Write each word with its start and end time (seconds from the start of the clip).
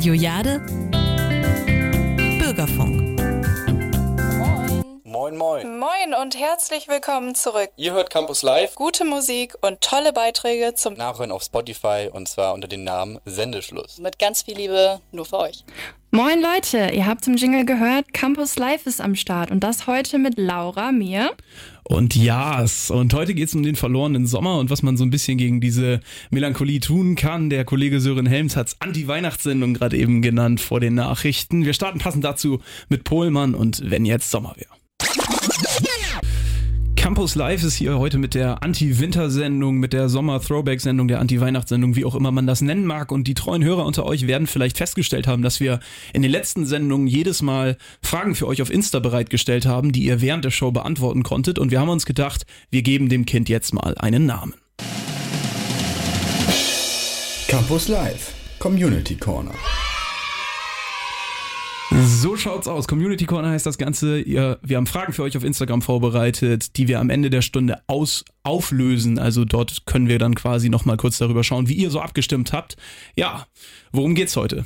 Radio 0.00 0.14
Jade 0.14 0.60
Bürgerfunk. 2.38 3.20
Moin, 5.04 5.36
moin. 5.36 5.78
Moin 5.78 6.14
und 6.22 6.38
herzlich 6.38 6.88
willkommen 6.88 7.34
zurück. 7.34 7.68
Ihr 7.76 7.92
hört 7.92 8.08
Campus 8.08 8.42
Live. 8.42 8.76
Gute 8.76 9.04
Musik 9.04 9.58
und 9.60 9.82
tolle 9.82 10.14
Beiträge 10.14 10.74
zum 10.74 10.94
Nachhören 10.94 11.30
auf 11.30 11.42
Spotify 11.42 12.08
und 12.10 12.30
zwar 12.30 12.54
unter 12.54 12.66
dem 12.66 12.82
Namen 12.82 13.18
Sendeschluss. 13.26 13.98
Mit 13.98 14.18
ganz 14.18 14.40
viel 14.40 14.56
Liebe 14.56 15.02
nur 15.12 15.26
für 15.26 15.40
euch. 15.40 15.66
Moin 16.12 16.40
Leute, 16.40 16.94
ihr 16.94 17.04
habt 17.04 17.22
zum 17.22 17.36
Jingle 17.36 17.66
gehört, 17.66 18.14
Campus 18.14 18.56
Live 18.56 18.86
ist 18.86 19.02
am 19.02 19.14
Start 19.14 19.50
und 19.50 19.60
das 19.60 19.86
heute 19.86 20.16
mit 20.16 20.38
Laura, 20.38 20.92
mir 20.92 21.32
und 21.90 22.14
Jas. 22.14 22.90
Und 22.90 23.12
heute 23.14 23.34
geht 23.34 23.48
es 23.48 23.54
um 23.54 23.64
den 23.64 23.74
verlorenen 23.74 24.26
Sommer 24.26 24.58
und 24.58 24.70
was 24.70 24.82
man 24.82 24.96
so 24.96 25.04
ein 25.04 25.10
bisschen 25.10 25.38
gegen 25.38 25.60
diese 25.60 26.00
Melancholie 26.30 26.78
tun 26.78 27.16
kann. 27.16 27.50
Der 27.50 27.64
Kollege 27.64 28.00
Sören 28.00 28.26
Helms 28.26 28.56
hat 28.56 28.68
es 28.68 28.80
Anti-Weihnachtssendung 28.80 29.74
gerade 29.74 29.96
eben 29.96 30.22
genannt 30.22 30.60
vor 30.60 30.78
den 30.78 30.94
Nachrichten. 30.94 31.64
Wir 31.64 31.72
starten 31.72 31.98
passend 31.98 32.24
dazu 32.24 32.60
mit 32.88 33.02
Pohlmann 33.04 33.54
und 33.54 33.82
wenn 33.90 34.04
jetzt 34.04 34.30
Sommer 34.30 34.54
wäre. 34.56 34.79
Campus 37.10 37.34
Live 37.34 37.64
ist 37.64 37.74
hier 37.74 37.98
heute 37.98 38.18
mit 38.18 38.34
der 38.34 38.62
Anti-Winter-Sendung, 38.62 39.78
mit 39.78 39.92
der 39.92 40.08
Sommer-Throwback-Sendung, 40.08 41.08
der 41.08 41.18
Anti-Weihnachtssendung, 41.18 41.96
wie 41.96 42.04
auch 42.04 42.14
immer 42.14 42.30
man 42.30 42.46
das 42.46 42.60
nennen 42.60 42.86
mag. 42.86 43.10
Und 43.10 43.26
die 43.26 43.34
treuen 43.34 43.64
Hörer 43.64 43.84
unter 43.84 44.06
euch 44.06 44.28
werden 44.28 44.46
vielleicht 44.46 44.76
festgestellt 44.76 45.26
haben, 45.26 45.42
dass 45.42 45.58
wir 45.58 45.80
in 46.12 46.22
den 46.22 46.30
letzten 46.30 46.66
Sendungen 46.66 47.08
jedes 47.08 47.42
Mal 47.42 47.78
Fragen 48.00 48.36
für 48.36 48.46
euch 48.46 48.62
auf 48.62 48.70
Insta 48.70 49.00
bereitgestellt 49.00 49.66
haben, 49.66 49.90
die 49.90 50.04
ihr 50.04 50.20
während 50.20 50.44
der 50.44 50.52
Show 50.52 50.70
beantworten 50.70 51.24
konntet. 51.24 51.58
Und 51.58 51.72
wir 51.72 51.80
haben 51.80 51.88
uns 51.88 52.06
gedacht, 52.06 52.46
wir 52.70 52.82
geben 52.82 53.08
dem 53.08 53.26
Kind 53.26 53.48
jetzt 53.48 53.74
mal 53.74 53.96
einen 53.98 54.24
Namen. 54.26 54.54
Campus 57.48 57.88
Live, 57.88 58.34
Community 58.60 59.16
Corner. 59.16 59.54
So 62.02 62.36
schaut's 62.36 62.66
aus. 62.66 62.88
Community 62.88 63.26
Corner 63.26 63.50
heißt 63.50 63.66
das 63.66 63.76
Ganze. 63.76 64.20
Ihr, 64.20 64.58
wir 64.62 64.76
haben 64.78 64.86
Fragen 64.86 65.12
für 65.12 65.22
euch 65.22 65.36
auf 65.36 65.44
Instagram 65.44 65.82
vorbereitet, 65.82 66.76
die 66.76 66.88
wir 66.88 66.98
am 66.98 67.10
Ende 67.10 67.28
der 67.28 67.42
Stunde 67.42 67.82
aus, 67.88 68.24
auflösen. 68.42 69.18
Also 69.18 69.44
dort 69.44 69.84
können 69.86 70.08
wir 70.08 70.18
dann 70.18 70.34
quasi 70.34 70.70
nochmal 70.70 70.96
kurz 70.96 71.18
darüber 71.18 71.44
schauen, 71.44 71.68
wie 71.68 71.74
ihr 71.74 71.90
so 71.90 72.00
abgestimmt 72.00 72.52
habt. 72.52 72.76
Ja, 73.16 73.46
worum 73.92 74.14
geht's 74.14 74.36
heute? 74.36 74.64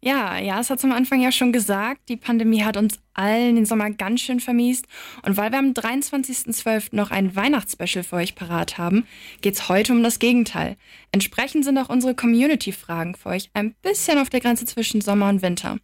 Ja, 0.00 0.38
ja, 0.38 0.60
es 0.60 0.70
hat 0.70 0.84
am 0.84 0.92
Anfang 0.92 1.20
ja 1.20 1.32
schon 1.32 1.52
gesagt, 1.52 2.08
die 2.08 2.16
Pandemie 2.16 2.62
hat 2.62 2.76
uns 2.76 3.00
allen 3.14 3.56
den 3.56 3.66
Sommer 3.66 3.90
ganz 3.90 4.20
schön 4.20 4.38
vermiest. 4.38 4.86
Und 5.22 5.36
weil 5.36 5.50
wir 5.50 5.58
am 5.58 5.72
23.12. 5.72 6.94
noch 6.94 7.10
ein 7.10 7.34
Weihnachtsspecial 7.34 8.04
für 8.04 8.16
euch 8.16 8.36
parat 8.36 8.78
haben, 8.78 9.06
geht's 9.40 9.68
heute 9.68 9.92
um 9.92 10.04
das 10.04 10.20
Gegenteil. 10.20 10.76
Entsprechend 11.10 11.64
sind 11.64 11.78
auch 11.78 11.88
unsere 11.88 12.14
Community-Fragen 12.14 13.16
für 13.16 13.30
euch 13.30 13.50
ein 13.54 13.74
bisschen 13.82 14.18
auf 14.18 14.30
der 14.30 14.40
Grenze 14.40 14.66
zwischen 14.66 15.00
Sommer 15.00 15.28
und 15.30 15.42
Winter. 15.42 15.78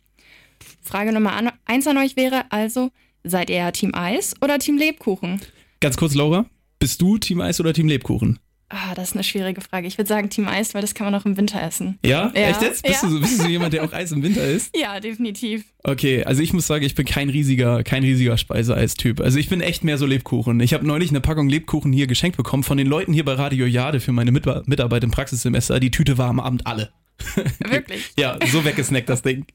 Frage 0.83 1.13
Nummer 1.13 1.33
eins 1.65 1.87
an 1.87 1.99
euch 1.99 2.17
wäre 2.17 2.45
also, 2.51 2.91
seid 3.23 3.51
ihr 3.51 3.73
Team 3.73 3.95
Eis 3.95 4.35
oder 4.43 4.59
Team 4.59 4.79
Lebkuchen? 4.79 5.41
Ganz 5.81 5.97
kurz, 5.97 6.15
Laura, 6.15 6.47
bist 6.79 7.01
du 7.01 7.19
Team 7.19 7.41
Eis 7.41 7.61
oder 7.61 7.73
Team 7.73 7.89
Lebkuchen? 7.89 8.39
Ah, 8.71 8.95
das 8.95 9.11
ist 9.11 9.15
eine 9.15 9.23
schwierige 9.23 9.61
Frage. 9.61 9.87
Ich 9.87 9.99
würde 9.99 10.09
sagen 10.09 10.31
Team 10.31 10.49
Eis, 10.49 10.75
weil 10.75 10.81
das 10.81 10.95
kann 10.95 11.05
man 11.05 11.15
auch 11.15 11.25
im 11.27 11.37
Winter 11.37 11.63
essen. 11.63 11.99
Ja? 12.05 12.33
ja. 12.35 12.49
Echt 12.49 12.63
jetzt? 12.63 12.83
Bist, 12.83 13.03
ja. 13.03 13.09
du 13.09 13.15
so, 13.15 13.21
bist 13.21 13.39
du 13.39 13.43
so 13.45 13.49
jemand, 13.49 13.73
der 13.73 13.85
auch 13.85 13.93
Eis 13.93 14.11
im 14.11 14.23
Winter 14.23 14.45
isst? 14.45 14.75
Ja, 14.85 14.99
definitiv. 15.01 15.65
Okay, 15.83 16.25
also 16.25 16.43
ich 16.43 16.53
muss 16.53 16.67
sagen, 16.67 16.85
ich 16.85 16.95
bin 16.95 17.07
kein 17.07 17.31
riesiger, 17.31 17.85
kein 17.85 18.03
riesiger 18.03 18.37
Speiseeistyp. 18.37 19.21
Also 19.21 19.39
ich 19.39 19.49
bin 19.49 19.61
echt 19.61 19.85
mehr 19.85 19.97
so 19.97 20.07
Lebkuchen. 20.07 20.59
Ich 20.61 20.75
habe 20.75 20.87
neulich 20.87 21.11
eine 21.11 21.21
Packung 21.21 21.49
Lebkuchen 21.49 21.93
hier 21.93 22.07
geschenkt 22.07 22.37
bekommen 22.37 22.65
von 22.65 22.77
den 22.77 22.87
Leuten 22.87 23.13
hier 23.13 23.25
bei 23.25 23.35
Radio 23.35 23.67
Jade 23.67 24.01
für 24.01 24.13
meine 24.13 24.33
Mitarbeit 24.33 25.05
im 25.05 25.11
Praxissemester. 25.11 25.79
Die 25.79 25.91
Tüte 25.91 26.19
war 26.19 26.29
am 26.29 26.41
Abend 26.41 26.67
alle. 26.67 26.91
Wirklich? 27.61 28.13
ja, 28.19 28.39
so 28.47 28.65
weggesnackt 28.65 29.09
das 29.09 29.23
Ding. 29.23 29.47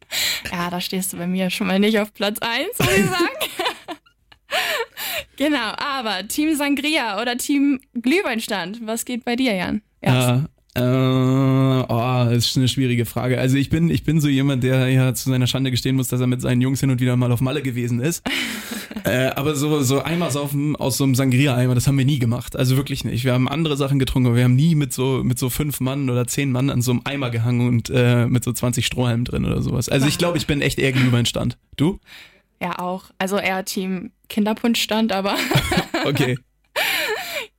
Ja, 0.51 0.69
da 0.69 0.81
stehst 0.81 1.13
du 1.13 1.17
bei 1.17 1.27
mir 1.27 1.49
schon 1.49 1.67
mal 1.67 1.79
nicht 1.79 1.99
auf 1.99 2.13
Platz 2.13 2.39
1, 2.39 2.67
muss 2.79 2.97
ich 2.97 3.05
sagen. 3.05 3.69
genau, 5.37 5.73
aber 5.77 6.27
Team 6.27 6.55
Sangria 6.55 7.21
oder 7.21 7.37
Team 7.37 7.79
Glühweinstand, 7.93 8.85
was 8.85 9.05
geht 9.05 9.25
bei 9.25 9.35
dir, 9.35 9.55
Jan? 9.55 9.81
Ja, 10.01 10.45
äh, 10.75 10.81
oh, 11.87 12.25
das 12.25 12.47
ist 12.47 12.57
eine 12.57 12.67
schwierige 12.67 13.05
Frage. 13.05 13.39
Also 13.39 13.57
ich 13.57 13.69
bin, 13.69 13.89
ich 13.89 14.03
bin 14.03 14.19
so 14.19 14.27
jemand, 14.27 14.63
der 14.63 14.87
ja 14.89 15.13
zu 15.13 15.29
seiner 15.29 15.47
Schande 15.47 15.71
gestehen 15.71 15.95
muss, 15.95 16.07
dass 16.07 16.19
er 16.19 16.27
mit 16.27 16.41
seinen 16.41 16.61
Jungs 16.61 16.79
hin 16.79 16.89
und 16.89 16.99
wieder 16.99 17.15
mal 17.15 17.31
auf 17.31 17.41
Malle 17.41 17.61
gewesen 17.61 17.99
ist. 17.99 18.23
äh, 19.03 19.27
aber 19.27 19.55
so, 19.55 19.81
so 19.81 20.03
Eimer 20.03 20.31
saufen 20.31 20.75
aus 20.75 20.97
so 20.97 21.03
einem 21.03 21.15
Sangria-Eimer, 21.15 21.75
das 21.75 21.87
haben 21.87 21.97
wir 21.97 22.05
nie 22.05 22.19
gemacht. 22.19 22.55
Also 22.55 22.77
wirklich 22.77 23.03
nicht. 23.03 23.23
Wir 23.23 23.33
haben 23.33 23.47
andere 23.47 23.77
Sachen 23.77 23.99
getrunken, 23.99 24.27
aber 24.27 24.35
wir 24.37 24.43
haben 24.43 24.55
nie 24.55 24.75
mit 24.75 24.93
so, 24.93 25.21
mit 25.23 25.39
so 25.39 25.49
fünf 25.49 25.79
Mann 25.79 26.09
oder 26.09 26.27
zehn 26.27 26.51
Mann 26.51 26.69
an 26.69 26.81
so 26.81 26.91
einem 26.91 27.01
Eimer 27.05 27.29
gehangen 27.29 27.67
und 27.67 27.89
äh, 27.89 28.25
mit 28.25 28.43
so 28.43 28.51
20 28.51 28.85
Strohhalmen 28.85 29.25
drin 29.25 29.45
oder 29.45 29.61
sowas. 29.61 29.89
Also 29.89 30.07
ich 30.07 30.17
glaube, 30.17 30.37
ich 30.37 30.47
bin 30.47 30.61
echt 30.61 30.79
eher 30.79 30.91
gegenüber 30.91 31.19
in 31.19 31.25
Stand. 31.25 31.57
Du? 31.77 31.99
Ja, 32.61 32.79
auch. 32.79 33.05
Also 33.17 33.37
eher 33.37 33.63
Team 33.65 34.11
Kinderpunschstand, 34.27 35.11
aber. 35.11 35.35
okay. 36.05 36.37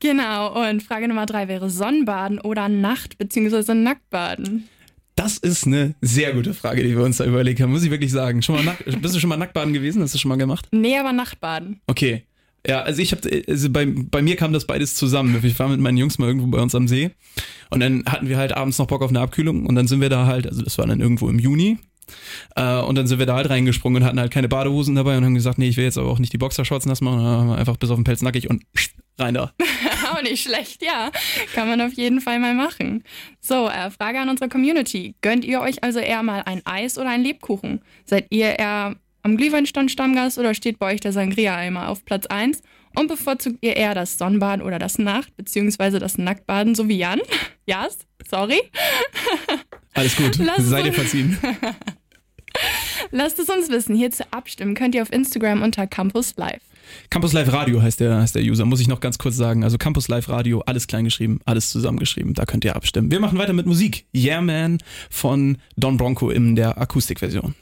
Genau, 0.00 0.68
und 0.68 0.82
Frage 0.82 1.08
Nummer 1.08 1.26
drei 1.26 1.46
wäre 1.48 1.70
Sonnenbaden 1.70 2.40
oder 2.40 2.68
Nacht- 2.68 3.18
bzw. 3.18 3.74
Nacktbaden? 3.74 4.68
Das 5.14 5.36
ist 5.36 5.66
eine 5.66 5.94
sehr 6.00 6.32
gute 6.32 6.54
Frage, 6.54 6.82
die 6.82 6.96
wir 6.96 7.04
uns 7.04 7.18
da 7.18 7.26
überlegt 7.26 7.60
haben, 7.60 7.70
muss 7.72 7.84
ich 7.84 7.90
wirklich 7.90 8.10
sagen. 8.10 8.40
Schon 8.40 8.64
mal 8.64 8.76
bist 9.02 9.14
du 9.14 9.20
schon 9.20 9.28
mal 9.28 9.36
Nacktbaden 9.36 9.74
gewesen? 9.74 10.02
Hast 10.02 10.14
du 10.14 10.18
schon 10.18 10.30
mal 10.30 10.36
gemacht? 10.36 10.66
Nee, 10.72 10.96
aber 10.98 11.12
Nachtbaden. 11.12 11.80
Okay. 11.86 12.24
Ja, 12.66 12.82
also 12.82 13.00
ich 13.00 13.12
habe, 13.12 13.42
also 13.48 13.70
bei, 13.70 13.86
bei 13.86 14.22
mir 14.22 14.36
kam 14.36 14.52
das 14.52 14.66
beides 14.66 14.94
zusammen. 14.94 15.38
Ich 15.42 15.58
war 15.58 15.68
mit 15.68 15.80
meinen 15.80 15.96
Jungs 15.96 16.18
mal 16.18 16.26
irgendwo 16.26 16.46
bei 16.46 16.60
uns 16.60 16.74
am 16.74 16.88
See 16.88 17.10
und 17.70 17.80
dann 17.80 18.04
hatten 18.06 18.28
wir 18.28 18.36
halt 18.36 18.54
abends 18.56 18.78
noch 18.78 18.86
Bock 18.86 19.02
auf 19.02 19.10
eine 19.10 19.20
Abkühlung 19.20 19.66
und 19.66 19.74
dann 19.74 19.86
sind 19.86 20.00
wir 20.00 20.10
da 20.10 20.26
halt, 20.26 20.46
also 20.46 20.62
das 20.62 20.76
war 20.76 20.86
dann 20.86 21.00
irgendwo 21.00 21.28
im 21.28 21.38
Juni, 21.38 21.78
äh, 22.56 22.80
und 22.80 22.96
dann 22.96 23.06
sind 23.06 23.18
wir 23.18 23.26
da 23.26 23.36
halt 23.36 23.50
reingesprungen 23.50 24.02
und 24.02 24.06
hatten 24.08 24.20
halt 24.20 24.32
keine 24.32 24.48
Badehosen 24.48 24.94
dabei 24.94 25.16
und 25.16 25.24
haben 25.24 25.34
gesagt, 25.34 25.58
nee, 25.58 25.68
ich 25.68 25.76
will 25.76 25.84
jetzt 25.84 25.98
aber 25.98 26.08
auch 26.08 26.18
nicht 26.18 26.32
die 26.32 26.38
Boxershorts 26.38 26.86
nass 26.86 27.00
machen, 27.00 27.50
einfach 27.52 27.76
bis 27.76 27.90
auf 27.90 27.96
den 27.96 28.04
Pelz 28.04 28.22
nackig 28.22 28.50
und 28.50 28.62
rein 29.18 29.34
da. 29.34 29.52
auch 30.12 30.22
nicht 30.22 30.42
schlecht, 30.42 30.82
ja. 30.82 31.10
Kann 31.54 31.68
man 31.68 31.80
auf 31.80 31.92
jeden 31.94 32.20
Fall 32.20 32.38
mal 32.38 32.54
machen. 32.54 33.04
So, 33.40 33.68
äh, 33.68 33.90
Frage 33.90 34.18
an 34.20 34.28
unsere 34.28 34.48
Community. 34.48 35.14
Gönnt 35.22 35.44
ihr 35.44 35.60
euch 35.60 35.82
also 35.82 35.98
eher 35.98 36.22
mal 36.22 36.42
ein 36.44 36.62
Eis 36.64 36.98
oder 36.98 37.10
ein 37.10 37.22
Lebkuchen? 37.22 37.80
Seid 38.04 38.26
ihr 38.30 38.58
eher 38.58 38.96
am 39.22 39.36
Glühweinstand 39.36 39.90
Stammgast 39.90 40.38
oder 40.38 40.54
steht 40.54 40.78
bei 40.78 40.92
euch 40.92 41.00
der 41.00 41.12
Sangria-Eimer 41.12 41.88
auf 41.88 42.04
Platz 42.04 42.26
1? 42.26 42.62
Und 42.96 43.06
bevorzugt 43.06 43.58
ihr 43.60 43.76
eher 43.76 43.94
das 43.94 44.18
Sonnenbaden 44.18 44.64
oder 44.64 44.80
das 44.80 44.98
Nacht- 44.98 45.36
bzw. 45.36 46.00
das 46.00 46.18
Nacktbaden, 46.18 46.74
so 46.74 46.88
wie 46.88 46.98
Jan? 46.98 47.20
Jas? 47.66 47.98
Sorry. 48.28 48.60
Alles 49.94 50.16
gut, 50.16 50.36
Lass 50.38 50.64
seid 50.66 50.86
ihr 50.86 50.92
verziehen. 50.92 51.38
Lasst 53.12 53.38
es 53.38 53.48
uns 53.48 53.68
wissen. 53.68 53.94
Hier 53.96 54.10
zu 54.10 54.24
abstimmen 54.32 54.74
könnt 54.74 54.94
ihr 54.94 55.02
auf 55.02 55.12
Instagram 55.12 55.62
unter 55.62 55.86
Campus 55.86 56.34
Live. 56.36 56.62
Campus 57.10 57.32
Live 57.32 57.52
Radio 57.52 57.82
heißt 57.82 58.00
der, 58.00 58.20
heißt 58.20 58.34
der 58.34 58.42
User, 58.42 58.64
muss 58.64 58.80
ich 58.80 58.88
noch 58.88 59.00
ganz 59.00 59.18
kurz 59.18 59.36
sagen. 59.36 59.64
Also 59.64 59.78
Campus 59.78 60.08
Live 60.08 60.28
Radio, 60.28 60.60
alles 60.66 60.86
kleingeschrieben, 60.86 61.40
alles 61.44 61.70
zusammengeschrieben. 61.70 62.34
Da 62.34 62.44
könnt 62.44 62.64
ihr 62.64 62.76
abstimmen. 62.76 63.10
Wir 63.10 63.20
machen 63.20 63.38
weiter 63.38 63.52
mit 63.52 63.66
Musik. 63.66 64.06
Yeah 64.14 64.40
Man 64.40 64.78
von 65.10 65.58
Don 65.76 65.96
Bronco 65.96 66.30
in 66.30 66.56
der 66.56 66.78
Akustikversion. 66.78 67.54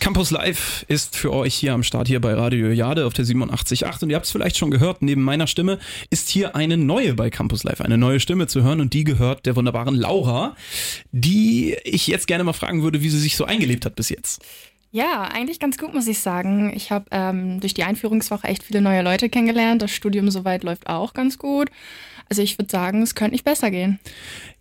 Campus 0.00 0.30
Live 0.30 0.86
ist 0.88 1.14
für 1.14 1.30
euch 1.30 1.54
hier 1.54 1.74
am 1.74 1.82
Start 1.82 2.08
hier 2.08 2.22
bei 2.22 2.32
Radio 2.32 2.70
Jade 2.70 3.04
auf 3.04 3.12
der 3.12 3.26
87.8 3.26 4.02
und 4.02 4.10
ihr 4.10 4.16
habt 4.16 4.24
es 4.24 4.32
vielleicht 4.32 4.56
schon 4.56 4.70
gehört, 4.70 5.02
neben 5.02 5.22
meiner 5.22 5.46
Stimme 5.46 5.78
ist 6.08 6.30
hier 6.30 6.56
eine 6.56 6.78
neue 6.78 7.12
bei 7.12 7.28
Campus 7.28 7.64
Live, 7.64 7.82
eine 7.82 7.98
neue 7.98 8.18
Stimme 8.18 8.46
zu 8.46 8.62
hören 8.62 8.80
und 8.80 8.94
die 8.94 9.04
gehört 9.04 9.44
der 9.44 9.56
wunderbaren 9.56 9.94
Laura, 9.94 10.56
die 11.12 11.76
ich 11.84 12.06
jetzt 12.06 12.26
gerne 12.26 12.44
mal 12.44 12.54
fragen 12.54 12.82
würde, 12.82 13.02
wie 13.02 13.10
sie 13.10 13.20
sich 13.20 13.36
so 13.36 13.44
eingelebt 13.44 13.84
hat 13.84 13.94
bis 13.94 14.08
jetzt. 14.08 14.42
Ja, 14.92 15.22
eigentlich 15.22 15.60
ganz 15.60 15.78
gut, 15.78 15.94
muss 15.94 16.08
ich 16.08 16.18
sagen. 16.18 16.72
Ich 16.74 16.90
habe 16.90 17.06
ähm, 17.12 17.60
durch 17.60 17.74
die 17.74 17.84
Einführungswoche 17.84 18.48
echt 18.48 18.64
viele 18.64 18.80
neue 18.80 19.02
Leute 19.02 19.28
kennengelernt. 19.28 19.82
Das 19.82 19.92
Studium 19.92 20.30
soweit 20.30 20.64
läuft 20.64 20.88
auch 20.88 21.14
ganz 21.14 21.38
gut. 21.38 21.70
Also 22.28 22.42
ich 22.42 22.58
würde 22.58 22.70
sagen, 22.70 23.02
es 23.02 23.14
könnte 23.14 23.32
nicht 23.32 23.44
besser 23.44 23.70
gehen. 23.70 24.00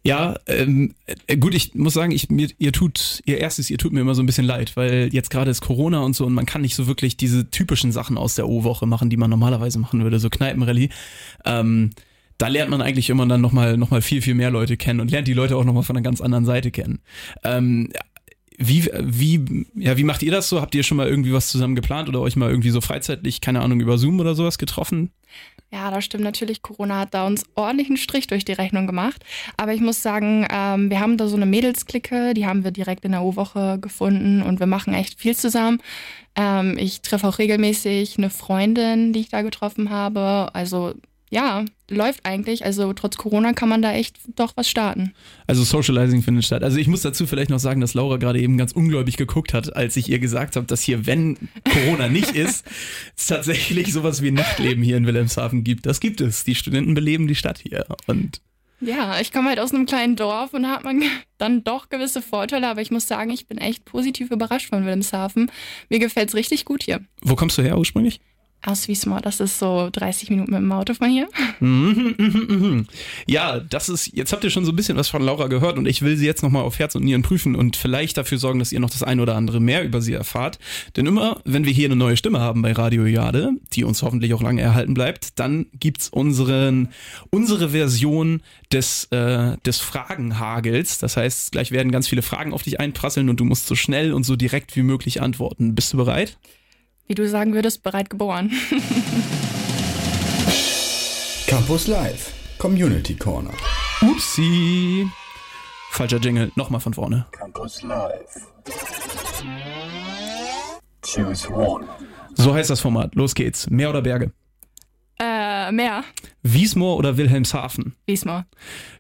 Ja, 0.03 0.35
ähm, 0.47 0.93
äh, 1.27 1.37
gut, 1.37 1.53
ich 1.55 1.73
muss 1.75 1.93
sagen, 1.93 2.11
ich, 2.11 2.29
mir, 2.29 2.47
ihr 2.57 2.71
tut, 2.71 3.21
ihr 3.25 3.39
erstes, 3.39 3.69
ihr 3.69 3.77
tut 3.77 3.91
mir 3.91 4.01
immer 4.01 4.15
so 4.15 4.23
ein 4.23 4.25
bisschen 4.27 4.45
leid, 4.45 4.75
weil 4.75 5.09
jetzt 5.11 5.29
gerade 5.29 5.51
ist 5.51 5.61
Corona 5.61 5.99
und 5.99 6.15
so 6.15 6.25
und 6.25 6.33
man 6.33 6.45
kann 6.45 6.61
nicht 6.61 6.75
so 6.75 6.87
wirklich 6.87 7.17
diese 7.17 7.49
typischen 7.49 7.91
Sachen 7.91 8.17
aus 8.17 8.35
der 8.35 8.47
O-Woche 8.47 8.85
machen, 8.85 9.09
die 9.09 9.17
man 9.17 9.29
normalerweise 9.29 9.77
machen 9.77 10.03
würde, 10.03 10.19
so 10.19 10.29
Kneipenrallye. 10.29 10.89
Ähm, 11.45 11.91
da 12.39 12.47
lernt 12.47 12.71
man 12.71 12.81
eigentlich 12.81 13.09
immer 13.09 13.27
dann 13.27 13.41
nochmal 13.41 13.77
noch 13.77 13.91
mal 13.91 14.01
viel, 14.01 14.21
viel 14.21 14.35
mehr 14.35 14.49
Leute 14.49 14.77
kennen 14.77 14.99
und 14.99 15.11
lernt 15.11 15.27
die 15.27 15.33
Leute 15.33 15.57
auch 15.57 15.65
nochmal 15.65 15.83
von 15.83 15.97
einer 15.97 16.03
ganz 16.03 16.21
anderen 16.21 16.45
Seite 16.45 16.71
kennen. 16.71 16.99
Ähm, 17.43 17.89
wie, 18.61 18.89
wie, 18.99 19.65
ja, 19.73 19.97
wie 19.97 20.03
macht 20.03 20.21
ihr 20.21 20.31
das 20.31 20.49
so? 20.49 20.59
Habt 20.59 20.75
ihr 20.75 20.83
schon 20.83 20.97
mal 20.97 21.07
irgendwie 21.07 21.31
was 21.31 21.47
zusammen 21.47 21.75
geplant 21.75 22.09
oder 22.09 22.19
euch 22.19 22.35
mal 22.35 22.49
irgendwie 22.49 22.71
so 22.71 22.81
freizeitlich, 22.81 23.39
keine 23.39 23.61
Ahnung, 23.61 23.79
über 23.79 23.97
Zoom 23.97 24.19
oder 24.19 24.35
sowas 24.35 24.57
getroffen? 24.57 25.11
Ja, 25.71 25.91
das 25.91 26.03
stimmt 26.03 26.25
natürlich. 26.25 26.61
Corona 26.61 26.99
hat 26.99 27.13
da 27.13 27.25
uns 27.25 27.43
ordentlich 27.55 27.87
einen 27.87 27.97
Strich 27.97 28.27
durch 28.27 28.43
die 28.43 28.53
Rechnung 28.53 28.85
gemacht. 28.85 29.23
Aber 29.55 29.73
ich 29.73 29.79
muss 29.79 30.01
sagen, 30.01 30.45
ähm, 30.51 30.89
wir 30.89 30.99
haben 30.99 31.15
da 31.15 31.27
so 31.27 31.37
eine 31.37 31.45
Mädelsklicke, 31.45 32.33
die 32.33 32.47
haben 32.47 32.65
wir 32.65 32.71
direkt 32.71 33.05
in 33.05 33.11
der 33.11 33.23
U-Woche 33.23 33.77
gefunden 33.79 34.41
und 34.41 34.59
wir 34.59 34.67
machen 34.67 34.93
echt 34.93 35.19
viel 35.19 35.37
zusammen. 35.37 35.79
Ähm, 36.35 36.75
ich 36.77 37.01
treffe 37.01 37.27
auch 37.27 37.39
regelmäßig 37.39 38.17
eine 38.17 38.29
Freundin, 38.29 39.13
die 39.13 39.21
ich 39.21 39.29
da 39.29 39.41
getroffen 39.41 39.89
habe. 39.89 40.49
Also 40.53 40.95
ja, 41.29 41.65
läuft 41.89 42.25
eigentlich. 42.25 42.65
Also 42.65 42.91
trotz 42.93 43.17
Corona 43.17 43.53
kann 43.53 43.69
man 43.69 43.81
da 43.81 43.93
echt 43.93 44.17
doch 44.35 44.53
was 44.55 44.69
starten. 44.69 45.13
Also 45.47 45.63
Socializing 45.63 46.23
findet 46.23 46.45
statt. 46.45 46.63
Also 46.63 46.77
ich 46.77 46.87
muss 46.87 47.01
dazu 47.01 47.27
vielleicht 47.27 47.49
noch 47.49 47.59
sagen, 47.59 47.81
dass 47.81 47.93
Laura 47.93 48.17
gerade 48.17 48.39
eben 48.39 48.57
ganz 48.57 48.71
ungläubig 48.71 49.17
geguckt 49.17 49.53
hat, 49.53 49.75
als 49.75 49.95
ich 49.95 50.09
ihr 50.09 50.19
gesagt 50.19 50.55
habe, 50.55 50.65
dass 50.65 50.81
hier, 50.81 51.05
wenn 51.05 51.37
Corona 51.71 52.07
nicht 52.09 52.31
ist, 52.35 52.65
es 53.15 53.27
tatsächlich 53.27 53.93
sowas 53.93 54.21
wie 54.21 54.31
Nachtleben 54.31 54.83
hier 54.83 54.97
in 54.97 55.05
Wilhelmshaven 55.05 55.63
gibt. 55.63 55.85
Das 55.85 55.99
gibt 55.99 56.21
es. 56.21 56.43
Die 56.43 56.55
Studenten 56.55 56.95
beleben 56.95 57.27
die 57.27 57.35
Stadt 57.35 57.59
hier. 57.59 57.85
Und 58.07 58.41
ja, 58.81 59.19
ich 59.19 59.33
komme 59.33 59.49
halt 59.49 59.59
aus 59.59 59.73
einem 59.73 59.85
kleinen 59.85 60.15
Dorf 60.15 60.53
und 60.53 60.63
da 60.63 60.69
hat 60.69 60.85
man 60.85 61.03
dann 61.37 61.63
doch 61.63 61.89
gewisse 61.89 62.21
Vorteile, 62.21 62.69
aber 62.69 62.81
ich 62.81 62.91
muss 62.91 63.07
sagen, 63.07 63.29
ich 63.29 63.45
bin 63.45 63.57
echt 63.57 63.83
positiv 63.83 64.31
überrascht 64.31 64.69
von 64.69 64.83
Wilhelmshaven. 64.83 65.51
Mir 65.89 65.99
gefällt 65.99 66.29
es 66.29 66.35
richtig 66.35 66.63
gut 66.63 66.83
hier. 66.83 67.01
Wo 67.21 67.35
kommst 67.35 67.57
du 67.57 67.61
her 67.61 67.77
ursprünglich? 67.77 68.21
Aus 68.61 68.89
Wiesmoor, 68.89 69.21
das 69.21 69.39
ist 69.39 69.57
so 69.57 69.89
30 69.89 70.31
Minuten 70.31 70.51
mit 70.51 70.59
dem 70.59 70.71
Auto 70.73 70.93
von 70.93 71.09
hier. 71.09 71.29
Mhm, 71.61 72.15
mhm, 72.17 72.47
mhm. 72.49 72.87
Ja, 73.25 73.61
das 73.61 73.87
ist, 73.87 74.11
jetzt 74.13 74.33
habt 74.33 74.43
ihr 74.43 74.49
schon 74.49 74.65
so 74.65 74.73
ein 74.73 74.75
bisschen 74.75 74.97
was 74.97 75.07
von 75.07 75.21
Laura 75.21 75.47
gehört 75.47 75.77
und 75.77 75.87
ich 75.87 76.01
will 76.01 76.17
sie 76.17 76.25
jetzt 76.25 76.43
nochmal 76.43 76.63
auf 76.63 76.77
Herz 76.77 76.93
und 76.95 77.05
Nieren 77.05 77.21
prüfen 77.21 77.55
und 77.55 77.77
vielleicht 77.77 78.17
dafür 78.17 78.37
sorgen, 78.37 78.59
dass 78.59 78.73
ihr 78.73 78.81
noch 78.81 78.89
das 78.89 79.01
ein 79.01 79.21
oder 79.21 79.35
andere 79.35 79.61
mehr 79.61 79.85
über 79.85 80.01
sie 80.01 80.11
erfahrt. 80.11 80.59
Denn 80.97 81.05
immer, 81.05 81.39
wenn 81.45 81.63
wir 81.63 81.71
hier 81.71 81.87
eine 81.87 81.95
neue 81.95 82.17
Stimme 82.17 82.41
haben 82.41 82.61
bei 82.61 82.73
Radio 82.73 83.05
Jade, 83.05 83.51
die 83.71 83.85
uns 83.85 84.03
hoffentlich 84.03 84.33
auch 84.33 84.41
lange 84.41 84.61
erhalten 84.61 84.93
bleibt, 84.93 85.39
dann 85.39 85.67
gibt's 85.79 86.09
unseren, 86.09 86.89
unsere 87.29 87.69
Version 87.69 88.41
des, 88.73 89.05
äh, 89.05 89.55
des 89.65 89.79
Fragenhagels. 89.79 90.99
Das 90.99 91.15
heißt, 91.15 91.53
gleich 91.53 91.71
werden 91.71 91.93
ganz 91.93 92.09
viele 92.09 92.21
Fragen 92.21 92.51
auf 92.51 92.63
dich 92.63 92.79
einprasseln 92.81 93.29
und 93.29 93.39
du 93.39 93.45
musst 93.45 93.67
so 93.67 93.75
schnell 93.75 94.11
und 94.11 94.23
so 94.23 94.35
direkt 94.35 94.75
wie 94.75 94.83
möglich 94.83 95.21
antworten. 95.21 95.75
Bist 95.75 95.93
du 95.93 95.97
bereit? 95.97 96.37
Wie 97.09 97.15
du 97.15 97.27
sagen 97.27 97.53
würdest, 97.53 97.83
bereit 97.83 98.09
geboren. 98.11 98.51
Campus 101.47 101.87
Live, 101.87 102.31
Community 102.59 103.15
Corner. 103.15 103.51
Upsi. 104.01 105.09
Falscher 105.89 106.19
Jingle, 106.19 106.51
nochmal 106.55 106.79
von 106.79 106.93
vorne. 106.93 107.25
Campus 107.31 107.81
Live. 107.81 108.45
Choose 111.03 111.49
one. 111.51 111.87
So 112.35 112.53
heißt 112.53 112.69
das 112.69 112.79
Format. 112.79 113.15
Los 113.15 113.33
geht's. 113.33 113.67
Meer 113.71 113.89
oder 113.89 114.03
Berge? 114.03 114.31
Äh, 115.19 115.71
mehr. 115.71 116.03
Wiesmoor 116.43 116.95
oder 116.95 117.17
Wilhelmshaven? 117.17 117.95
Wiesmoor. 118.05 118.45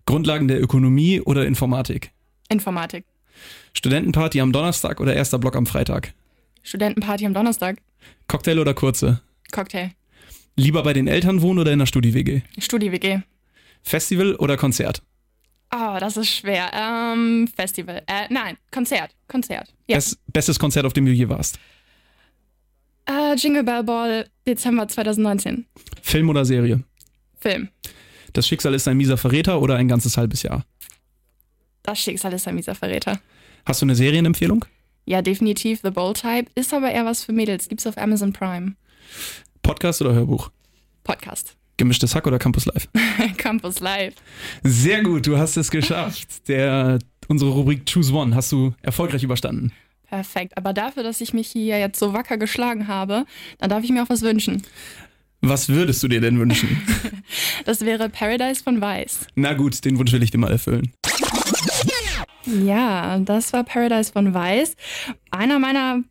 Grundlagen 0.07 0.47
der 0.47 0.59
Ökonomie 0.59 1.21
oder 1.21 1.45
Informatik? 1.45 2.11
Informatik. 2.49 3.05
Studentenparty 3.73 4.41
am 4.41 4.51
Donnerstag 4.51 4.99
oder 4.99 5.13
erster 5.13 5.37
Block 5.37 5.55
am 5.55 5.67
Freitag? 5.67 6.15
Studentenparty 6.63 7.27
am 7.27 7.35
Donnerstag. 7.35 7.77
Cocktail 8.27 8.59
oder 8.59 8.73
kurze? 8.73 9.21
Cocktail. 9.51 9.91
Lieber 10.55 10.83
bei 10.83 10.93
den 10.93 11.07
Eltern 11.07 11.41
wohnen 11.41 11.59
oder 11.59 11.71
in 11.71 11.79
der 11.79 11.85
Studi-WG? 11.85 12.41
Studi-WG. 12.57 13.21
Festival 13.81 14.35
oder 14.35 14.57
Konzert? 14.57 15.01
Oh, 15.73 15.97
das 15.99 16.17
ist 16.17 16.29
schwer. 16.29 16.71
Ähm, 16.73 17.47
Festival. 17.55 18.01
Äh, 18.07 18.27
nein, 18.29 18.57
Konzert. 18.71 19.15
Konzert. 19.27 19.73
Ja. 19.87 19.97
Best, 19.97 20.17
bestes 20.27 20.59
Konzert, 20.59 20.85
auf 20.85 20.93
dem 20.93 21.05
du 21.05 21.11
je 21.11 21.29
warst? 21.29 21.59
Äh, 23.05 23.35
Jingle 23.35 23.63
Bell 23.63 23.83
Ball, 23.83 24.27
Dezember 24.45 24.87
2019. 24.87 25.65
Film 26.01 26.29
oder 26.29 26.45
Serie? 26.45 26.83
Film. 27.39 27.69
Das 28.33 28.47
Schicksal 28.47 28.73
ist 28.73 28.87
ein 28.87 28.97
mieser 28.97 29.17
Verräter 29.17 29.61
oder 29.61 29.75
ein 29.75 29.87
ganzes 29.87 30.17
halbes 30.17 30.43
Jahr? 30.43 30.65
Das 31.83 31.99
Schicksal 31.99 32.33
ist 32.33 32.47
ein 32.47 32.55
mieser 32.55 32.75
Verräter. 32.75 33.19
Hast 33.65 33.81
du 33.81 33.85
eine 33.85 33.95
Serienempfehlung? 33.95 34.65
Ja, 35.09 35.23
definitiv 35.23 35.79
The 35.81 35.89
Bold 35.89 36.21
Type. 36.21 36.51
Ist 36.53 36.71
aber 36.71 36.91
eher 36.91 37.03
was 37.03 37.23
für 37.23 37.33
Mädels. 37.33 37.67
Gibt's 37.67 37.87
auf 37.87 37.97
Amazon 37.97 38.31
Prime. 38.31 38.75
Podcast 39.63 40.03
oder 40.03 40.13
Hörbuch? 40.13 40.51
Podcast. 41.03 41.55
Gemischtes 41.77 42.13
Hack 42.13 42.27
oder 42.27 42.37
Campus 42.37 42.67
Live? 42.67 42.87
Campus 43.37 43.79
Live. 43.79 44.13
Sehr 44.61 45.01
gut, 45.01 45.25
du 45.25 45.39
hast 45.39 45.57
es 45.57 45.71
geschafft. 45.71 46.47
Der, 46.47 46.99
unsere 47.27 47.49
Rubrik 47.49 47.91
Choose 47.91 48.13
One 48.13 48.35
hast 48.35 48.51
du 48.51 48.75
erfolgreich 48.83 49.23
überstanden. 49.23 49.71
Perfekt. 50.07 50.55
Aber 50.55 50.73
dafür, 50.73 51.01
dass 51.01 51.21
ich 51.21 51.33
mich 51.33 51.47
hier 51.47 51.79
jetzt 51.79 51.97
so 51.97 52.13
wacker 52.13 52.37
geschlagen 52.37 52.87
habe, 52.87 53.25
dann 53.57 53.71
darf 53.71 53.83
ich 53.83 53.89
mir 53.89 54.03
auch 54.03 54.09
was 54.09 54.21
wünschen. 54.21 54.61
Was 55.41 55.69
würdest 55.69 56.03
du 56.03 56.07
dir 56.07 56.21
denn 56.21 56.37
wünschen? 56.37 56.81
das 57.65 57.81
wäre 57.81 58.09
Paradise 58.09 58.61
von 58.63 58.79
Weiß. 58.79 59.25
Na 59.33 59.53
gut, 59.53 59.83
den 59.85 59.97
Wunsch 59.97 60.11
will 60.11 60.21
ich 60.21 60.29
dir 60.29 60.37
mal 60.37 60.51
erfüllen. 60.51 60.91
Ja, 62.63 63.19
das 63.19 63.53
war 63.53 63.63
Paradise 63.63 64.11
von 64.11 64.33
Weiß. 64.33 64.75
Einer 65.31 65.59
meiner 65.59 66.03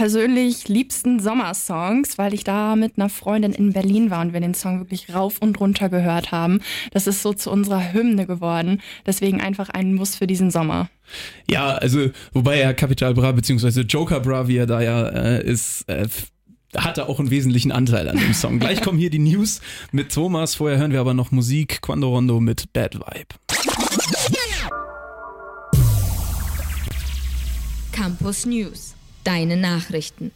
persönlich 0.00 0.66
liebsten 0.66 1.20
Sommersongs, 1.20 2.16
weil 2.16 2.32
ich 2.32 2.42
da 2.42 2.74
mit 2.74 2.94
einer 2.96 3.10
Freundin 3.10 3.52
in 3.52 3.74
Berlin 3.74 4.10
war 4.10 4.22
und 4.22 4.32
wir 4.32 4.40
den 4.40 4.54
Song 4.54 4.78
wirklich 4.78 5.12
rauf 5.14 5.36
und 5.40 5.60
runter 5.60 5.90
gehört 5.90 6.32
haben. 6.32 6.60
Das 6.92 7.06
ist 7.06 7.22
so 7.22 7.34
zu 7.34 7.50
unserer 7.50 7.92
Hymne 7.92 8.26
geworden. 8.26 8.80
Deswegen 9.04 9.42
einfach 9.42 9.68
ein 9.68 9.94
Muss 9.94 10.16
für 10.16 10.26
diesen 10.26 10.50
Sommer. 10.50 10.88
Ja, 11.50 11.74
also, 11.74 12.08
wobei 12.32 12.60
er 12.60 12.72
Capital 12.72 13.12
Bra 13.12 13.32
bzw. 13.32 13.82
Joker 13.82 14.20
Bra, 14.20 14.48
wie 14.48 14.56
er 14.56 14.66
da 14.66 14.80
ja 14.80 15.06
äh, 15.08 15.44
ist, 15.44 15.86
äh, 15.86 16.08
hatte 16.76 17.06
auch 17.06 17.18
einen 17.18 17.30
wesentlichen 17.30 17.70
Anteil 17.70 18.08
an 18.08 18.16
dem 18.16 18.32
Song. 18.32 18.58
Gleich 18.58 18.80
kommen 18.80 18.98
hier 18.98 19.10
die 19.10 19.18
News 19.18 19.60
mit 19.92 20.12
Thomas. 20.12 20.54
Vorher 20.54 20.78
hören 20.78 20.92
wir 20.92 21.00
aber 21.00 21.12
noch 21.12 21.30
Musik. 21.30 21.82
Quando 21.82 22.08
Rondo 22.08 22.40
mit 22.40 22.72
Bad 22.72 22.94
Vibe. 22.94 23.34
Campus 28.00 28.46
News. 28.46 28.94
Deine 29.24 29.58
Nachrichten. 29.58 30.30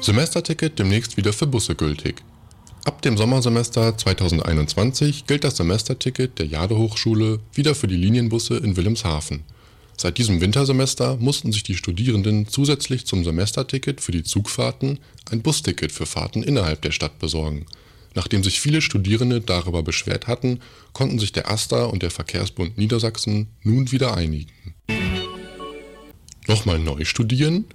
Semesterticket 0.00 0.78
demnächst 0.78 1.16
wieder 1.16 1.32
für 1.32 1.48
Busse 1.48 1.74
gültig. 1.74 2.22
Ab 2.84 3.02
dem 3.02 3.16
Sommersemester 3.16 3.98
2021 3.98 5.26
gilt 5.26 5.42
das 5.42 5.56
Semesterticket 5.56 6.38
der 6.38 6.46
Jade 6.46 6.78
Hochschule 6.78 7.40
wieder 7.54 7.74
für 7.74 7.88
die 7.88 7.96
Linienbusse 7.96 8.56
in 8.56 8.76
Wilhelmshaven. 8.76 9.42
Seit 9.96 10.18
diesem 10.18 10.40
Wintersemester 10.40 11.16
mussten 11.16 11.50
sich 11.50 11.64
die 11.64 11.74
Studierenden 11.74 12.46
zusätzlich 12.46 13.04
zum 13.04 13.24
Semesterticket 13.24 14.00
für 14.00 14.12
die 14.12 14.22
Zugfahrten 14.22 15.00
ein 15.32 15.42
Busticket 15.42 15.90
für 15.90 16.06
Fahrten 16.06 16.44
innerhalb 16.44 16.82
der 16.82 16.92
Stadt 16.92 17.18
besorgen. 17.18 17.66
Nachdem 18.16 18.42
sich 18.42 18.60
viele 18.60 18.80
Studierende 18.80 19.42
darüber 19.42 19.82
beschwert 19.82 20.26
hatten, 20.26 20.60
konnten 20.94 21.18
sich 21.18 21.32
der 21.32 21.50
AStA 21.50 21.84
und 21.84 22.02
der 22.02 22.10
Verkehrsbund 22.10 22.78
Niedersachsen 22.78 23.48
nun 23.62 23.92
wieder 23.92 24.16
einigen. 24.16 24.74
Nochmal 26.48 26.78
neu 26.78 27.04
studieren? 27.04 27.66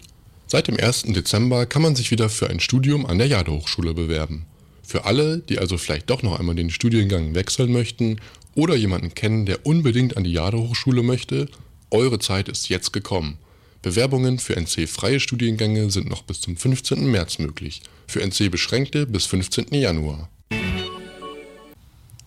Seit 0.48 0.68
dem 0.68 0.78
1. 0.80 1.04
Dezember 1.10 1.68
kann 1.68 1.84
man 1.84 1.96
sich 1.96 2.10
wieder 2.10 2.28
für 2.28 2.50
ein 2.50 2.60
Studium 2.60 3.06
an 3.06 3.20
der 3.20 3.28
Jade-Hochschule 3.28 3.94
bewerben. 3.94 4.48
Für 4.82 5.06
alle, 5.06 5.38
die 5.38 5.60
also 5.60 5.78
vielleicht 5.78 6.10
doch 6.10 6.24
noch 6.24 6.40
einmal 6.40 6.56
den 6.56 6.72
Studiengang 6.72 7.36
wechseln 7.36 7.72
möchten 7.72 8.20
oder 8.56 8.76
jemanden 8.76 9.14
kennen, 9.14 9.46
der 9.46 9.68
unbedingt 9.68 10.18
an 10.18 10.24
die 10.24 10.34
Jade-Hochschule 10.34 11.04
möchte, 11.04 11.50
eure 11.92 12.18
Zeit 12.18 12.50
ist 12.50 12.68
jetzt 12.68 12.94
gekommen. 12.94 13.38
Bewerbungen 13.82 14.38
für 14.38 14.56
NC-freie 14.56 15.20
Studiengänge 15.20 15.90
sind 15.90 16.08
noch 16.08 16.22
bis 16.22 16.40
zum 16.42 16.56
15. 16.56 17.10
März 17.10 17.40
möglich, 17.40 17.82
für 18.08 18.22
NC-beschränkte 18.22 19.08
bis 19.08 19.26
15. 19.26 19.74
Januar. 19.74 20.30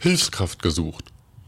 Hilfskraft 0.00 0.60
gesucht. 0.62 1.04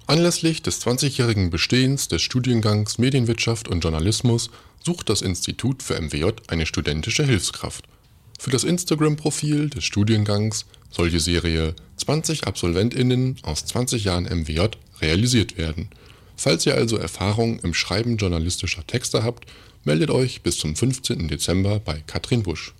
Anlässlich 0.06 0.62
des 0.62 0.80
20-jährigen 0.80 1.50
Bestehens 1.50 2.06
des 2.06 2.22
Studiengangs 2.22 2.98
Medienwirtschaft 2.98 3.66
und 3.66 3.80
Journalismus 3.80 4.50
sucht 4.84 5.10
das 5.10 5.22
Institut 5.22 5.82
für 5.82 6.00
MWJ 6.00 6.30
eine 6.46 6.66
studentische 6.66 7.24
Hilfskraft. 7.24 7.84
Für 8.38 8.50
das 8.50 8.62
Instagram-Profil 8.62 9.70
des 9.70 9.84
Studiengangs 9.84 10.66
soll 10.90 11.10
die 11.10 11.18
Serie 11.18 11.74
20 11.96 12.46
AbsolventInnen 12.46 13.38
aus 13.42 13.64
20 13.64 14.04
Jahren 14.04 14.24
MWJ 14.24 14.68
realisiert 15.00 15.58
werden. 15.58 15.88
Falls 16.36 16.64
ihr 16.66 16.74
also 16.74 16.96
Erfahrung 16.96 17.58
im 17.60 17.74
Schreiben 17.74 18.18
journalistischer 18.18 18.86
Texte 18.86 19.24
habt, 19.24 19.46
meldet 19.86 20.10
euch 20.10 20.42
bis 20.42 20.58
zum 20.58 20.74
15. 20.74 21.28
Dezember 21.28 21.78
bei 21.78 22.02
Katrin 22.06 22.42
Busch. 22.42 22.74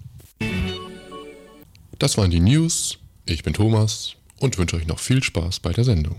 Das 1.98 2.18
waren 2.18 2.30
die 2.30 2.40
News. 2.40 2.98
Ich 3.24 3.42
bin 3.42 3.54
Thomas 3.54 4.16
und 4.40 4.58
wünsche 4.58 4.76
euch 4.76 4.86
noch 4.86 4.98
viel 4.98 5.22
Spaß 5.22 5.60
bei 5.60 5.72
der 5.72 5.84
Sendung. 5.84 6.16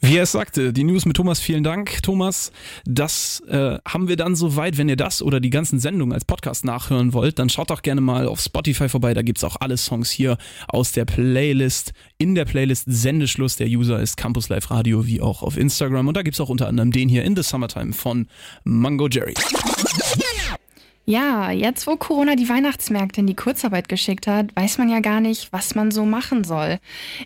Wie 0.00 0.18
er 0.18 0.24
es 0.24 0.32
sagte, 0.32 0.74
die 0.74 0.84
News 0.84 1.06
mit 1.06 1.16
Thomas, 1.16 1.40
vielen 1.40 1.64
Dank, 1.64 2.02
Thomas. 2.02 2.52
Das 2.84 3.42
äh, 3.48 3.78
haben 3.88 4.06
wir 4.06 4.16
dann 4.16 4.36
soweit. 4.36 4.76
Wenn 4.76 4.90
ihr 4.90 4.96
das 4.96 5.22
oder 5.22 5.40
die 5.40 5.48
ganzen 5.48 5.78
Sendungen 5.78 6.12
als 6.12 6.26
Podcast 6.26 6.64
nachhören 6.64 7.14
wollt, 7.14 7.38
dann 7.38 7.48
schaut 7.48 7.70
doch 7.70 7.80
gerne 7.80 8.02
mal 8.02 8.26
auf 8.26 8.40
Spotify 8.40 8.90
vorbei. 8.90 9.14
Da 9.14 9.22
gibt 9.22 9.38
es 9.38 9.44
auch 9.44 9.56
alle 9.60 9.78
Songs 9.78 10.10
hier 10.10 10.36
aus 10.68 10.92
der 10.92 11.06
Playlist. 11.06 11.94
In 12.18 12.34
der 12.34 12.44
Playlist 12.44 12.84
Sendeschluss. 12.86 13.56
Der 13.56 13.68
User 13.68 13.98
ist 13.98 14.18
Campus 14.18 14.50
Live 14.50 14.70
Radio, 14.70 15.06
wie 15.06 15.22
auch 15.22 15.42
auf 15.42 15.56
Instagram. 15.56 16.06
Und 16.08 16.18
da 16.18 16.22
gibt 16.22 16.34
es 16.34 16.40
auch 16.40 16.50
unter 16.50 16.68
anderem 16.68 16.92
den 16.92 17.08
hier 17.08 17.24
in 17.24 17.34
the 17.34 17.42
Summertime 17.42 17.94
von 17.94 18.26
Mango 18.64 19.08
Jerry. 19.08 19.32
Ja, 21.06 21.50
jetzt 21.50 21.86
wo 21.86 21.96
Corona 21.96 22.34
die 22.34 22.48
Weihnachtsmärkte 22.48 23.20
in 23.20 23.26
die 23.26 23.36
Kurzarbeit 23.36 23.90
geschickt 23.90 24.26
hat, 24.26 24.56
weiß 24.56 24.78
man 24.78 24.88
ja 24.88 25.00
gar 25.00 25.20
nicht, 25.20 25.52
was 25.52 25.74
man 25.74 25.90
so 25.90 26.06
machen 26.06 26.44
soll. 26.44 26.78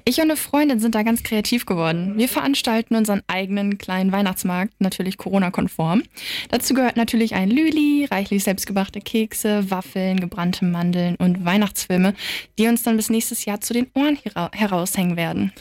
Ich 0.04 0.16
und 0.16 0.24
eine 0.24 0.36
Freundin 0.36 0.80
sind 0.80 0.96
da 0.96 1.04
ganz 1.04 1.22
kreativ 1.22 1.64
geworden. 1.64 2.14
Wir 2.16 2.28
veranstalten 2.28 2.96
unseren 2.96 3.22
eigenen 3.28 3.78
kleinen 3.78 4.10
Weihnachtsmarkt, 4.10 4.74
natürlich 4.80 5.16
Corona-konform. 5.16 6.02
Dazu 6.50 6.74
gehört 6.74 6.96
natürlich 6.96 7.36
ein 7.36 7.50
Lüli, 7.50 8.08
reichlich 8.10 8.42
selbstgebrachte 8.42 9.00
Kekse, 9.00 9.70
Waffeln, 9.70 10.18
gebrannte 10.18 10.64
Mandeln 10.64 11.14
und 11.14 11.44
Weihnachtsfilme, 11.44 12.14
die 12.58 12.66
uns 12.66 12.82
dann 12.82 12.96
bis 12.96 13.10
nächstes 13.10 13.44
Jahr 13.44 13.60
zu 13.60 13.74
den 13.74 13.86
Ohren 13.94 14.18
hera 14.24 14.50
heraushängen 14.52 15.16
werden. 15.16 15.52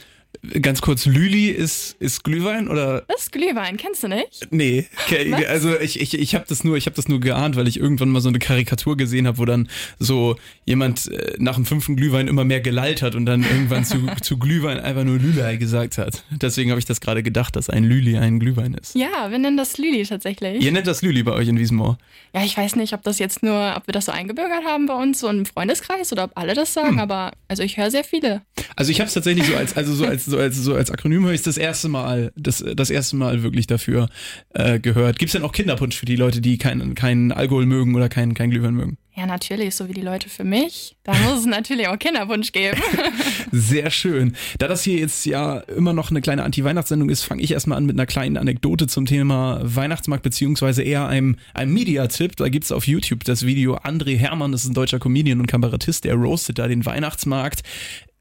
Ganz 0.62 0.82
kurz, 0.82 1.04
Lüli 1.04 1.48
ist, 1.48 1.96
ist 1.98 2.22
Glühwein 2.22 2.68
oder? 2.68 3.02
Das 3.08 3.22
ist 3.22 3.32
Glühwein, 3.32 3.76
kennst 3.76 4.04
du 4.04 4.08
nicht? 4.08 4.46
Nee, 4.50 4.86
okay, 5.04 5.32
Was? 5.32 5.44
also 5.46 5.78
ich, 5.80 6.00
ich, 6.00 6.14
ich 6.16 6.34
habe 6.34 6.44
das 6.48 6.62
nur, 6.64 6.76
ich 6.76 6.86
habe 6.86 6.94
das 6.94 7.08
nur 7.08 7.18
geahnt, 7.18 7.56
weil 7.56 7.66
ich 7.66 7.80
irgendwann 7.80 8.10
mal 8.10 8.20
so 8.20 8.28
eine 8.28 8.38
Karikatur 8.38 8.96
gesehen 8.96 9.26
habe, 9.26 9.38
wo 9.38 9.44
dann 9.46 9.68
so 9.98 10.36
jemand 10.64 11.10
äh, 11.10 11.34
nach 11.38 11.56
dem 11.56 11.66
fünften 11.66 11.96
Glühwein 11.96 12.28
immer 12.28 12.44
mehr 12.44 12.60
gelallt 12.60 13.02
hat 13.02 13.14
und 13.16 13.26
dann 13.26 13.42
irgendwann 13.42 13.84
zu, 13.84 14.06
zu 14.22 14.38
Glühwein 14.38 14.78
einfach 14.78 15.02
nur 15.02 15.18
Lülei 15.18 15.56
gesagt 15.56 15.98
hat. 15.98 16.22
Deswegen 16.30 16.70
habe 16.70 16.78
ich 16.78 16.86
das 16.86 17.00
gerade 17.00 17.22
gedacht, 17.22 17.56
dass 17.56 17.68
ein 17.68 17.82
Lüli 17.82 18.16
ein 18.16 18.38
Glühwein 18.38 18.74
ist. 18.74 18.94
Ja, 18.94 19.30
wir 19.30 19.38
nennen 19.38 19.56
das 19.56 19.76
Lüli 19.76 20.04
tatsächlich. 20.04 20.62
Ihr 20.62 20.72
nennt 20.72 20.86
das 20.86 21.02
Lüli 21.02 21.22
bei 21.24 21.32
euch 21.32 21.48
in 21.48 21.58
Wiesenmoor. 21.58 21.98
Ja, 22.34 22.44
ich 22.44 22.56
weiß 22.56 22.76
nicht, 22.76 22.92
ob 22.92 23.02
das 23.02 23.18
jetzt 23.18 23.42
nur, 23.42 23.74
ob 23.76 23.88
wir 23.88 23.92
das 23.92 24.04
so 24.04 24.12
eingebürgert 24.12 24.64
haben 24.64 24.86
bei 24.86 24.94
uns, 24.94 25.18
so 25.20 25.28
im 25.28 25.46
Freundeskreis 25.46 26.12
oder 26.12 26.24
ob 26.24 26.32
alle 26.36 26.54
das 26.54 26.74
sagen, 26.74 26.88
Hm. 26.90 26.98
aber 27.00 27.32
also 27.48 27.62
ich 27.62 27.76
höre 27.76 27.90
sehr 27.90 28.04
viele. 28.04 28.42
Also 28.76 28.92
ich 28.92 29.00
habe 29.00 29.08
es 29.08 29.14
tatsächlich 29.14 29.46
so 29.46 29.56
als, 29.56 29.76
also 29.76 29.94
so 29.94 30.04
als, 30.06 30.17
so 30.26 30.38
als, 30.38 30.56
so 30.56 30.74
als 30.74 30.90
Akronym 30.90 31.24
höre 31.24 31.32
ich 31.32 31.42
das 31.42 31.56
erste 31.56 31.88
Mal, 31.88 32.32
das, 32.36 32.64
das 32.74 32.90
erste 32.90 33.16
Mal 33.16 33.42
wirklich 33.42 33.66
dafür 33.66 34.08
äh, 34.54 34.78
gehört. 34.78 35.18
Gibt 35.18 35.28
es 35.28 35.32
denn 35.32 35.42
auch 35.42 35.52
Kinderpunsch 35.52 35.96
für 35.96 36.06
die 36.06 36.16
Leute, 36.16 36.40
die 36.40 36.58
keinen 36.58 36.94
keinen 36.94 37.32
Alkohol 37.32 37.66
mögen 37.66 37.94
oder 37.94 38.08
keinen 38.08 38.34
kein 38.34 38.50
Glühwein 38.50 38.74
mögen? 38.74 38.98
Ja, 39.18 39.26
natürlich, 39.26 39.74
so 39.74 39.88
wie 39.88 39.94
die 39.94 40.00
Leute 40.00 40.28
für 40.28 40.44
mich. 40.44 40.94
Da 41.02 41.12
muss 41.12 41.40
es 41.40 41.46
natürlich 41.46 41.88
auch 41.88 41.98
Kinderwunsch 41.98 42.52
geben. 42.52 42.80
Sehr 43.50 43.90
schön. 43.90 44.36
Da 44.58 44.68
das 44.68 44.84
hier 44.84 44.96
jetzt 44.98 45.26
ja 45.26 45.58
immer 45.58 45.92
noch 45.92 46.12
eine 46.12 46.20
kleine 46.20 46.44
Anti-Weihnachtssendung 46.44 47.10
ist, 47.10 47.24
fange 47.24 47.42
ich 47.42 47.50
erstmal 47.50 47.78
an 47.78 47.84
mit 47.84 47.96
einer 47.96 48.06
kleinen 48.06 48.36
Anekdote 48.36 48.86
zum 48.86 49.06
Thema 49.06 49.58
Weihnachtsmarkt, 49.64 50.22
beziehungsweise 50.22 50.84
eher 50.84 51.08
einem, 51.08 51.34
einem 51.52 51.74
Media-Tipp. 51.74 52.36
Da 52.36 52.48
gibt's 52.48 52.70
auf 52.70 52.86
YouTube 52.86 53.24
das 53.24 53.44
Video 53.44 53.76
André 53.78 54.16
Hermann, 54.16 54.52
das 54.52 54.62
ist 54.62 54.70
ein 54.70 54.74
deutscher 54.74 55.00
Comedian 55.00 55.40
und 55.40 55.46
Kabarettist, 55.46 56.04
der 56.04 56.14
roastet 56.14 56.60
da 56.60 56.68
den 56.68 56.86
Weihnachtsmarkt. 56.86 57.64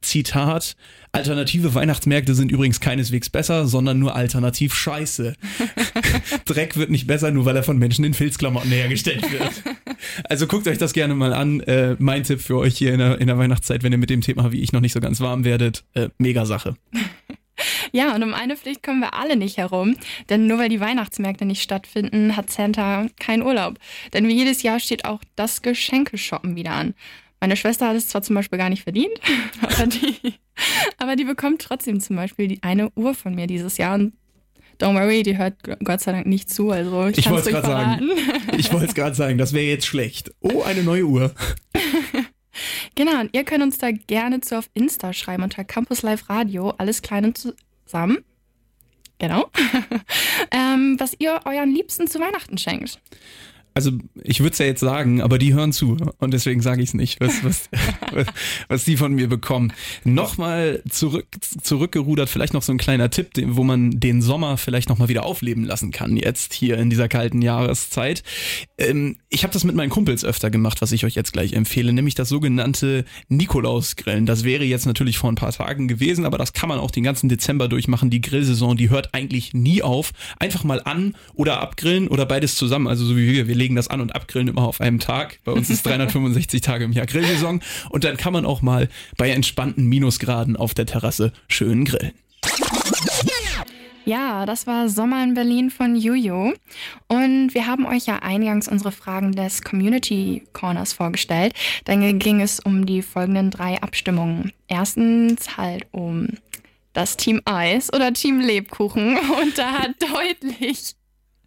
Zitat, 0.01 0.75
alternative 1.11 1.75
Weihnachtsmärkte 1.75 2.33
sind 2.33 2.51
übrigens 2.51 2.79
keineswegs 2.79 3.29
besser, 3.29 3.67
sondern 3.67 3.99
nur 3.99 4.15
alternativ 4.15 4.73
scheiße. 4.73 5.35
Dreck 6.45 6.77
wird 6.77 6.89
nicht 6.89 7.07
besser, 7.07 7.31
nur 7.31 7.45
weil 7.45 7.55
er 7.55 7.63
von 7.63 7.77
Menschen 7.77 8.05
in 8.05 8.13
Filzklamotten 8.13 8.71
hergestellt 8.71 9.31
wird. 9.31 9.76
Also 10.23 10.47
guckt 10.47 10.67
euch 10.67 10.77
das 10.77 10.93
gerne 10.93 11.15
mal 11.15 11.33
an. 11.33 11.59
Äh, 11.61 11.95
mein 11.99 12.23
Tipp 12.23 12.41
für 12.41 12.57
euch 12.57 12.77
hier 12.77 12.93
in 12.93 12.99
der, 12.99 13.19
in 13.19 13.27
der 13.27 13.37
Weihnachtszeit, 13.37 13.83
wenn 13.83 13.91
ihr 13.91 13.97
mit 13.97 14.09
dem 14.09 14.21
Thema 14.21 14.51
wie 14.51 14.61
ich 14.61 14.71
noch 14.71 14.81
nicht 14.81 14.93
so 14.93 14.99
ganz 14.99 15.19
warm 15.21 15.43
werdet. 15.43 15.83
Äh, 15.93 16.09
mega 16.17 16.45
Sache. 16.45 16.75
Ja, 17.91 18.13
und 18.13 18.21
um 18.21 18.35
eine 18.35 18.55
Pflicht 18.55 18.83
kommen 18.83 18.99
wir 18.99 19.15
alle 19.15 19.35
nicht 19.35 19.57
herum. 19.57 19.95
Denn 20.29 20.45
nur 20.45 20.59
weil 20.59 20.69
die 20.69 20.79
Weihnachtsmärkte 20.79 21.45
nicht 21.45 21.63
stattfinden, 21.63 22.37
hat 22.37 22.51
Santa 22.51 23.07
keinen 23.19 23.41
Urlaub. 23.41 23.79
Denn 24.13 24.27
wie 24.27 24.35
jedes 24.35 24.61
Jahr 24.61 24.79
steht 24.79 25.05
auch 25.05 25.21
das 25.35 25.61
Geschenkeshoppen 25.63 26.55
wieder 26.55 26.73
an. 26.73 26.93
Meine 27.39 27.55
Schwester 27.55 27.87
hat 27.87 27.95
es 27.95 28.09
zwar 28.09 28.23
zum 28.23 28.35
Beispiel 28.35 28.57
gar 28.57 28.69
nicht 28.69 28.83
verdient, 28.83 29.13
aber 29.61 29.87
die, 29.87 30.33
aber 30.97 31.15
die 31.15 31.23
bekommt 31.23 31.61
trotzdem 31.61 31.99
zum 31.99 32.15
Beispiel 32.15 32.47
die 32.47 32.63
eine 32.63 32.89
Uhr 32.95 33.13
von 33.13 33.35
mir 33.35 33.47
dieses 33.47 33.77
Jahr. 33.77 33.95
Und 33.95 34.13
don't 34.79 34.95
worry, 34.95 35.23
die 35.23 35.37
hört 35.37 35.55
Gott 35.83 36.01
sei 36.01 36.11
Dank 36.11 36.27
nicht 36.27 36.49
zu. 36.49 36.71
Also 36.71 37.07
ich, 37.07 37.19
Ich 37.19 37.29
wollte 37.29 37.49
es 37.49 37.55
gerade 37.55 37.67
sagen. 37.67 38.09
Ich 38.57 38.71
wollte 38.71 38.87
es 38.87 38.95
gerade 38.95 39.15
sagen, 39.15 39.37
das 39.37 39.53
wäre 39.53 39.65
jetzt 39.65 39.85
schlecht. 39.85 40.31
Oh, 40.39 40.63
eine 40.63 40.83
neue 40.83 41.05
Uhr. 41.05 41.33
Genau, 42.95 43.19
und 43.19 43.29
ihr 43.33 43.43
könnt 43.43 43.63
uns 43.63 43.77
da 43.77 43.91
gerne 43.91 44.41
zu 44.41 44.57
auf 44.57 44.67
Insta 44.73 45.13
schreiben 45.13 45.43
unter 45.43 45.63
Campus 45.63 46.01
Live 46.01 46.27
Radio, 46.27 46.73
alles 46.79 47.03
klein 47.03 47.25
und 47.25 47.37
zusammen. 47.37 48.25
Genau. 49.19 49.51
ähm, 50.51 50.95
was 50.99 51.15
ihr 51.19 51.39
euren 51.45 51.71
Liebsten 51.71 52.07
zu 52.07 52.19
Weihnachten 52.19 52.57
schenkt. 52.57 52.99
Also 53.77 53.91
ich 54.23 54.39
würde 54.39 54.53
es 54.53 54.57
ja 54.57 54.65
jetzt 54.65 54.79
sagen, 54.79 55.21
aber 55.21 55.37
die 55.37 55.53
hören 55.53 55.71
zu 55.71 55.97
und 56.17 56.33
deswegen 56.33 56.61
sage 56.61 56.81
ich 56.81 56.89
es 56.89 56.93
nicht, 56.95 57.21
was, 57.21 57.43
was, 57.43 57.69
was, 58.11 58.25
was 58.69 58.85
die 58.85 58.97
von 58.97 59.13
mir 59.13 59.29
bekommen. 59.29 59.71
Nochmal 60.03 60.81
zurück, 60.89 61.27
zurückgerudert, 61.61 62.27
vielleicht 62.27 62.55
noch 62.55 62.63
so 62.63 62.71
ein 62.71 62.79
kleiner 62.79 63.11
Tipp, 63.11 63.33
wo 63.49 63.63
man 63.63 63.99
den 63.99 64.23
Sommer 64.23 64.57
vielleicht 64.57 64.89
nochmal 64.89 65.09
wieder 65.09 65.27
aufleben 65.27 65.63
lassen 65.63 65.91
kann, 65.91 66.17
jetzt 66.17 66.55
hier 66.55 66.79
in 66.79 66.89
dieser 66.89 67.07
kalten 67.07 67.43
Jahreszeit. 67.43 68.23
Ähm, 68.79 69.17
ich 69.29 69.43
habe 69.43 69.53
das 69.53 69.63
mit 69.63 69.75
meinen 69.75 69.91
Kumpels 69.91 70.25
öfter 70.25 70.49
gemacht, 70.49 70.81
was 70.81 70.91
ich 70.91 71.05
euch 71.05 71.13
jetzt 71.13 71.31
gleich 71.31 71.53
empfehle, 71.53 71.93
nämlich 71.93 72.15
das 72.15 72.29
sogenannte 72.29 73.05
Nikolausgrillen. 73.29 74.25
Das 74.25 74.43
wäre 74.43 74.63
jetzt 74.63 74.87
natürlich 74.87 75.19
vor 75.19 75.31
ein 75.31 75.35
paar 75.35 75.51
Tagen 75.51 75.87
gewesen, 75.87 76.25
aber 76.25 76.39
das 76.39 76.53
kann 76.53 76.67
man 76.67 76.79
auch 76.79 76.89
den 76.89 77.03
ganzen 77.03 77.29
Dezember 77.29 77.67
durchmachen. 77.67 78.09
Die 78.09 78.21
Grillsaison, 78.21 78.75
die 78.75 78.89
hört 78.89 79.13
eigentlich 79.13 79.53
nie 79.53 79.83
auf. 79.83 80.13
Einfach 80.39 80.63
mal 80.63 80.81
an 80.81 81.15
oder 81.35 81.61
abgrillen 81.61 82.07
oder 82.07 82.25
beides 82.25 82.55
zusammen. 82.55 82.87
Also 82.87 83.05
so 83.05 83.15
wie 83.15 83.31
wir, 83.31 83.47
wir 83.47 83.55
legen 83.55 83.66
das 83.75 83.87
an 83.87 84.01
und 84.01 84.15
abgrillen 84.15 84.47
immer 84.47 84.63
auf 84.63 84.81
einem 84.81 84.99
Tag. 84.99 85.39
Bei 85.43 85.51
uns 85.51 85.69
ist 85.69 85.85
365 85.85 86.61
Tage 86.61 86.85
im 86.85 86.91
Jahr 86.91 87.05
Grillsaison 87.05 87.61
und 87.89 88.03
dann 88.03 88.17
kann 88.17 88.33
man 88.33 88.45
auch 88.45 88.61
mal 88.61 88.89
bei 89.17 89.29
entspannten 89.29 89.85
Minusgraden 89.85 90.55
auf 90.55 90.73
der 90.73 90.85
Terrasse 90.85 91.33
schön 91.47 91.85
grillen. 91.85 92.13
Ja, 94.07 94.45
das 94.45 94.67
war 94.67 94.87
Sommer 94.87 95.21
in 95.21 95.33
Berlin 95.33 95.69
von 95.69 95.97
Juju. 95.97 96.53
Und 97.09 97.53
wir 97.53 97.67
haben 97.67 97.85
euch 97.85 98.05
ja 98.05 98.19
eingangs 98.19 98.69
unsere 98.69 98.93
Fragen 98.93 99.33
des 99.33 99.63
Community 99.63 100.47
Corners 100.53 100.93
vorgestellt. 100.93 101.53
Dann 101.83 102.17
ging 102.17 102.39
es 102.39 102.61
um 102.61 102.85
die 102.85 103.01
folgenden 103.01 103.51
drei 103.51 103.81
Abstimmungen. 103.81 104.53
Erstens 104.69 105.57
halt 105.57 105.87
um 105.91 106.29
das 106.93 107.17
Team 107.17 107.41
Eis 107.43 107.93
oder 107.93 108.13
Team 108.13 108.39
Lebkuchen. 108.39 109.17
Und 109.17 109.57
da 109.57 109.73
hat 109.73 109.95
deutlich, 109.99 110.95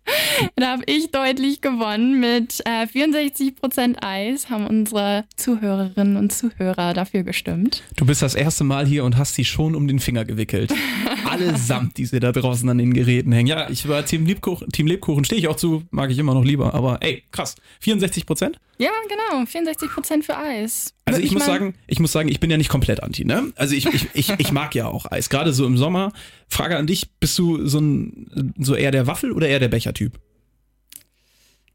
da 0.57 0.73
habe 0.73 0.83
ich 0.87 1.11
deutlich 1.11 1.61
gewonnen 1.61 2.21
mit 2.21 2.61
äh, 2.65 2.87
64% 2.87 3.97
Eis, 4.03 4.51
haben 4.51 4.67
unsere 4.67 5.25
Zuhörerinnen 5.37 6.17
und 6.17 6.33
Zuhörer 6.33 6.95
dafür 6.95 7.23
gestimmt. 7.23 7.83
Du 7.97 8.07
bist 8.07 8.23
das 8.23 8.35
erste 8.35 8.65
Mal 8.65 8.87
hier 8.87 9.05
und 9.05 9.17
hast 9.17 9.35
sie 9.35 9.45
schon 9.45 9.75
um 9.75 9.87
den 9.87 9.99
Finger 9.99 10.25
gewickelt. 10.25 10.73
Allesamt, 11.25 11.99
die 11.99 12.07
sie 12.07 12.21
da 12.21 12.33
draußen 12.33 12.69
an 12.69 12.79
den 12.79 12.95
Geräten 12.95 13.33
hängen. 13.33 13.49
Ja, 13.49 13.71
ich 13.71 13.89
war 13.89 14.05
Team 14.05 14.27
Lebkuchen, 14.27 14.71
Team 14.71 14.87
Lebkuchen 14.87 15.25
stehe 15.25 15.41
ich 15.41 15.49
auch 15.49 15.57
zu, 15.57 15.83
mag 15.91 16.11
ich 16.11 16.19
immer 16.19 16.35
noch 16.35 16.45
lieber. 16.45 16.75
Aber 16.75 16.99
ey, 17.03 17.23
krass, 17.31 17.57
64 17.81 18.27
Prozent? 18.27 18.59
Ja, 18.79 18.91
genau, 19.09 19.43
64% 19.43 20.23
für 20.23 20.37
Eis. 20.37 20.95
Also 21.15 21.27
ich, 21.27 21.33
muss 21.33 21.41
mein- 21.47 21.49
sagen, 21.49 21.75
ich 21.87 21.99
muss 22.01 22.13
sagen, 22.13 22.29
ich 22.29 22.41
bin 22.41 22.51
ja 22.51 22.57
nicht 22.57 22.69
komplett 22.71 23.03
anti, 23.03 23.25
ne? 23.25 23.53
Also 23.57 23.75
ich, 23.75 23.87
ich, 23.87 24.09
ich, 24.15 24.31
ich 24.39 24.53
mag 24.53 24.75
ja 24.75 24.87
auch 24.87 25.11
Eis, 25.11 25.29
gerade 25.31 25.53
so 25.53 25.67
im 25.67 25.77
Sommer. 25.77 26.13
Frage 26.49 26.77
an 26.77 26.87
dich, 26.87 27.11
bist 27.21 27.39
du 27.39 27.67
so 27.67 27.81
ein 27.81 28.55
so 28.59 28.75
eher 28.75 28.91
der 28.91 29.07
Waffel 29.07 29.33
oder 29.33 29.49
eher 29.49 29.59
der 29.61 29.69
Bechertyp? 29.69 30.19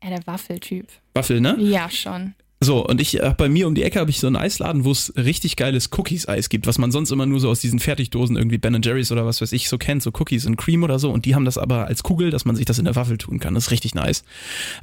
Ja, 0.04 0.10
der 0.10 0.28
Waffeltyp. 0.28 0.88
Waffel, 1.14 1.42
ne? 1.42 1.56
Ja, 1.60 1.90
schon. 1.90 2.36
So, 2.66 2.84
und 2.84 3.00
ich, 3.00 3.22
äh, 3.22 3.34
bei 3.38 3.48
mir 3.48 3.68
um 3.68 3.76
die 3.76 3.84
Ecke 3.84 4.00
habe 4.00 4.10
ich 4.10 4.20
so 4.20 4.26
einen 4.26 4.36
Eisladen, 4.38 4.86
wo 4.86 4.92
es 4.92 5.14
richtig 5.16 5.56
geiles 5.56 5.90
Cookies-Eis 5.96 6.50
gibt, 6.50 6.66
was 6.66 6.80
man 6.80 6.92
sonst 6.92 7.12
immer 7.12 7.28
nur 7.28 7.40
so 7.40 7.50
aus 7.50 7.60
diesen 7.60 7.78
Fertigdosen 7.80 8.38
irgendwie 8.38 8.58
Ben 8.58 8.82
Jerry's 8.82 9.12
oder 9.12 9.24
was 9.26 9.40
weiß 9.40 9.52
ich 9.52 9.70
so 9.70 9.78
kennt, 9.78 10.02
so 10.02 10.10
Cookies 10.18 10.48
und 10.48 10.56
Cream 10.58 10.82
oder 10.84 10.98
so. 10.98 11.12
Und 11.12 11.26
die 11.26 11.36
haben 11.36 11.46
das 11.46 11.60
aber 11.60 11.86
als 11.86 12.02
Kugel, 12.02 12.32
dass 12.32 12.44
man 12.44 12.56
sich 12.56 12.66
das 12.66 12.80
in 12.80 12.86
der 12.86 12.96
Waffel 12.96 13.20
tun 13.20 13.40
kann. 13.40 13.54
Das 13.54 13.66
ist 13.66 13.72
richtig 13.72 13.94
nice. 13.94 14.24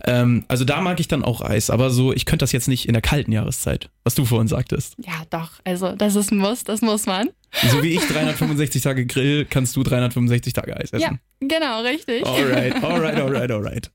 Ähm, 0.04 0.44
also 0.46 0.64
da 0.64 0.80
mag 0.80 1.00
ich 1.00 1.08
dann 1.08 1.24
auch 1.24 1.40
Eis, 1.40 1.70
aber 1.70 1.90
so, 1.90 2.12
ich 2.12 2.24
könnte 2.24 2.44
das 2.44 2.52
jetzt 2.52 2.68
nicht 2.68 2.86
in 2.86 2.92
der 2.92 3.02
kalten 3.02 3.32
Jahreszeit, 3.32 3.90
was 4.04 4.14
du 4.14 4.24
vorhin 4.24 4.46
sagtest. 4.46 4.94
Ja, 5.04 5.14
doch. 5.30 5.50
Also, 5.64 5.96
das 5.96 6.14
ist 6.14 6.30
ein 6.30 6.38
Muss, 6.38 6.62
das 6.62 6.82
muss 6.82 7.06
man. 7.06 7.30
So 7.70 7.82
wie 7.82 7.88
ich 7.94 8.00
365 8.06 8.80
Tage 8.80 9.06
Grill, 9.06 9.44
kannst 9.44 9.74
du 9.76 9.82
365 9.82 10.52
Tage 10.52 10.76
Eis 10.76 10.90
Ja, 10.92 10.98
essen. 10.98 11.20
genau, 11.40 11.82
richtig. 11.82 12.24
Alright, 12.24 12.82
alright, 12.82 13.16
alright, 13.16 13.50
alright. 13.50 13.90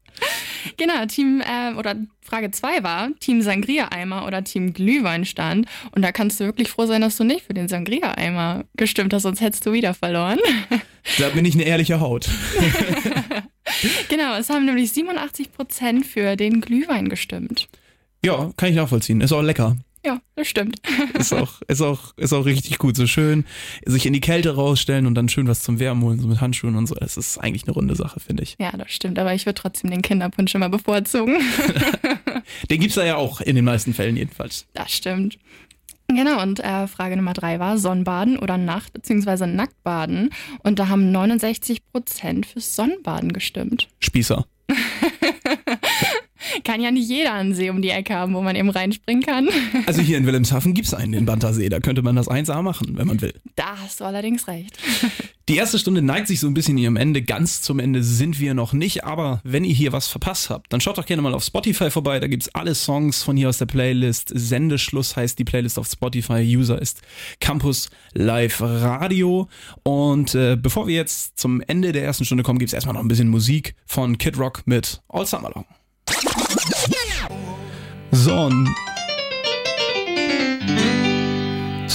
Genau, 0.78 1.06
Team, 1.08 1.42
äh, 1.42 1.74
oder 1.74 1.96
Frage 2.22 2.52
2 2.52 2.84
war 2.84 3.10
Team 3.20 3.42
Sangria-Eimer 3.42 4.28
oder 4.28 4.44
Team 4.44 4.74
Glühweinstand. 4.74 5.68
Und 5.92 6.04
da 6.04 6.12
kannst 6.12 6.40
du 6.40 6.46
wirklich 6.46 6.70
froh 6.70 6.86
sein, 6.86 7.02
dass 7.02 7.18
du 7.18 7.24
nicht 7.24 7.46
für 7.46 7.54
den 7.54 7.68
Sangria-Eimer 7.68 8.64
gestimmt 8.76 9.14
hast, 9.14 9.24
sonst 9.24 9.42
hättest 9.42 9.66
du 9.66 9.74
wieder 9.74 9.94
verloren. 9.94 10.40
Da 11.20 11.30
bin 11.30 11.46
ich 11.46 11.56
eine 11.56 11.64
ehrliche 11.64 12.00
Haut. 12.00 12.30
genau, 14.10 14.36
es 14.36 14.50
haben 14.50 14.66
nämlich 14.66 14.92
87% 14.92 16.04
für 16.04 16.36
den 16.36 16.62
Glühwein 16.62 17.10
gestimmt. 17.10 17.70
Ja, 18.24 18.52
kann 18.58 18.70
ich 18.70 18.76
nachvollziehen. 18.76 19.22
Ist 19.22 19.32
auch 19.32 19.42
lecker. 19.42 19.78
Ja, 20.08 20.22
das 20.36 20.48
stimmt. 20.48 20.80
Ist 21.20 21.34
auch, 21.34 21.62
ist 21.68 21.82
auch, 21.82 22.14
ist 22.16 22.32
auch 22.32 22.46
richtig 22.46 22.78
gut. 22.78 22.96
So 22.96 23.08
schön 23.08 23.44
sich 23.86 24.06
in 24.06 24.14
die 24.14 24.22
Kälte 24.22 24.56
rausstellen 24.56 25.06
und 25.06 25.16
dann 25.16 25.28
schön 25.28 25.50
was 25.50 25.64
zum 25.64 25.80
Wärmen 25.80 26.02
holen, 26.02 26.18
so 26.22 26.28
mit 26.30 26.40
Handschuhen 26.40 26.78
und 26.78 26.88
so. 26.88 26.96
Das 26.96 27.18
ist 27.18 27.38
eigentlich 27.40 27.64
eine 27.66 27.74
runde 27.74 27.94
Sache, 27.94 28.22
finde 28.22 28.44
ich. 28.44 28.56
Ja, 28.58 28.72
das 28.72 28.90
stimmt, 28.90 29.20
aber 29.20 29.34
ich 29.34 29.46
würde 29.46 29.60
trotzdem 29.60 29.92
den 29.92 30.02
Kinderpunsch 30.02 30.56
immer 30.56 30.70
bevorzugen. 30.70 31.36
Den 32.70 32.80
gibt's 32.80 32.96
da 32.96 33.04
ja 33.06 33.18
auch 33.18 33.42
in 33.42 33.56
den 33.58 33.66
meisten 33.66 33.94
Fällen 33.94 34.16
jedenfalls. 34.16 34.66
Das 34.74 34.94
stimmt. 34.94 35.38
Genau, 36.08 36.42
und 36.42 36.62
äh, 36.62 36.88
Frage 36.88 37.18
Nummer 37.18 37.34
drei 37.34 37.60
war 37.60 37.78
Sonnenbaden 37.78 38.40
oder 38.40 38.58
Nacht- 38.58 38.94
bzw. 38.94 39.46
Nacktbaden. 39.46 40.30
Und 40.64 40.80
da 40.80 40.88
haben 40.88 41.12
69 41.12 41.86
Prozent 41.92 42.46
fürs 42.46 42.78
Sonnenbaden 42.78 43.34
gestimmt. 43.34 43.90
Spießer. 44.00 44.46
Kann 46.64 46.82
ja 46.82 46.92
nicht 46.92 47.10
jeder 47.10 47.34
einen 47.34 47.54
See 47.54 47.70
um 47.70 47.82
die 47.82 47.90
Ecke 47.90 48.14
haben, 48.14 48.34
wo 48.34 48.42
man 48.42 48.56
eben 48.56 48.70
reinspringen 48.70 49.24
kann. 49.24 49.50
Also 49.86 50.02
hier 50.02 50.18
in 50.18 50.26
Wilhelmshaven 50.26 50.74
gibt 50.74 50.88
es 50.88 50.94
einen, 50.94 51.14
den 51.14 51.26
Bantersee. 51.26 51.70
Da 51.70 51.80
könnte 51.80 52.02
man 52.02 52.16
das 52.16 52.28
1A 52.28 52.62
machen, 52.62 52.98
wenn 52.98 53.08
man 53.08 53.22
will. 53.22 53.34
Da 53.56 53.78
hast 53.82 54.00
du 54.02 54.06
allerdings 54.06 54.48
recht. 54.48 54.78
Die 55.50 55.56
erste 55.56 55.80
Stunde 55.80 56.02
neigt 56.02 56.28
sich 56.28 56.42
so 56.42 56.48
ein 56.48 56.54
bisschen 56.54 56.78
ihrem 56.78 56.98
Ende. 56.98 57.22
Ganz 57.22 57.62
zum 57.62 57.80
Ende 57.80 58.04
sind 58.04 58.38
wir 58.42 58.54
noch 58.54 58.74
nicht. 58.74 59.06
Aber 59.06 59.40
wenn 59.46 59.64
ihr 59.64 59.74
hier 59.74 59.94
was 59.94 60.10
verpasst 60.10 60.50
habt, 60.50 60.74
dann 60.74 60.82
schaut 60.82 60.98
doch 60.98 61.06
gerne 61.06 61.22
mal 61.22 61.34
auf 61.34 61.44
Spotify 61.44 61.90
vorbei. 61.90 62.20
Da 62.20 62.28
gibt 62.28 62.44
es 62.44 62.54
alle 62.54 62.76
Songs 62.76 63.24
von 63.24 63.38
hier 63.38 63.48
aus 63.48 63.58
der 63.58 63.66
Playlist. 63.66 64.30
Sendeschluss 64.34 65.16
heißt 65.16 65.40
die 65.40 65.46
Playlist 65.46 65.80
auf 65.80 65.88
Spotify. 65.88 66.42
User 66.42 66.82
ist 66.82 67.02
Campus 67.40 67.90
Live 68.14 68.60
Radio. 68.60 69.48
Und 69.84 70.36
äh, 70.36 70.58
bevor 70.58 70.86
wir 70.88 70.96
jetzt 70.96 71.40
zum 71.40 71.62
Ende 71.62 71.94
der 71.94 72.04
ersten 72.04 72.26
Stunde 72.26 72.44
kommen, 72.44 72.60
gibt 72.60 72.70
es 72.70 72.74
erstmal 72.74 72.96
noch 72.96 73.02
ein 73.02 73.08
bisschen 73.08 73.30
Musik 73.30 73.76
von 73.86 74.18
Kid 74.18 74.38
Rock 74.38 74.64
mit 74.66 75.02
All 75.08 75.26
Summer 75.26 75.52
Long. 75.56 75.66
So, 78.14 78.50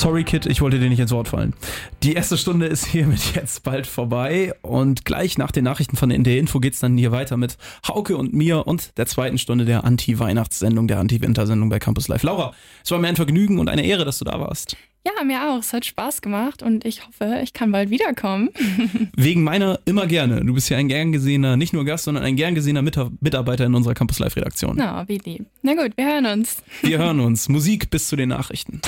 Sorry, 0.02 0.24
Kid, 0.24 0.46
ich 0.46 0.60
wollte 0.60 0.80
dir 0.80 0.88
nicht 0.88 0.98
ins 0.98 1.12
Wort 1.12 1.28
fallen. 1.28 1.54
Die 2.02 2.14
erste 2.14 2.36
Stunde 2.36 2.66
ist 2.66 2.86
hiermit 2.90 3.36
jetzt 3.36 3.62
bald 3.62 3.86
vorbei 3.86 4.52
und 4.60 5.04
gleich 5.04 5.38
nach 5.38 5.52
den 5.52 5.62
Nachrichten 5.62 5.96
von 5.96 6.08
der 6.08 6.38
Info 6.38 6.58
geht's 6.58 6.80
dann 6.80 6.98
hier 6.98 7.12
weiter 7.12 7.36
mit 7.36 7.56
Hauke 7.86 8.16
und 8.16 8.34
mir 8.34 8.66
und 8.66 8.98
der 8.98 9.06
zweiten 9.06 9.38
Stunde 9.38 9.64
der 9.64 9.84
Anti-Weihnachtssendung, 9.84 10.88
der 10.88 10.98
Anti-Wintersendung 10.98 11.68
bei 11.68 11.78
Campus 11.78 12.08
Live. 12.08 12.24
Laura, 12.24 12.52
es 12.82 12.90
war 12.90 12.98
mir 12.98 13.06
ein 13.06 13.14
Vergnügen 13.14 13.60
und 13.60 13.68
eine 13.68 13.86
Ehre, 13.86 14.04
dass 14.04 14.18
du 14.18 14.24
da 14.24 14.40
warst. 14.40 14.76
Ja, 15.04 15.24
mir 15.24 15.50
auch. 15.50 15.60
Es 15.60 15.72
hat 15.72 15.84
Spaß 15.84 16.20
gemacht 16.20 16.64
und 16.64 16.84
ich 16.84 17.06
hoffe, 17.06 17.40
ich 17.42 17.52
kann 17.52 17.70
bald 17.70 17.90
wiederkommen. 17.90 18.50
Wegen 19.16 19.44
meiner 19.44 19.78
immer 19.84 20.08
gerne. 20.08 20.44
Du 20.44 20.54
bist 20.54 20.68
ja 20.68 20.78
ein 20.78 20.88
gern 20.88 21.12
gesehener, 21.12 21.56
nicht 21.56 21.72
nur 21.72 21.84
Gast, 21.84 22.04
sondern 22.04 22.24
ein 22.24 22.34
gern 22.34 22.56
gesehener 22.56 22.82
Mitarbeiter 22.82 23.66
in 23.66 23.74
unserer 23.74 23.94
Campus 23.94 24.18
Live 24.18 24.34
Redaktion. 24.34 24.74
Na, 24.76 25.08
wie 25.08 25.18
lieb. 25.18 25.46
Na 25.62 25.74
gut, 25.74 25.92
wir 25.96 26.06
hören 26.06 26.26
uns. 26.26 26.62
Wir 26.82 26.98
hören 26.98 27.20
uns. 27.20 27.48
Musik 27.48 27.90
bis 27.90 28.08
zu 28.08 28.16
den 28.16 28.30
Nachrichten. 28.30 28.80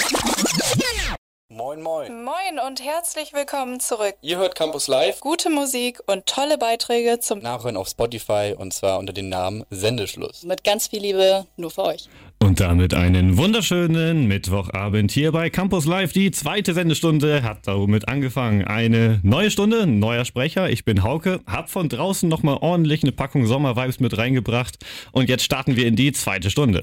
Moin, 1.57 1.81
moin. 1.81 2.25
Moin 2.25 2.59
und 2.67 2.83
herzlich 2.83 3.33
willkommen 3.33 3.79
zurück. 3.79 4.17
Ihr 4.23 4.39
hört 4.39 4.57
Campus 4.57 4.89
Live. 4.89 5.21
Gute 5.21 5.51
Musik 5.51 6.01
und 6.07 6.27
tolle 6.27 6.59
Beiträge 6.59 7.21
zum 7.21 7.39
Nachhören 7.39 7.77
auf 7.77 7.87
Spotify 7.89 8.57
und 8.59 8.73
zwar 8.73 8.99
unter 8.99 9.13
dem 9.13 9.29
Namen 9.29 9.63
Sendeschluss. 9.71 10.43
Mit 10.43 10.65
ganz 10.65 10.89
viel 10.89 11.03
Liebe 11.03 11.47
nur 11.57 11.71
für 11.71 11.85
euch. 11.85 12.09
Und 12.41 12.59
damit 12.59 12.93
einen 12.93 13.39
wunderschönen 13.39 14.27
Mittwochabend 14.27 15.13
hier 15.13 15.31
bei 15.31 15.49
Campus 15.49 15.87
Live. 15.87 16.13
Die 16.13 16.33
zweite 16.33 16.75
Sendestunde 16.75 17.45
hat 17.45 17.69
damit 17.69 18.09
angefangen. 18.09 18.65
Eine 18.65 19.21
neue 19.23 19.53
Stunde, 19.53 19.87
neuer 19.87 20.25
Sprecher. 20.25 20.69
Ich 20.71 20.85
bin 20.85 21.05
Hauke, 21.05 21.41
hab 21.47 21.71
von 21.71 21.89
draußen 21.89 22.29
nochmal 22.29 22.59
ordentlich 22.63 23.05
eine 23.05 23.13
Packung 23.13 23.47
Sommervibes 23.47 24.01
mit 24.01 24.19
reingebracht. 24.19 24.85
Und 25.13 25.29
jetzt 25.29 25.45
starten 25.45 25.77
wir 25.77 25.87
in 25.87 25.95
die 25.95 26.11
zweite 26.11 26.51
Stunde. 26.51 26.83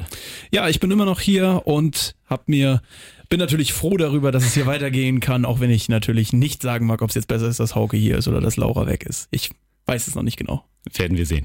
Ja, 0.50 0.70
ich 0.70 0.80
bin 0.80 0.92
immer 0.92 1.06
noch 1.06 1.20
hier 1.20 1.63
und 1.66 2.16
hab 2.25 2.48
mir 2.48 2.82
bin 3.32 3.40
natürlich 3.40 3.72
froh 3.72 3.96
darüber, 3.96 4.34
dass 4.34 4.44
es 4.46 4.54
hier 4.54 4.66
weitergehen 4.66 5.22
kann, 5.22 5.46
auch 5.46 5.62
wenn 5.62 5.72
ich 5.72 5.88
natürlich 5.88 6.34
nicht 6.34 6.62
sagen 6.62 6.86
mag, 6.86 7.02
ob 7.02 7.10
es 7.10 7.16
jetzt 7.16 7.30
besser 7.30 7.48
ist, 7.48 7.62
dass 7.62 7.76
Hauke 7.76 7.96
hier 7.96 8.18
ist 8.18 8.28
oder 8.28 8.42
dass 8.42 8.58
Laura 8.58 8.88
weg 8.88 9.06
ist. 9.06 9.30
Ich 9.32 9.52
weiß 9.86 10.08
es 10.08 10.16
noch 10.16 10.24
nicht 10.24 10.36
genau. 10.36 10.66
Werden 10.98 11.16
wir 11.16 11.26
sehen. 11.26 11.44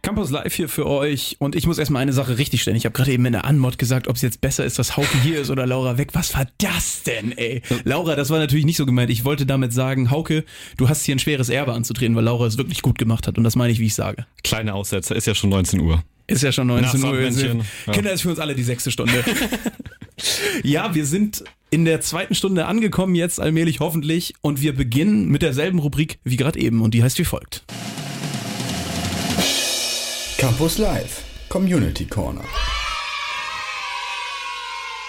Campus 0.00 0.30
Live 0.30 0.54
hier 0.54 0.70
für 0.70 0.86
euch 0.86 1.36
und 1.40 1.56
ich 1.56 1.66
muss 1.66 1.76
erstmal 1.76 2.00
eine 2.00 2.14
Sache 2.14 2.38
richtig 2.38 2.62
stellen. 2.62 2.76
Ich 2.76 2.86
habe 2.86 2.94
gerade 2.94 3.12
eben 3.12 3.26
in 3.26 3.32
der 3.32 3.44
Anmod 3.44 3.76
gesagt, 3.76 4.08
ob 4.08 4.16
es 4.16 4.22
jetzt 4.22 4.40
besser 4.40 4.64
ist, 4.64 4.78
dass 4.78 4.96
Hauke 4.96 5.20
hier 5.22 5.42
ist 5.42 5.50
oder 5.50 5.66
Laura 5.66 5.98
weg. 5.98 6.10
Was 6.14 6.34
war 6.34 6.46
das 6.56 7.02
denn, 7.02 7.32
ey? 7.36 7.60
Laura, 7.84 8.16
das 8.16 8.30
war 8.30 8.38
natürlich 8.38 8.64
nicht 8.64 8.78
so 8.78 8.86
gemeint. 8.86 9.10
Ich 9.10 9.26
wollte 9.26 9.44
damit 9.44 9.74
sagen, 9.74 10.10
Hauke, 10.10 10.44
du 10.78 10.88
hast 10.88 11.04
hier 11.04 11.14
ein 11.14 11.18
schweres 11.18 11.50
Erbe 11.50 11.74
anzutreten, 11.74 12.16
weil 12.16 12.24
Laura 12.24 12.46
es 12.46 12.56
wirklich 12.56 12.80
gut 12.80 12.96
gemacht 12.96 13.26
hat 13.26 13.36
und 13.36 13.44
das 13.44 13.56
meine 13.56 13.72
ich, 13.74 13.78
wie 13.78 13.86
ich 13.86 13.94
sage. 13.94 14.24
Kleine 14.42 14.72
Aussetzer, 14.72 15.14
ist 15.14 15.26
ja 15.26 15.34
schon 15.34 15.50
19 15.50 15.80
Uhr. 15.80 16.02
Ist 16.26 16.42
ja 16.42 16.52
schon 16.52 16.68
19 16.68 17.04
Uhr. 17.04 17.20
Ja. 17.86 17.92
Kinder 17.92 18.12
ist 18.12 18.22
für 18.22 18.30
uns 18.30 18.38
alle 18.38 18.54
die 18.54 18.62
sechste 18.62 18.90
Stunde. 18.90 19.24
ja, 20.62 20.94
wir 20.94 21.04
sind 21.04 21.44
in 21.70 21.84
der 21.84 22.00
zweiten 22.00 22.34
Stunde 22.34 22.66
angekommen 22.66 23.14
jetzt 23.14 23.40
allmählich 23.40 23.80
hoffentlich 23.80 24.34
und 24.40 24.62
wir 24.62 24.74
beginnen 24.74 25.28
mit 25.28 25.42
derselben 25.42 25.78
Rubrik 25.78 26.18
wie 26.24 26.36
gerade 26.36 26.58
eben 26.58 26.80
und 26.80 26.94
die 26.94 27.02
heißt 27.02 27.18
wie 27.18 27.24
folgt. 27.24 27.64
Campus 30.38 30.78
Live 30.78 31.22
Community 31.48 32.06
Corner. 32.06 32.44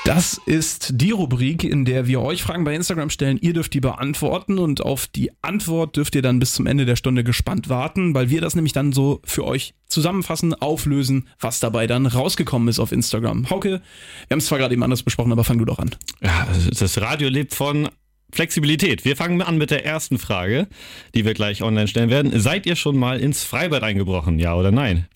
Das 0.06 0.40
ist 0.46 0.90
die 1.02 1.10
Rubrik, 1.10 1.64
in 1.64 1.84
der 1.84 2.06
wir 2.06 2.22
euch 2.22 2.44
Fragen 2.44 2.64
bei 2.64 2.76
Instagram 2.76 3.10
stellen. 3.10 3.40
Ihr 3.42 3.54
dürft 3.54 3.74
die 3.74 3.80
beantworten 3.80 4.60
und 4.60 4.82
auf 4.82 5.08
die 5.08 5.32
Antwort 5.42 5.96
dürft 5.96 6.14
ihr 6.14 6.22
dann 6.22 6.38
bis 6.38 6.54
zum 6.54 6.68
Ende 6.68 6.86
der 6.86 6.96
Stunde 6.96 7.24
gespannt 7.24 7.70
warten, 7.70 8.14
weil 8.14 8.30
wir 8.30 8.40
das 8.40 8.54
nämlich 8.54 8.72
dann 8.72 8.94
so 8.94 9.20
für 9.26 9.44
euch 9.44 9.74
zusammenfassen, 9.88 10.54
auflösen, 10.54 11.28
was 11.40 11.60
dabei 11.60 11.88
dann 11.88 12.06
rausgekommen 12.06 12.68
ist 12.68 12.78
auf 12.78 12.92
Instagram. 12.92 13.50
Hauke, 13.50 13.70
wir 13.72 13.82
haben 14.30 14.38
es 14.38 14.46
zwar 14.46 14.60
gerade 14.60 14.76
eben 14.76 14.84
anders 14.84 15.02
besprochen, 15.02 15.32
aber 15.32 15.44
fang 15.44 15.58
du 15.58 15.66
doch 15.66 15.80
an. 15.80 15.96
Ja, 16.22 16.48
das 16.70 17.02
Radio 17.02 17.28
lebt 17.28 17.56
von 17.56 17.90
Flexibilität. 18.32 19.06
Wir 19.06 19.16
fangen 19.16 19.42
an 19.42 19.58
mit 19.58 19.72
der 19.72 19.88
ersten 19.88 20.20
Frage, 20.20 20.68
die 21.16 21.26
wir 21.26 21.34
gleich 21.34 21.64
online 21.64 21.88
stellen 21.88 22.12
werden. 22.12 22.40
Seid 22.40 22.68
ihr 22.68 22.76
schon 22.76 22.96
mal 22.96 23.20
ins 23.20 23.44
Freibad 23.44 23.82
eingebrochen? 23.82 24.38
Ja 24.38 24.54
oder 24.54 24.70
nein? 24.70 25.08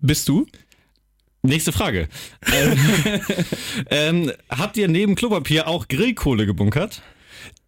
Bist 0.00 0.28
du? 0.28 0.46
Nächste 1.44 1.72
Frage. 1.72 2.08
ähm, 2.52 3.20
ähm, 3.90 4.32
habt 4.48 4.78
ihr 4.78 4.88
neben 4.88 5.14
Klopapier 5.14 5.68
auch 5.68 5.88
Grillkohle 5.88 6.46
gebunkert? 6.46 7.02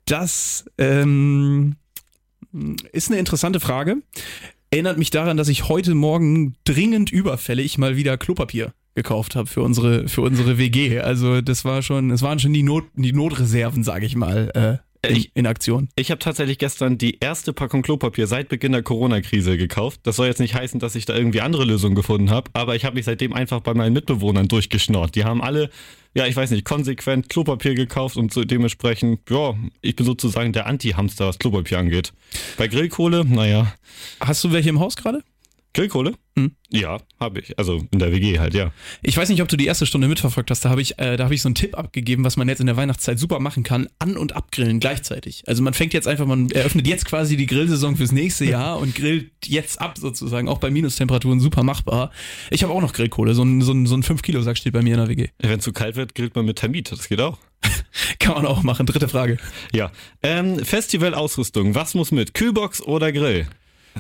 Das 0.07 0.65
ähm, 0.79 1.77
ist 2.93 3.11
eine 3.11 3.19
interessante 3.19 3.61
Frage. 3.61 3.99
Erinnert 4.71 4.97
mich 4.97 5.11
daran, 5.11 5.37
dass 5.37 5.49
ich 5.49 5.69
heute 5.69 5.95
Morgen 5.95 6.57
dringend 6.65 7.13
überfällig 7.13 7.77
mal 7.77 7.97
wieder 7.97 8.17
Klopapier 8.17 8.73
gekauft 8.95 9.37
habe 9.37 9.47
für 9.47 9.61
unsere 9.61 10.09
für 10.09 10.23
unsere 10.23 10.57
WG. 10.57 11.01
Also 11.01 11.43
das 11.43 11.67
war 11.67 11.83
schon, 11.83 12.11
es 12.11 12.23
waren 12.23 12.39
schon 12.39 12.55
die 12.55 12.63
Not 12.63 12.85
die 12.95 13.13
Notreserven, 13.13 13.85
sage 13.85 14.07
ich 14.07 14.17
mal, 14.17 14.51
äh, 14.55 14.86
in, 15.09 15.27
in 15.35 15.47
Aktion. 15.47 15.89
Ich 15.97 16.11
habe 16.11 16.19
tatsächlich 16.19 16.59
gestern 16.59 16.99
die 16.99 17.19
erste 17.21 17.53
Packung 17.53 17.83
Klopapier 17.83 18.27
seit 18.27 18.49
Beginn 18.49 18.73
der 18.73 18.83
Corona-Krise 18.83 19.57
gekauft. 19.57 20.01
Das 20.05 20.17
soll 20.17 20.27
jetzt 20.27 20.41
nicht 20.41 20.55
heißen, 20.55 20.81
dass 20.81 20.95
ich 20.95 21.05
da 21.05 21.15
irgendwie 21.15 21.41
andere 21.41 21.65
Lösungen 21.65 21.95
gefunden 21.95 22.31
habe, 22.31 22.51
aber 22.53 22.77
ich 22.77 22.85
habe 22.85 22.97
mich 22.97 23.05
seitdem 23.05 23.33
einfach 23.33 23.61
bei 23.61 23.75
meinen 23.75 23.93
Mitbewohnern 23.93 24.49
durchgeschnort. 24.49 25.15
Die 25.15 25.25
haben 25.25 25.43
alle, 25.43 25.71
ja, 26.15 26.27
ich 26.27 26.37
weiß 26.37 26.51
nicht, 26.51 26.65
konsequent 26.65 27.29
Klopapier 27.29 27.75
gekauft 27.75 28.17
und 28.17 28.33
so 28.33 28.45
dementsprechend, 28.45 29.21
ja, 29.31 29.55
ich 29.83 29.97
bin 29.97 30.07
sozusagen 30.07 30.53
der 30.53 30.67
Anti-Hamster, 30.67 31.27
was 31.27 31.39
Klopapier 31.39 31.79
angeht. 31.79 32.13
Bei 32.57 32.69
Grillkohle, 32.69 33.25
naja. 33.25 33.73
Hast 34.21 34.45
du 34.45 34.53
welche 34.53 34.71
im 34.71 34.81
Haus 34.81 34.97
gerade? 34.97 35.23
Grillkohle? 35.77 36.15
Hm. 36.39 36.53
Ja, 36.71 36.99
habe 37.21 37.41
ich. 37.41 37.59
Also 37.59 37.83
in 37.91 37.99
der 37.99 38.11
WG 38.11 38.39
halt, 38.39 38.55
ja. 38.55 38.73
Ich 39.03 39.15
weiß 39.15 39.29
nicht, 39.29 39.43
ob 39.43 39.49
du 39.49 39.59
die 39.59 39.67
erste 39.67 39.85
Stunde 39.85 40.09
mitverfolgt 40.09 40.51
hast. 40.51 40.65
Da 40.65 40.71
habe 40.71 40.81
ich, 40.81 40.99
äh, 40.99 41.19
da 41.19 41.25
habe 41.25 41.35
ich 41.35 41.43
so 41.43 41.49
einen 41.49 41.55
Tipp 41.55 41.77
abgegeben, 41.77 42.25
was 42.25 42.39
man 42.39 42.49
jetzt 42.49 42.61
in 42.61 42.67
der 42.67 42.79
Weihnachtszeit 42.79 43.19
super 43.19 43.41
machen 43.41 43.63
kann: 43.63 43.87
an- 43.99 44.17
und 44.17 44.35
abgrillen 44.35 44.81
gleichzeitig. 44.81 45.45
Also 45.47 45.63
man 45.63 45.75
fängt 45.75 45.93
jetzt 45.93 46.09
einfach, 46.09 46.25
man 46.25 46.51
eröffnet 46.51 46.87
jetzt 46.87 47.05
quasi 47.05 47.37
die 47.37 47.45
Grillsaison 47.45 47.97
fürs 47.97 48.11
nächste 48.11 48.45
Jahr 48.51 48.79
und 48.79 48.95
grillt 48.95 49.31
jetzt 49.45 49.79
ab 49.81 49.99
sozusagen. 49.99 50.49
Auch 50.49 50.59
bei 50.59 50.71
Minustemperaturen 50.71 51.41
super 51.41 51.63
machbar. 51.63 52.11
Ich 52.51 52.63
habe 52.63 52.73
auch 52.73 52.81
noch 52.81 52.95
Grillkohle. 52.95 53.35
So 53.35 53.43
ein, 53.43 53.61
so 53.61 53.73
ein, 53.73 53.85
so 53.85 53.95
ein 53.95 54.03
5-Kilo-Sack 54.03 54.57
steht 54.57 54.73
bei 54.73 54.81
mir 54.81 54.95
in 54.95 55.01
der 55.01 55.09
WG. 55.09 55.29
Wenn 55.39 55.59
es 55.59 55.65
zu 55.65 55.75
kalt 55.75 55.97
wird, 55.97 56.15
grillt 56.15 56.35
man 56.35 56.47
mit 56.47 56.57
Termit. 56.57 56.91
Das 56.91 57.09
geht 57.11 57.21
auch. 57.21 57.39
kann 58.19 58.35
man 58.35 58.47
auch 58.47 58.63
machen. 58.63 58.87
Dritte 58.87 59.09
Frage. 59.09 59.37
Ja. 59.75 59.93
Ähm, 60.23 60.59
Festivalausrüstung. 60.65 61.75
Was 61.75 61.95
muss 61.95 62.13
mit? 62.13 62.33
Kühlbox 62.33 62.81
oder 62.81 63.13
Grill? 63.13 63.47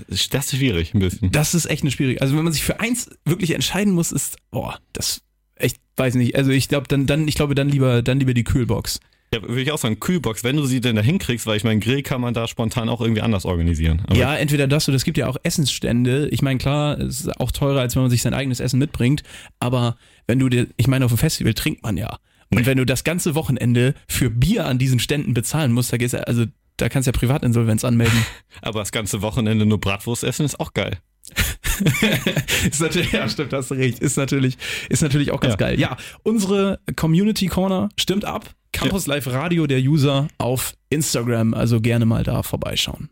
Das 0.08 0.28
ist 0.28 0.56
schwierig 0.56 0.94
ein 0.94 1.00
bisschen. 1.00 1.32
Das 1.32 1.54
ist 1.54 1.66
echt 1.66 1.82
eine 1.82 1.90
schwierige. 1.90 2.20
Also 2.20 2.36
wenn 2.36 2.44
man 2.44 2.52
sich 2.52 2.62
für 2.62 2.80
eins 2.80 3.10
wirklich 3.24 3.52
entscheiden 3.52 3.92
muss, 3.92 4.12
ist, 4.12 4.36
boah, 4.50 4.78
das, 4.92 5.22
ich 5.58 5.74
weiß 5.96 6.14
nicht. 6.14 6.36
Also 6.36 6.50
ich 6.50 6.68
glaube 6.68 6.88
dann, 6.88 7.06
dann, 7.06 7.26
ich 7.28 7.34
glaube 7.34 7.54
dann 7.54 7.68
lieber, 7.68 8.02
dann 8.02 8.20
lieber 8.20 8.34
die 8.34 8.44
Kühlbox. 8.44 9.00
Ja, 9.34 9.42
würde 9.42 9.60
ich 9.60 9.72
auch 9.72 9.78
sagen, 9.78 9.98
Kühlbox, 9.98 10.44
wenn 10.44 10.56
du 10.56 10.66
sie 10.66 10.80
denn 10.80 10.94
da 10.94 11.02
hinkriegst, 11.02 11.46
weil 11.46 11.56
ich 11.56 11.64
meine, 11.64 11.80
Grill 11.80 12.02
kann 12.02 12.20
man 12.20 12.32
da 12.32 12.46
spontan 12.46 12.88
auch 12.88 13.00
irgendwie 13.00 13.22
anders 13.22 13.44
organisieren. 13.44 14.02
Aber 14.06 14.16
ja, 14.16 14.36
entweder 14.36 14.68
das 14.68 14.88
oder 14.88 14.96
es 14.96 15.04
gibt 15.04 15.18
ja 15.18 15.26
auch 15.26 15.36
Essensstände. 15.42 16.28
Ich 16.28 16.42
meine, 16.42 16.58
klar, 16.58 16.98
es 17.00 17.20
ist 17.20 17.40
auch 17.40 17.50
teurer, 17.50 17.80
als 17.80 17.96
wenn 17.96 18.02
man 18.02 18.10
sich 18.10 18.22
sein 18.22 18.34
eigenes 18.34 18.60
Essen 18.60 18.78
mitbringt. 18.78 19.24
Aber 19.58 19.96
wenn 20.28 20.38
du 20.38 20.48
dir, 20.48 20.68
ich 20.76 20.86
meine, 20.86 21.04
auf 21.04 21.10
dem 21.10 21.18
Festival 21.18 21.54
trinkt 21.54 21.82
man 21.82 21.96
ja. 21.96 22.18
Und 22.50 22.60
nee. 22.60 22.66
wenn 22.66 22.78
du 22.78 22.86
das 22.86 23.02
ganze 23.02 23.34
Wochenende 23.34 23.94
für 24.08 24.30
Bier 24.30 24.66
an 24.66 24.78
diesen 24.78 25.00
Ständen 25.00 25.34
bezahlen 25.34 25.72
musst, 25.72 25.92
da 25.92 25.96
gehst 25.96 26.14
du, 26.14 26.26
also 26.26 26.44
da 26.76 26.88
kannst 26.88 27.06
du 27.06 27.10
ja 27.10 27.18
Privatinsolvenz 27.18 27.84
anmelden. 27.84 28.24
Aber 28.62 28.80
das 28.80 28.92
ganze 28.92 29.22
Wochenende 29.22 29.66
nur 29.66 29.80
Bratwurst 29.80 30.24
essen 30.24 30.44
ist 30.44 30.60
auch 30.60 30.74
geil. 30.74 30.98
ist 32.70 32.80
natürlich, 32.80 33.12
ja, 33.12 33.28
stimmt, 33.28 33.52
hast 33.52 33.70
du 33.70 33.74
recht. 33.74 33.98
Ist 33.98 34.16
natürlich, 34.16 34.56
ist 34.88 35.02
natürlich 35.02 35.32
auch 35.32 35.40
ganz 35.40 35.52
ja. 35.52 35.56
geil. 35.56 35.80
Ja, 35.80 35.96
unsere 36.22 36.80
Community 36.94 37.46
Corner 37.46 37.88
stimmt 37.96 38.24
ab. 38.24 38.54
Campus 38.72 39.06
Live 39.06 39.26
Radio, 39.28 39.66
der 39.66 39.80
User 39.80 40.28
auf 40.38 40.74
Instagram, 40.90 41.54
also 41.54 41.80
gerne 41.80 42.04
mal 42.04 42.22
da 42.22 42.42
vorbeischauen. 42.42 43.08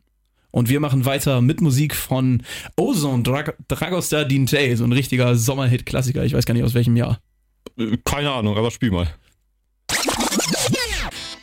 Und 0.51 0.69
wir 0.69 0.79
machen 0.79 1.05
weiter 1.05 1.41
mit 1.41 1.61
Musik 1.61 1.97
von 1.97 2.43
Ozone 2.77 3.23
Drag 3.23 3.55
Dragostar 3.67 4.25
Dinte, 4.25 4.77
so 4.77 4.85
ein 4.85 4.93
richtiger 4.93 5.35
Sommerhit-Klassiker. 5.37 6.25
Ich 6.25 6.35
weiß 6.35 6.45
gar 6.45 6.55
nicht 6.55 6.65
aus 6.65 6.75
welchem 6.75 6.97
Jahr. 6.97 7.19
Keine 8.05 8.31
Ahnung, 8.31 8.57
aber 8.57 8.71
spiel 8.71 8.91
mal. 8.91 9.09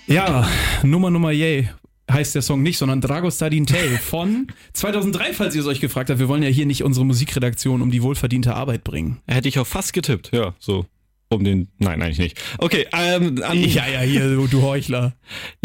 Ja, 0.07 0.47
Nummer 0.83 1.09
Nummer 1.09 1.31
yay 1.31 1.69
heißt 2.13 2.35
der 2.35 2.41
Song 2.41 2.61
nicht, 2.61 2.77
sondern 2.77 3.01
Dragostadin 3.01 3.65
Tale 3.65 3.97
von 3.97 4.47
2003, 4.73 5.33
falls 5.33 5.55
ihr 5.55 5.61
es 5.61 5.67
euch 5.67 5.79
gefragt 5.79 6.09
habt. 6.09 6.19
Wir 6.19 6.27
wollen 6.27 6.43
ja 6.43 6.49
hier 6.49 6.65
nicht 6.65 6.83
unsere 6.83 7.05
Musikredaktion 7.05 7.81
um 7.81 7.91
die 7.91 8.03
wohlverdiente 8.03 8.55
Arbeit 8.55 8.83
bringen. 8.83 9.19
Hätte 9.27 9.47
ich 9.47 9.59
auch 9.59 9.67
fast 9.67 9.93
getippt, 9.93 10.31
ja, 10.33 10.55
so. 10.59 10.85
Um 11.29 11.45
den. 11.45 11.69
Nein, 11.77 12.01
eigentlich 12.01 12.19
nicht. 12.19 12.41
Okay, 12.57 12.87
ähm, 12.91 13.41
an, 13.43 13.57
Ja, 13.63 13.87
ja, 13.87 14.01
hier, 14.01 14.35
du, 14.35 14.47
du 14.47 14.61
Heuchler. 14.63 15.13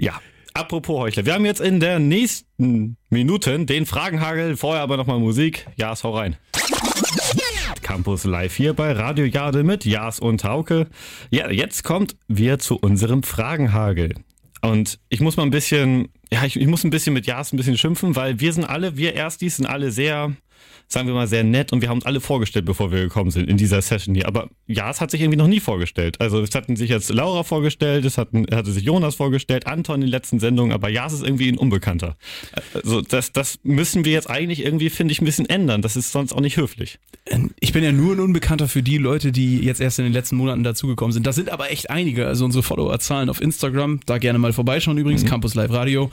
Ja. 0.01 0.21
Apropos 0.55 0.97
Heuchler. 1.01 1.27
Wir 1.27 1.35
haben 1.35 1.45
jetzt 1.45 1.61
in 1.61 1.81
der 1.81 1.99
nächsten 1.99 2.97
Minuten 3.11 3.67
den 3.67 3.85
Fragenhagel. 3.85 4.57
Vorher 4.57 4.83
aber 4.83 4.97
nochmal 4.97 5.19
Musik. 5.19 5.67
Jas, 5.77 6.05
hau 6.05 6.17
rein. 6.17 6.37
Campus 7.83 8.25
Live 8.25 8.57
hier 8.57 8.75
bei 8.75 8.93
Radio 8.93 9.27
Jade 9.27 9.65
mit 9.65 9.85
Jas 9.85 10.19
und 10.19 10.45
Hauke. 10.45 10.87
Ja, 11.31 11.51
jetzt 11.51 11.85
kommt 11.85 12.17
wir 12.27 12.59
zu 12.59 12.77
unserem 12.77 13.23
Fragenhagel. 13.23 14.15
Und 14.63 14.99
ich 15.09 15.21
muss 15.21 15.37
mal 15.37 15.45
ein 15.45 15.51
bisschen, 15.51 16.09
ja, 16.33 16.45
ich, 16.45 16.59
ich 16.59 16.67
muss 16.67 16.85
ein 16.85 16.91
bisschen 16.91 17.15
mit 17.15 17.27
Jas 17.27 17.53
ein 17.53 17.57
bisschen 17.57 17.79
schimpfen, 17.79 18.17
weil 18.17 18.41
wir 18.41 18.53
sind 18.53 18.65
alle, 18.65 18.97
wir 18.97 19.15
Erstis 19.15 19.57
sind 19.57 19.67
alle 19.67 19.91
sehr, 19.91 20.33
sagen 20.88 21.09
wir 21.09 21.14
mal, 21.14 21.27
sehr 21.27 21.44
nett 21.44 21.72
und 21.72 21.81
wir 21.83 21.88
haben 21.88 21.99
uns 21.99 22.07
alle 22.07 22.20
vorgestellt, 22.20 22.64
bevor 22.64 22.92
wir 22.92 23.01
gekommen 23.01 23.31
sind 23.31 23.49
in 23.49 23.57
dieser 23.57 23.83
Session 23.83 24.14
hier. 24.14 24.27
Aber 24.27 24.49
Jas 24.66 25.01
hat 25.01 25.11
sich 25.11 25.20
irgendwie 25.20 25.38
noch 25.38 25.49
nie 25.49 25.61
vorgestellt. 25.61 26.20
Also 26.20 26.40
es 26.40 26.55
hatten 26.55 26.77
sich 26.77 26.90
jetzt 26.90 27.11
Laura 27.11 27.42
vorgestellt, 27.42 28.05
es 28.05 28.18
hatten, 28.18 28.46
hatte 28.53 28.70
sich 28.70 28.85
Jonas 28.85 29.16
vorgestellt, 29.16 29.66
Anton 29.66 29.96
in 29.96 30.01
den 30.03 30.11
letzten 30.11 30.38
Sendungen, 30.38 30.72
aber 30.72 30.88
Jas 30.88 31.12
ist 31.12 31.25
irgendwie 31.25 31.49
ein 31.49 31.59
Unbekannter. 31.59 32.16
Also 32.72 33.01
das, 33.01 33.33
das 33.33 33.59
müssen 33.64 34.05
wir 34.05 34.12
jetzt 34.12 34.31
eigentlich 34.31 34.64
irgendwie, 34.64 34.90
finde 34.90 35.12
ich, 35.12 35.20
ein 35.20 35.25
bisschen 35.25 35.46
ändern. 35.46 35.83
Das 35.83 35.96
ist 35.96 36.12
sonst 36.12 36.33
auch 36.33 36.40
nicht 36.40 36.57
höflich. 36.57 36.99
Ich 37.59 37.72
bin 37.72 37.83
ja 37.83 37.90
nur 37.90 38.14
ein 38.14 38.20
Unbekannter 38.20 38.68
für 38.68 38.83
die 38.83 38.99
Leute, 38.99 39.33
die 39.33 39.59
jetzt 39.61 39.81
erst 39.81 39.99
in 39.99 40.05
den 40.05 40.12
letzten 40.12 40.37
Monaten 40.37 40.62
dazugekommen 40.62 41.12
sind. 41.12 41.27
Das 41.27 41.35
sind 41.35 41.51
aber 41.51 41.72
echt 41.72 41.90
einige. 41.90 42.27
Also 42.29 42.44
unsere 42.44 42.62
Followerzahlen 42.62 43.29
auf 43.29 43.40
Instagram, 43.40 44.01
da 44.07 44.18
gerne 44.18 44.38
mal 44.38 44.53
vorbeischauen 44.53 44.99
übrigens, 44.99 45.25
Campus 45.25 45.55
Live 45.55 45.72
Radio. 45.72 46.11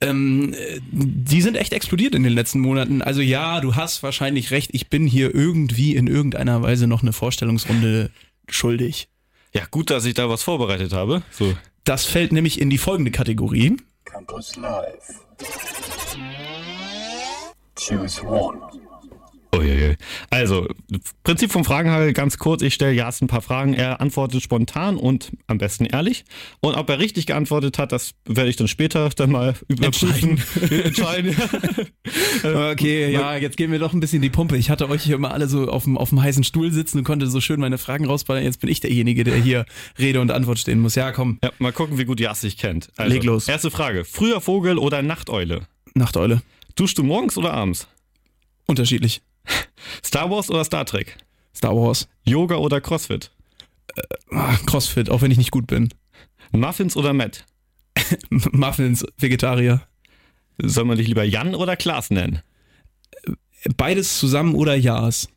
Ähm, 0.00 0.54
äh, 0.54 0.80
die 0.90 1.42
sind 1.42 1.56
echt 1.56 1.72
explodiert 1.72 2.14
in 2.14 2.24
den 2.24 2.32
letzten 2.32 2.60
Monaten. 2.60 3.02
Also 3.02 3.20
ja, 3.20 3.60
du 3.60 3.76
hast 3.76 3.99
wahrscheinlich 4.02 4.50
recht. 4.50 4.70
Ich 4.72 4.88
bin 4.88 5.06
hier 5.06 5.34
irgendwie 5.34 5.96
in 5.96 6.06
irgendeiner 6.06 6.62
Weise 6.62 6.86
noch 6.86 7.02
eine 7.02 7.12
Vorstellungsrunde 7.12 8.10
schuldig. 8.48 9.08
Ja, 9.52 9.62
gut, 9.70 9.90
dass 9.90 10.04
ich 10.04 10.14
da 10.14 10.28
was 10.28 10.42
vorbereitet 10.42 10.92
habe. 10.92 11.22
So. 11.30 11.56
Das 11.84 12.04
fällt 12.04 12.32
nämlich 12.32 12.60
in 12.60 12.70
die 12.70 12.78
folgende 12.78 13.10
Kategorie. 13.10 13.76
Campus 14.04 14.56
Live. 14.56 15.24
Choose 17.76 18.22
one. 18.22 18.60
Uiuiui. 19.54 19.96
Also, 20.30 20.68
Prinzip 21.24 21.50
vom 21.50 21.64
Fragenhagel 21.64 22.12
ganz 22.12 22.38
kurz. 22.38 22.62
Ich 22.62 22.74
stelle 22.74 22.92
Jas 22.92 23.20
ein 23.20 23.26
paar 23.26 23.42
Fragen. 23.42 23.74
Er 23.74 24.00
antwortet 24.00 24.42
spontan 24.42 24.96
und 24.96 25.32
am 25.46 25.58
besten 25.58 25.86
ehrlich. 25.86 26.24
Und 26.60 26.76
ob 26.76 26.88
er 26.88 26.98
richtig 26.98 27.26
geantwortet 27.26 27.78
hat, 27.78 27.92
das 27.92 28.12
werde 28.24 28.50
ich 28.50 28.56
dann 28.56 28.68
später 28.68 29.08
dann 29.10 29.30
mal 29.30 29.54
überprüfen. 29.68 30.40
Entscheiden. 30.70 31.36
Okay, 32.70 33.10
ja, 33.10 33.36
jetzt 33.36 33.56
gehen 33.56 33.72
wir 33.72 33.78
doch 33.78 33.92
ein 33.92 34.00
bisschen 34.00 34.22
die 34.22 34.30
Pumpe. 34.30 34.56
Ich 34.56 34.70
hatte 34.70 34.88
euch 34.88 35.02
hier 35.02 35.16
immer 35.16 35.32
alle 35.32 35.48
so 35.48 35.68
auf 35.68 35.84
dem, 35.84 35.98
auf 35.98 36.10
dem 36.10 36.22
heißen 36.22 36.44
Stuhl 36.44 36.72
sitzen 36.72 36.98
und 36.98 37.04
konnte 37.04 37.26
so 37.26 37.40
schön 37.40 37.60
meine 37.60 37.78
Fragen 37.78 38.06
rausballern. 38.06 38.44
Jetzt 38.44 38.60
bin 38.60 38.70
ich 38.70 38.80
derjenige, 38.80 39.24
der 39.24 39.36
hier 39.36 39.66
Rede 39.98 40.20
und 40.20 40.30
Antwort 40.30 40.58
stehen 40.58 40.80
muss. 40.80 40.94
Ja, 40.94 41.12
komm, 41.12 41.38
Ja, 41.42 41.50
mal 41.58 41.72
gucken, 41.72 41.98
wie 41.98 42.04
gut 42.04 42.20
Jas 42.20 42.40
sich 42.40 42.56
kennt. 42.56 42.90
Also, 42.96 43.12
Leg 43.12 43.24
los. 43.24 43.48
Erste 43.48 43.70
Frage. 43.70 44.04
Früher 44.04 44.40
Vogel 44.40 44.78
oder 44.78 45.02
Nachteule? 45.02 45.62
Nachteule. 45.94 46.42
Duschst 46.76 46.98
du 46.98 47.02
morgens 47.02 47.36
oder 47.36 47.52
abends? 47.52 47.88
Unterschiedlich. 48.66 49.22
Star 50.04 50.30
Wars 50.30 50.50
oder 50.50 50.64
Star 50.64 50.84
Trek? 50.84 51.16
Star 51.54 51.74
Wars. 51.76 52.08
Yoga 52.24 52.56
oder 52.56 52.80
Crossfit? 52.80 53.30
Ah, 54.30 54.56
Crossfit, 54.66 55.10
auch 55.10 55.22
wenn 55.22 55.30
ich 55.30 55.38
nicht 55.38 55.50
gut 55.50 55.66
bin. 55.66 55.88
Muffins 56.52 56.96
oder 56.96 57.12
Matt? 57.12 57.44
Muffins, 58.30 59.04
Vegetarier. 59.18 59.82
Soll 60.58 60.84
man 60.84 60.98
dich 60.98 61.08
lieber 61.08 61.24
Jan 61.24 61.54
oder 61.54 61.76
Klaas 61.76 62.10
nennen? 62.10 62.40
Beides 63.76 64.18
zusammen 64.18 64.54
oder 64.54 64.74
Ja's. 64.74 65.28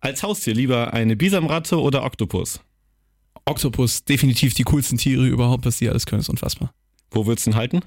Als 0.00 0.22
Haustier 0.22 0.54
lieber 0.54 0.92
eine 0.92 1.16
Bisamratte 1.16 1.80
oder 1.80 2.04
Oktopus? 2.04 2.60
Oktopus, 3.44 4.04
definitiv 4.04 4.54
die 4.54 4.64
coolsten 4.64 4.98
Tiere 4.98 5.26
überhaupt, 5.26 5.64
was 5.64 5.78
die 5.78 5.88
alles 5.88 6.06
können, 6.06 6.20
ist 6.20 6.28
unfassbar. 6.28 6.72
Wo 7.10 7.26
würdest 7.26 7.46
du 7.46 7.50
ihn 7.50 7.56
halten? 7.56 7.80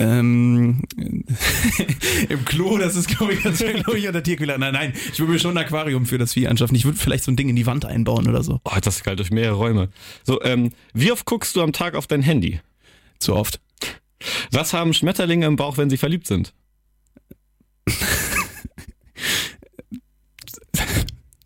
Ähm, 0.00 0.82
Im 2.28 2.44
Klo, 2.44 2.78
das 2.78 2.94
ist, 2.94 3.08
glaube 3.08 3.32
ich, 3.32 3.42
ganz 3.42 3.58
glaube 3.58 3.98
ich, 3.98 4.06
an 4.06 4.12
der 4.12 4.22
Tierquäler. 4.22 4.56
Nein, 4.56 4.72
nein, 4.72 4.92
ich 5.12 5.18
würde 5.18 5.32
mir 5.32 5.40
schon 5.40 5.58
ein 5.58 5.64
Aquarium 5.64 6.06
für 6.06 6.18
das 6.18 6.34
Vieh 6.34 6.46
anschaffen. 6.46 6.76
Ich 6.76 6.84
würde 6.84 6.98
vielleicht 6.98 7.24
so 7.24 7.32
ein 7.32 7.36
Ding 7.36 7.48
in 7.48 7.56
die 7.56 7.66
Wand 7.66 7.84
einbauen 7.84 8.28
oder 8.28 8.44
so. 8.44 8.60
Oh, 8.64 8.76
das 8.80 9.02
galt 9.02 9.18
durch 9.18 9.32
mehrere 9.32 9.56
Räume. 9.56 9.88
So, 10.22 10.40
ähm, 10.42 10.70
wie 10.94 11.10
oft 11.10 11.26
guckst 11.26 11.56
du 11.56 11.62
am 11.62 11.72
Tag 11.72 11.96
auf 11.96 12.06
dein 12.06 12.22
Handy? 12.22 12.60
Zu 13.18 13.34
oft. 13.34 13.60
Was 14.52 14.72
haben 14.72 14.94
Schmetterlinge 14.94 15.46
im 15.46 15.56
Bauch, 15.56 15.76
wenn 15.78 15.90
sie 15.90 15.96
verliebt 15.96 16.28
sind? 16.28 16.54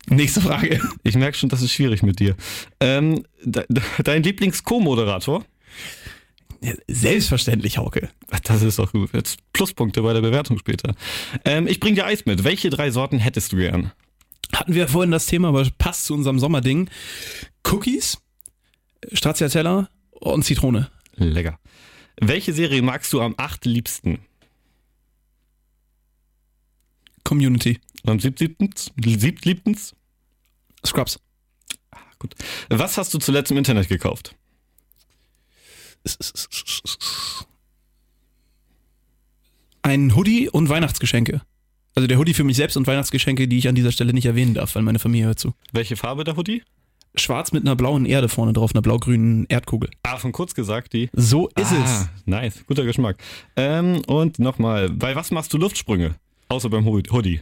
Nächste 0.07 0.41
Frage. 0.41 0.79
Ich 1.03 1.15
merke 1.15 1.35
schon, 1.37 1.49
das 1.49 1.63
ist 1.63 1.71
schwierig 1.71 2.03
mit 2.03 2.19
dir. 2.19 2.35
Ähm, 2.79 3.23
de 3.43 3.65
dein 4.03 4.21
Lieblings-Co-Moderator? 4.21 5.43
Selbstverständlich, 6.87 7.77
Hauke. 7.77 8.09
Das 8.43 8.61
ist 8.61 8.79
doch 8.79 8.91
gut. 8.91 9.13
Jetzt 9.13 9.39
Pluspunkte 9.53 10.01
bei 10.01 10.13
der 10.13 10.21
Bewertung 10.21 10.57
später. 10.57 10.95
Ähm, 11.45 11.67
ich 11.67 11.79
bring 11.79 11.95
dir 11.95 12.05
Eis 12.05 12.25
mit. 12.25 12.43
Welche 12.43 12.69
drei 12.69 12.91
Sorten 12.91 13.19
hättest 13.19 13.51
du 13.51 13.57
gern? 13.57 13.91
Hatten 14.53 14.73
wir 14.73 14.87
vorhin 14.87 15.11
das 15.11 15.25
Thema, 15.25 15.49
aber 15.49 15.67
passt 15.77 16.05
zu 16.05 16.13
unserem 16.13 16.39
Sommerding. 16.39 16.89
Cookies, 17.65 18.19
Stracciatella 19.11 19.89
und 20.11 20.43
Zitrone. 20.43 20.89
Lecker. 21.15 21.59
Welche 22.21 22.53
Serie 22.53 22.81
magst 22.81 23.11
du 23.13 23.21
am 23.21 23.33
acht 23.37 23.65
liebsten? 23.65 24.19
Community. 27.23 27.79
Am 28.05 28.19
siebtliebtens? 28.19 28.91
Siebtliebtens? 29.03 29.95
Scrubs. 30.85 31.19
Gut. 32.19 32.35
Was 32.69 32.97
hast 32.97 33.13
du 33.13 33.17
zuletzt 33.17 33.51
im 33.51 33.57
Internet 33.57 33.89
gekauft? 33.89 34.35
Ein 39.81 40.15
Hoodie 40.15 40.49
und 40.49 40.69
Weihnachtsgeschenke. 40.69 41.41
Also 41.95 42.07
der 42.07 42.17
Hoodie 42.17 42.33
für 42.33 42.43
mich 42.43 42.57
selbst 42.57 42.77
und 42.77 42.87
Weihnachtsgeschenke, 42.87 43.47
die 43.47 43.57
ich 43.57 43.67
an 43.67 43.75
dieser 43.75 43.91
Stelle 43.91 44.13
nicht 44.13 44.25
erwähnen 44.25 44.53
darf, 44.53 44.73
weil 44.75 44.81
meine 44.81 44.99
Familie 44.99 45.27
hört 45.27 45.39
zu. 45.39 45.53
Welche 45.71 45.95
Farbe 45.95 46.23
der 46.23 46.35
Hoodie? 46.35 46.63
Schwarz 47.15 47.51
mit 47.51 47.63
einer 47.63 47.75
blauen 47.75 48.05
Erde 48.05 48.27
vorne 48.27 48.53
drauf, 48.53 48.71
einer 48.73 48.81
blau-grünen 48.81 49.45
Erdkugel. 49.47 49.91
Ah, 50.01 50.17
von 50.17 50.31
kurz 50.31 50.55
gesagt, 50.55 50.93
die. 50.93 51.09
So 51.13 51.47
ist 51.49 51.71
ah, 51.71 51.83
es. 51.83 52.09
Nice, 52.25 52.63
guter 52.65 52.85
Geschmack. 52.85 53.17
Ähm, 53.55 54.01
und 54.07 54.39
nochmal, 54.39 54.89
bei 54.89 55.15
was 55.15 55.29
machst 55.29 55.53
du 55.53 55.59
Luftsprünge? 55.59 56.15
Außer 56.49 56.69
beim 56.69 56.87
Hood- 56.87 57.11
Hoodie. 57.11 57.41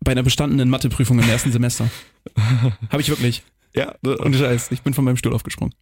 Bei 0.00 0.12
einer 0.12 0.24
bestandenen 0.24 0.68
Matheprüfung 0.68 1.20
im 1.20 1.28
ersten 1.28 1.52
Semester. 1.52 1.88
Habe 2.90 3.00
ich 3.00 3.08
wirklich. 3.08 3.44
Ja. 3.74 3.94
Und 4.02 4.34
Scheiß, 4.34 4.72
ich 4.72 4.82
bin 4.82 4.94
von 4.94 5.04
meinem 5.04 5.16
Stuhl 5.16 5.34
aufgesprungen. 5.34 5.74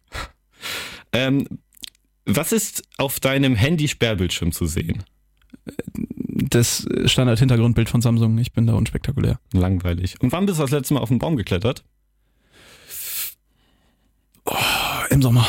Ähm, 1.11 1.47
was 2.25 2.51
ist 2.51 2.83
auf 2.97 3.19
deinem 3.19 3.55
Handy-Sperrbildschirm 3.55 4.51
zu 4.51 4.65
sehen? 4.65 5.03
Das 6.27 6.87
Standard-Hintergrundbild 7.05 7.89
von 7.89 8.01
Samsung. 8.01 8.37
Ich 8.37 8.51
bin 8.51 8.67
da 8.67 8.73
unspektakulär. 8.73 9.39
Langweilig. 9.53 10.15
Und 10.21 10.31
wann 10.31 10.45
bist 10.45 10.59
du 10.59 10.63
das 10.63 10.71
letzte 10.71 10.93
Mal 10.95 10.99
auf 10.99 11.09
den 11.09 11.19
Baum 11.19 11.37
geklettert? 11.37 11.83
Im 15.09 15.21
Sommer. 15.21 15.47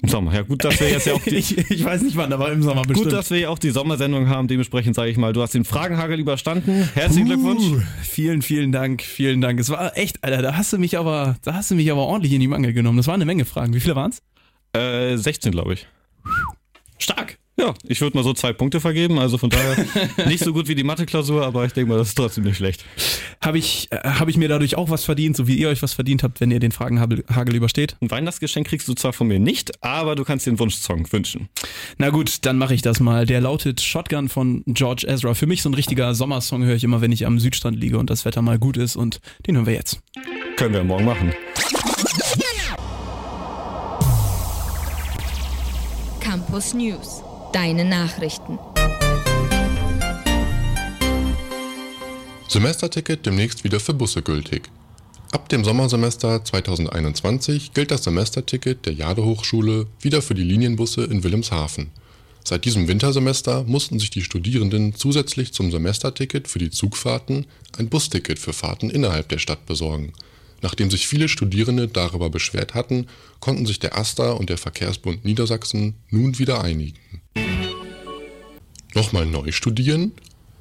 Im 0.00 0.08
Sommer. 0.08 0.32
Ja, 0.32 0.42
gut, 0.42 0.64
dass 0.64 0.78
wir 0.80 0.90
jetzt 0.90 1.06
ja 1.06 1.14
auch 1.14 1.22
die, 1.24 1.36
ich, 1.36 1.58
ich 1.70 1.84
weiß 1.84 2.02
nicht 2.02 2.16
wann, 2.16 2.32
aber 2.32 2.52
im 2.52 2.62
Sommer 2.62 2.82
bestimmt. 2.82 3.10
gut, 3.10 3.12
dass 3.12 3.30
wir 3.30 3.38
ja 3.38 3.48
auch 3.48 3.58
die 3.58 3.70
Sommersendung 3.70 4.28
haben. 4.28 4.46
Dementsprechend 4.46 4.94
sage 4.94 5.10
ich 5.10 5.16
mal, 5.16 5.32
du 5.32 5.42
hast 5.42 5.54
den 5.54 5.64
Fragenhagel 5.64 6.20
überstanden. 6.20 6.88
Herzlichen 6.94 7.26
Glückwunsch. 7.26 7.64
Uh, 7.64 7.80
vielen, 8.02 8.42
vielen 8.42 8.70
Dank, 8.70 9.02
vielen 9.02 9.40
Dank. 9.40 9.58
Es 9.58 9.70
war 9.70 9.96
echt, 9.96 10.22
Alter, 10.22 10.40
da 10.40 10.56
hast 10.56 10.72
du 10.72 10.78
mich 10.78 10.98
aber, 10.98 11.36
da 11.42 11.54
hast 11.54 11.72
du 11.72 11.74
mich 11.74 11.90
aber 11.90 12.02
ordentlich 12.02 12.32
in 12.32 12.40
die 12.40 12.48
Mangel 12.48 12.72
genommen. 12.72 12.96
Das 12.96 13.08
waren 13.08 13.16
eine 13.16 13.26
Menge 13.26 13.44
Fragen. 13.44 13.74
Wie 13.74 13.80
viele 13.80 13.96
waren's? 13.96 14.22
Äh, 14.72 15.16
16, 15.16 15.52
glaube 15.52 15.74
ich. 15.74 15.86
Stark. 16.98 17.38
Ja, 17.58 17.74
ich 17.82 18.00
würde 18.00 18.16
mal 18.16 18.22
so 18.22 18.32
zwei 18.34 18.52
Punkte 18.52 18.78
vergeben. 18.78 19.18
Also 19.18 19.36
von 19.36 19.50
daher 19.50 19.84
nicht 20.26 20.44
so 20.44 20.52
gut 20.52 20.68
wie 20.68 20.76
die 20.76 20.84
Mathe-Klausur, 20.84 21.44
aber 21.44 21.64
ich 21.64 21.72
denke 21.72 21.90
mal, 21.90 21.98
das 21.98 22.10
ist 22.10 22.14
trotzdem 22.14 22.44
nicht 22.44 22.56
schlecht. 22.56 22.84
Habe 23.42 23.58
ich, 23.58 23.88
äh, 23.90 23.96
hab 23.96 24.28
ich 24.28 24.36
mir 24.36 24.48
dadurch 24.48 24.76
auch 24.76 24.90
was 24.90 25.04
verdient, 25.04 25.36
so 25.36 25.48
wie 25.48 25.56
ihr 25.56 25.68
euch 25.68 25.82
was 25.82 25.92
verdient 25.92 26.22
habt, 26.22 26.40
wenn 26.40 26.52
ihr 26.52 26.60
den 26.60 26.70
Fragenhagel 26.70 27.24
Hagel 27.28 27.56
übersteht? 27.56 27.96
Ein 28.00 28.12
Weihnachtsgeschenk 28.12 28.68
kriegst 28.68 28.86
du 28.86 28.94
zwar 28.94 29.12
von 29.12 29.26
mir 29.26 29.40
nicht, 29.40 29.82
aber 29.82 30.14
du 30.14 30.22
kannst 30.22 30.46
dir 30.46 30.50
einen 30.50 30.60
Wunschsong 30.60 31.10
wünschen. 31.12 31.48
Na 31.96 32.10
gut, 32.10 32.46
dann 32.46 32.58
mache 32.58 32.74
ich 32.74 32.82
das 32.82 33.00
mal. 33.00 33.26
Der 33.26 33.40
lautet 33.40 33.80
Shotgun 33.80 34.28
von 34.28 34.62
George 34.66 35.06
Ezra. 35.08 35.34
Für 35.34 35.48
mich 35.48 35.62
so 35.62 35.68
ein 35.68 35.74
richtiger 35.74 36.14
Sommersong 36.14 36.62
höre 36.62 36.76
ich 36.76 36.84
immer, 36.84 37.00
wenn 37.00 37.10
ich 37.10 37.26
am 37.26 37.40
Südstrand 37.40 37.76
liege 37.76 37.98
und 37.98 38.08
das 38.08 38.24
Wetter 38.24 38.40
mal 38.40 38.60
gut 38.60 38.76
ist 38.76 38.94
und 38.94 39.20
den 39.48 39.56
hören 39.56 39.66
wir 39.66 39.74
jetzt. 39.74 40.00
Können 40.56 40.74
wir 40.74 40.84
morgen 40.84 41.06
machen. 41.06 41.32
Campus 46.48 46.72
News. 46.72 47.22
Deine 47.52 47.84
Nachrichten. 47.84 48.58
Semesterticket 52.48 53.26
demnächst 53.26 53.64
wieder 53.64 53.78
für 53.80 53.92
Busse 53.92 54.22
gültig. 54.22 54.70
Ab 55.30 55.50
dem 55.50 55.62
Sommersemester 55.62 56.42
2021 56.42 57.74
gilt 57.74 57.90
das 57.90 58.04
Semesterticket 58.04 58.86
der 58.86 58.94
Jade 58.94 59.26
Hochschule 59.26 59.88
wieder 60.00 60.22
für 60.22 60.34
die 60.34 60.42
Linienbusse 60.42 61.04
in 61.04 61.22
Wilhelmshaven. 61.22 61.90
Seit 62.42 62.64
diesem 62.64 62.88
Wintersemester 62.88 63.64
mussten 63.64 63.98
sich 63.98 64.08
die 64.08 64.22
Studierenden 64.22 64.94
zusätzlich 64.94 65.52
zum 65.52 65.70
Semesterticket 65.70 66.48
für 66.48 66.58
die 66.58 66.70
Zugfahrten 66.70 67.44
ein 67.76 67.90
Busticket 67.90 68.38
für 68.38 68.54
Fahrten 68.54 68.88
innerhalb 68.88 69.28
der 69.28 69.38
Stadt 69.38 69.66
besorgen. 69.66 70.14
Nachdem 70.60 70.90
sich 70.90 71.06
viele 71.06 71.28
Studierende 71.28 71.88
darüber 71.88 72.30
beschwert 72.30 72.74
hatten, 72.74 73.06
konnten 73.40 73.66
sich 73.66 73.78
der 73.78 73.96
AStA 73.96 74.32
und 74.32 74.50
der 74.50 74.58
Verkehrsbund 74.58 75.24
Niedersachsen 75.24 75.94
nun 76.10 76.38
wieder 76.38 76.62
einigen. 76.62 76.98
Nochmal 78.94 79.26
neu 79.26 79.52
studieren? 79.52 80.12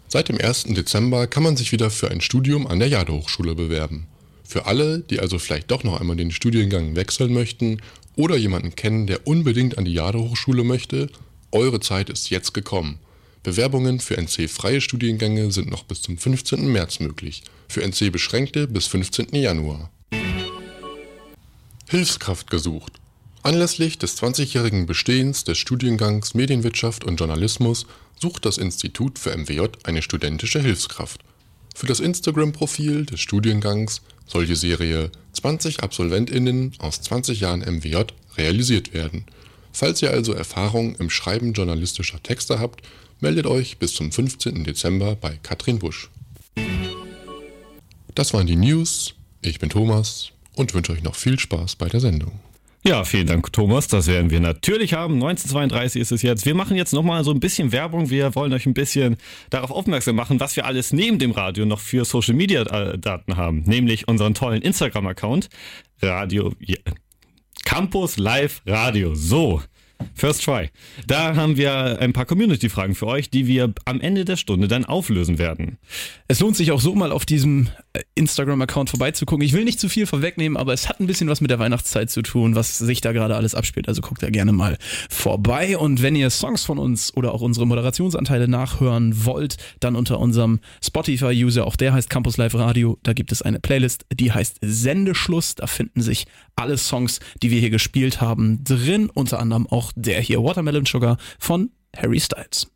Seit 0.07 0.29
dem 0.29 0.39
1. 0.39 0.65
Dezember 0.69 1.27
kann 1.27 1.43
man 1.43 1.57
sich 1.57 1.71
wieder 1.71 1.89
für 1.89 2.11
ein 2.11 2.21
Studium 2.21 2.67
an 2.67 2.79
der 2.79 2.87
Jadehochschule 2.87 3.55
bewerben. 3.55 4.07
Für 4.43 4.65
alle, 4.65 4.99
die 4.99 5.19
also 5.19 5.39
vielleicht 5.39 5.71
doch 5.71 5.83
noch 5.83 5.99
einmal 5.99 6.15
den 6.15 6.31
Studiengang 6.31 6.95
wechseln 6.95 7.33
möchten 7.33 7.81
oder 8.15 8.37
jemanden 8.37 8.75
kennen, 8.75 9.07
der 9.07 9.27
unbedingt 9.27 9.77
an 9.77 9.85
die 9.85 9.93
Jadehochschule 9.93 10.63
möchte, 10.63 11.09
eure 11.51 11.79
Zeit 11.79 12.09
ist 12.09 12.29
jetzt 12.29 12.53
gekommen. 12.53 12.99
Bewerbungen 13.43 13.99
für 13.99 14.17
NC-freie 14.17 14.81
Studiengänge 14.81 15.51
sind 15.51 15.69
noch 15.69 15.83
bis 15.83 16.01
zum 16.01 16.17
15. 16.17 16.71
März 16.71 16.99
möglich, 16.99 17.43
für 17.67 17.83
NC-beschränkte 17.83 18.67
bis 18.67 18.87
15. 18.87 19.27
Januar. 19.33 19.91
Hilfskraft 21.89 22.49
gesucht. 22.49 22.93
Anlässlich 23.43 23.97
des 23.97 24.17
20-jährigen 24.21 24.85
Bestehens 24.85 25.43
des 25.43 25.57
Studiengangs 25.57 26.33
Medienwirtschaft 26.33 27.05
und 27.05 27.17
Journalismus 27.17 27.85
sucht 28.19 28.45
das 28.45 28.57
Institut 28.57 29.19
für 29.19 29.35
MWJ 29.35 29.67
eine 29.83 30.01
studentische 30.01 30.59
Hilfskraft. 30.59 31.21
Für 31.75 31.87
das 31.87 31.99
Instagram-Profil 31.99 33.05
des 33.05 33.21
Studiengangs 33.21 34.01
soll 34.25 34.45
die 34.45 34.55
Serie 34.55 35.11
20 35.33 35.83
AbsolventInnen 35.83 36.73
aus 36.79 37.01
20 37.01 37.39
Jahren 37.39 37.61
MWJ 37.61 38.03
realisiert 38.37 38.93
werden– 38.93 39.25
Falls 39.79 40.01
ihr 40.01 40.09
also 40.09 40.33
Erfahrung 40.33 40.95
im 40.95 41.11
Schreiben 41.11 41.53
journalistischer 41.53 42.21
Texte 42.23 42.57
habt, 42.57 42.81
meldet 43.19 43.45
euch 43.45 43.77
bis 43.77 43.93
zum 43.93 44.11
15. 44.11 44.63
Dezember 44.63 45.15
bei 45.15 45.37
Katrin 45.43 45.77
Busch. 45.77 46.09
Das 48.17 48.33
waren 48.33 48.47
die 48.47 48.55
News. 48.55 49.13
Ich 49.43 49.59
bin 49.59 49.69
Thomas 49.69 50.31
und 50.55 50.73
wünsche 50.73 50.91
euch 50.91 51.03
noch 51.03 51.13
viel 51.13 51.37
Spaß 51.37 51.75
bei 51.75 51.87
der 51.87 51.99
Sendung. 51.99 52.39
Ja, 52.83 53.03
vielen 53.03 53.27
Dank, 53.27 53.53
Thomas. 53.53 53.89
Das 53.89 54.07
werden 54.07 54.31
wir 54.31 54.39
natürlich 54.39 54.95
haben. 54.95 55.13
1932 55.21 56.01
ist 56.01 56.11
es 56.11 56.23
jetzt. 56.23 56.47
Wir 56.47 56.55
machen 56.55 56.75
jetzt 56.75 56.93
nochmal 56.93 57.23
so 57.23 57.29
ein 57.29 57.39
bisschen 57.39 57.71
Werbung. 57.71 58.09
Wir 58.09 58.33
wollen 58.33 58.51
euch 58.53 58.65
ein 58.65 58.73
bisschen 58.73 59.17
darauf 59.51 59.69
aufmerksam 59.69 60.15
machen, 60.15 60.39
was 60.39 60.55
wir 60.55 60.65
alles 60.65 60.93
neben 60.93 61.19
dem 61.19 61.29
Radio 61.29 61.67
noch 61.67 61.79
für 61.79 62.05
Social 62.05 62.33
Media 62.33 62.63
Daten 62.97 63.37
haben. 63.37 63.61
Nämlich 63.67 64.07
unseren 64.07 64.33
tollen 64.33 64.63
Instagram-Account. 64.63 65.49
Radio, 66.01 66.55
Campus 67.65 68.17
Live 68.17 68.63
Radio. 68.65 69.13
So. 69.13 69.61
First 70.13 70.43
try. 70.43 70.69
Da 71.05 71.35
haben 71.35 71.57
wir 71.57 71.99
ein 71.99 72.13
paar 72.13 72.25
Community-Fragen 72.25 72.95
für 72.95 73.07
euch, 73.07 73.29
die 73.29 73.47
wir 73.47 73.73
am 73.85 74.01
Ende 74.01 74.25
der 74.25 74.35
Stunde 74.35 74.67
dann 74.67 74.85
auflösen 74.85 75.37
werden. 75.37 75.77
Es 76.27 76.39
lohnt 76.39 76.55
sich 76.55 76.71
auch 76.71 76.81
so 76.81 76.95
mal 76.95 77.11
auf 77.11 77.25
diesem 77.25 77.67
äh, 77.67 77.86
Instagram-Account 78.15 78.89
vorbeizugucken. 78.89 79.45
Ich 79.45 79.53
will 79.53 79.63
nicht 79.63 79.79
zu 79.79 79.89
viel 79.89 80.05
vorwegnehmen, 80.05 80.57
aber 80.57 80.73
es 80.73 80.89
hat 80.89 80.99
ein 80.99 81.07
bisschen 81.07 81.29
was 81.29 81.41
mit 81.41 81.51
der 81.51 81.59
Weihnachtszeit 81.59 82.09
zu 82.09 82.21
tun, 82.21 82.55
was 82.55 82.77
sich 82.77 83.01
da 83.01 83.11
gerade 83.11 83.35
alles 83.35 83.55
abspielt. 83.55 83.87
Also 83.87 84.01
guckt 84.01 84.23
da 84.23 84.29
gerne 84.29 84.51
mal 84.51 84.77
vorbei. 85.09 85.77
Und 85.77 86.01
wenn 86.01 86.15
ihr 86.15 86.29
Songs 86.29 86.63
von 86.63 86.79
uns 86.79 87.15
oder 87.15 87.33
auch 87.33 87.41
unsere 87.41 87.67
Moderationsanteile 87.67 88.47
nachhören 88.47 89.25
wollt, 89.25 89.57
dann 89.79 89.95
unter 89.95 90.19
unserem 90.19 90.59
Spotify-User, 90.83 91.65
auch 91.65 91.75
der 91.75 91.93
heißt 91.93 92.09
Campus 92.09 92.37
Live 92.37 92.55
Radio, 92.55 92.97
da 93.03 93.13
gibt 93.13 93.31
es 93.31 93.41
eine 93.41 93.59
Playlist, 93.59 94.05
die 94.13 94.31
heißt 94.31 94.57
Sendeschluss. 94.61 95.55
Da 95.55 95.67
finden 95.67 96.01
sich 96.01 96.25
alle 96.55 96.77
Songs, 96.77 97.19
die 97.41 97.51
wir 97.51 97.59
hier 97.59 97.69
gespielt 97.69 98.21
haben, 98.21 98.63
drin. 98.63 99.09
Unter 99.09 99.39
anderem 99.39 99.67
auch 99.67 99.91
der 99.95 100.21
hier 100.21 100.43
Watermelon 100.43 100.85
Sugar 100.85 101.17
von 101.39 101.71
Harry 101.95 102.19
Styles. 102.19 102.67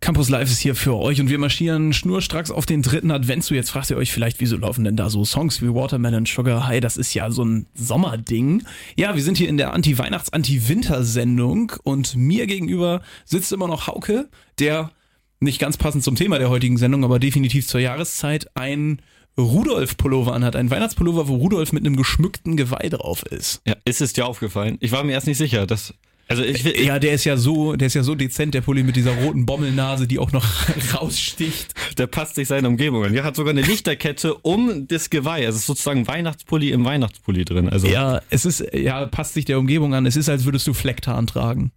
Campus 0.00 0.28
Live 0.28 0.50
ist 0.50 0.58
hier 0.58 0.74
für 0.74 0.96
euch 0.96 1.20
und 1.20 1.28
wir 1.28 1.38
marschieren 1.38 1.92
schnurstracks 1.92 2.50
auf 2.50 2.66
den 2.66 2.82
dritten 2.82 3.10
Advent 3.10 3.44
zu. 3.44 3.54
Jetzt 3.54 3.70
fragt 3.70 3.90
ihr 3.90 3.96
euch 3.96 4.10
vielleicht, 4.10 4.40
wieso 4.40 4.56
laufen 4.56 4.82
denn 4.84 4.96
da 4.96 5.10
so 5.10 5.24
Songs 5.24 5.62
wie 5.62 5.72
Watermelon 5.72 6.26
Sugar 6.26 6.66
High? 6.66 6.80
Das 6.80 6.96
ist 6.96 7.14
ja 7.14 7.30
so 7.30 7.44
ein 7.44 7.66
Sommerding. 7.74 8.64
Ja, 8.96 9.14
wir 9.14 9.22
sind 9.22 9.38
hier 9.38 9.48
in 9.48 9.56
der 9.56 9.72
Anti-Weihnachts-, 9.72 10.32
Anti-Winter-Sendung 10.32 11.72
und 11.84 12.16
mir 12.16 12.46
gegenüber 12.46 13.02
sitzt 13.24 13.52
immer 13.52 13.68
noch 13.68 13.86
Hauke, 13.86 14.28
der 14.58 14.90
nicht 15.38 15.60
ganz 15.60 15.76
passend 15.76 16.02
zum 16.02 16.16
Thema 16.16 16.38
der 16.38 16.50
heutigen 16.50 16.76
Sendung, 16.76 17.04
aber 17.04 17.18
definitiv 17.18 17.66
zur 17.66 17.80
Jahreszeit 17.80 18.48
ein 18.56 19.00
Rudolf-Pullover 19.38 20.34
anhat. 20.34 20.56
Ein 20.56 20.70
Weihnachtspullover, 20.70 21.28
wo 21.28 21.36
Rudolf 21.36 21.72
mit 21.72 21.86
einem 21.86 21.96
geschmückten 21.96 22.56
Geweih 22.56 22.88
drauf 22.88 23.22
ist. 23.22 23.62
Ja, 23.66 23.76
ist 23.84 24.00
es 24.00 24.12
dir 24.12 24.26
aufgefallen? 24.26 24.76
Ich 24.80 24.92
war 24.92 25.04
mir 25.04 25.12
erst 25.12 25.26
nicht 25.26 25.38
sicher, 25.38 25.66
dass 25.66 25.94
also 26.30 26.44
ich, 26.44 26.64
ich, 26.64 26.86
ja, 26.86 27.00
der 27.00 27.12
ist 27.12 27.24
ja 27.24 27.36
so, 27.36 27.74
der 27.74 27.88
ist 27.88 27.94
ja 27.94 28.04
so 28.04 28.14
dezent, 28.14 28.54
der 28.54 28.60
Pulli 28.60 28.84
mit 28.84 28.94
dieser 28.94 29.10
roten 29.10 29.46
Bommelnase, 29.46 30.06
die 30.06 30.20
auch 30.20 30.30
noch 30.30 30.46
raussticht. 30.94 31.74
Der 31.98 32.06
passt 32.06 32.36
sich 32.36 32.46
seiner 32.46 32.68
Umgebung 32.68 33.04
an. 33.04 33.12
Der 33.12 33.24
hat 33.24 33.34
sogar 33.34 33.50
eine 33.50 33.62
Lichterkette 33.62 34.34
um 34.34 34.86
das 34.86 35.10
Geweih. 35.10 35.42
Es 35.42 35.56
ist 35.56 35.66
sozusagen 35.66 36.06
Weihnachtspulli 36.06 36.70
im 36.70 36.84
Weihnachtspulli 36.84 37.44
drin. 37.44 37.68
Also 37.68 37.88
ja, 37.88 38.22
es 38.30 38.44
ist, 38.44 38.64
ja, 38.72 39.06
passt 39.06 39.34
sich 39.34 39.44
der 39.44 39.58
Umgebung 39.58 39.92
an. 39.92 40.06
Es 40.06 40.14
ist, 40.14 40.28
als 40.28 40.44
würdest 40.44 40.68
du 40.68 40.72
Flecktarn 40.72 41.26
tragen. 41.26 41.72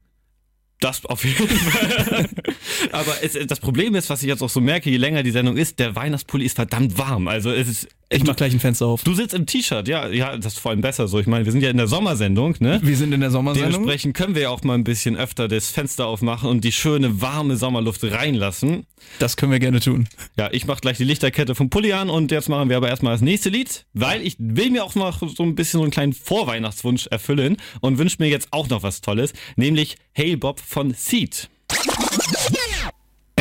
Das 0.80 1.06
auf 1.06 1.24
jeden 1.24 1.48
Fall. 1.48 2.30
Aber 2.92 3.16
es, 3.22 3.38
das 3.48 3.60
Problem 3.60 3.96
ist, 3.96 4.10
was 4.10 4.22
ich 4.22 4.28
jetzt 4.28 4.42
auch 4.42 4.50
so 4.50 4.60
merke, 4.60 4.90
je 4.90 4.98
länger 4.98 5.24
die 5.24 5.32
Sendung 5.32 5.56
ist, 5.56 5.80
der 5.80 5.96
Weihnachtspulli 5.96 6.46
ist 6.46 6.56
verdammt 6.56 6.98
warm. 6.98 7.28
Also 7.28 7.52
es 7.52 7.70
ist. 7.70 7.88
Ich 8.10 8.24
mach 8.26 8.36
gleich 8.36 8.54
ein 8.54 8.60
Fenster 8.60 8.86
auf. 8.86 9.04
Du 9.04 9.16
sitzt 9.16 9.34
im 9.34 9.48
T-Shirt, 9.48 9.88
ja, 9.88 10.08
ja, 10.08 10.38
das 10.38 10.54
ist 10.54 10.60
vor 10.60 10.70
allem 10.70 10.82
besser 10.82 11.08
so. 11.08 11.20
Ich 11.20 11.26
meine, 11.26 11.46
wir 11.46 11.52
sind 11.52 11.62
ja 11.62 11.72
in 11.72 11.78
der 11.78 11.88
Sommersendung, 11.88 12.56
ne? 12.60 12.80
Wir 12.84 12.96
sind 12.96 13.12
in 13.12 13.22
der 13.22 13.32
Sommersendung. 13.32 13.72
Dementsprechend 13.72 14.16
können 14.16 14.36
wir 14.36 14.44
ja 14.44 14.50
auch 14.50 14.62
mal 14.62 14.76
ein 14.76 14.84
bisschen 14.84 15.18
öfter 15.18 15.48
das 15.48 15.70
Fenster 15.70 16.06
aufmachen 16.06 16.48
und 16.48 16.64
die 16.64 16.72
schöne 16.72 17.22
warme 17.22 17.56
Sommerluft 17.58 18.04
reinlassen. 18.04 18.86
Das 19.18 19.36
können 19.36 19.52
wir 19.52 19.60
gerne 19.60 19.80
tun. 19.80 20.08
Ja, 20.38 20.50
ich 20.52 20.68
mach 20.68 20.82
gleich 20.82 20.98
die 20.98 21.06
Lichterkette 21.06 21.56
vom 21.56 21.70
Pulli 21.70 21.94
an 21.94 22.10
und 22.10 22.32
jetzt 22.32 22.50
machen 22.50 22.70
wir 22.70 22.78
aber 22.78 22.90
erstmal 22.90 23.14
das 23.14 23.22
nächste 23.22 23.50
Lied, 23.50 23.86
weil 23.94 24.22
ich 24.22 24.36
will 24.38 24.70
mir 24.70 24.84
auch 24.84 24.94
noch 24.96 25.28
so 25.28 25.44
ein 25.44 25.56
bisschen 25.56 25.80
so 25.80 25.84
einen 25.84 25.92
kleinen 25.92 26.14
Vorweihnachtswunsch 26.14 27.08
erfüllen 27.08 27.58
und 27.82 27.98
wünsche 27.98 28.18
mir 28.20 28.28
jetzt 28.28 28.50
auch 28.52 28.70
noch 28.70 28.84
was 28.84 29.02
Tolles, 29.02 29.34
nämlich 29.56 29.98
Hey 30.16 30.36
Bob 30.36 30.60
von 30.60 30.94
Seed. 30.94 31.50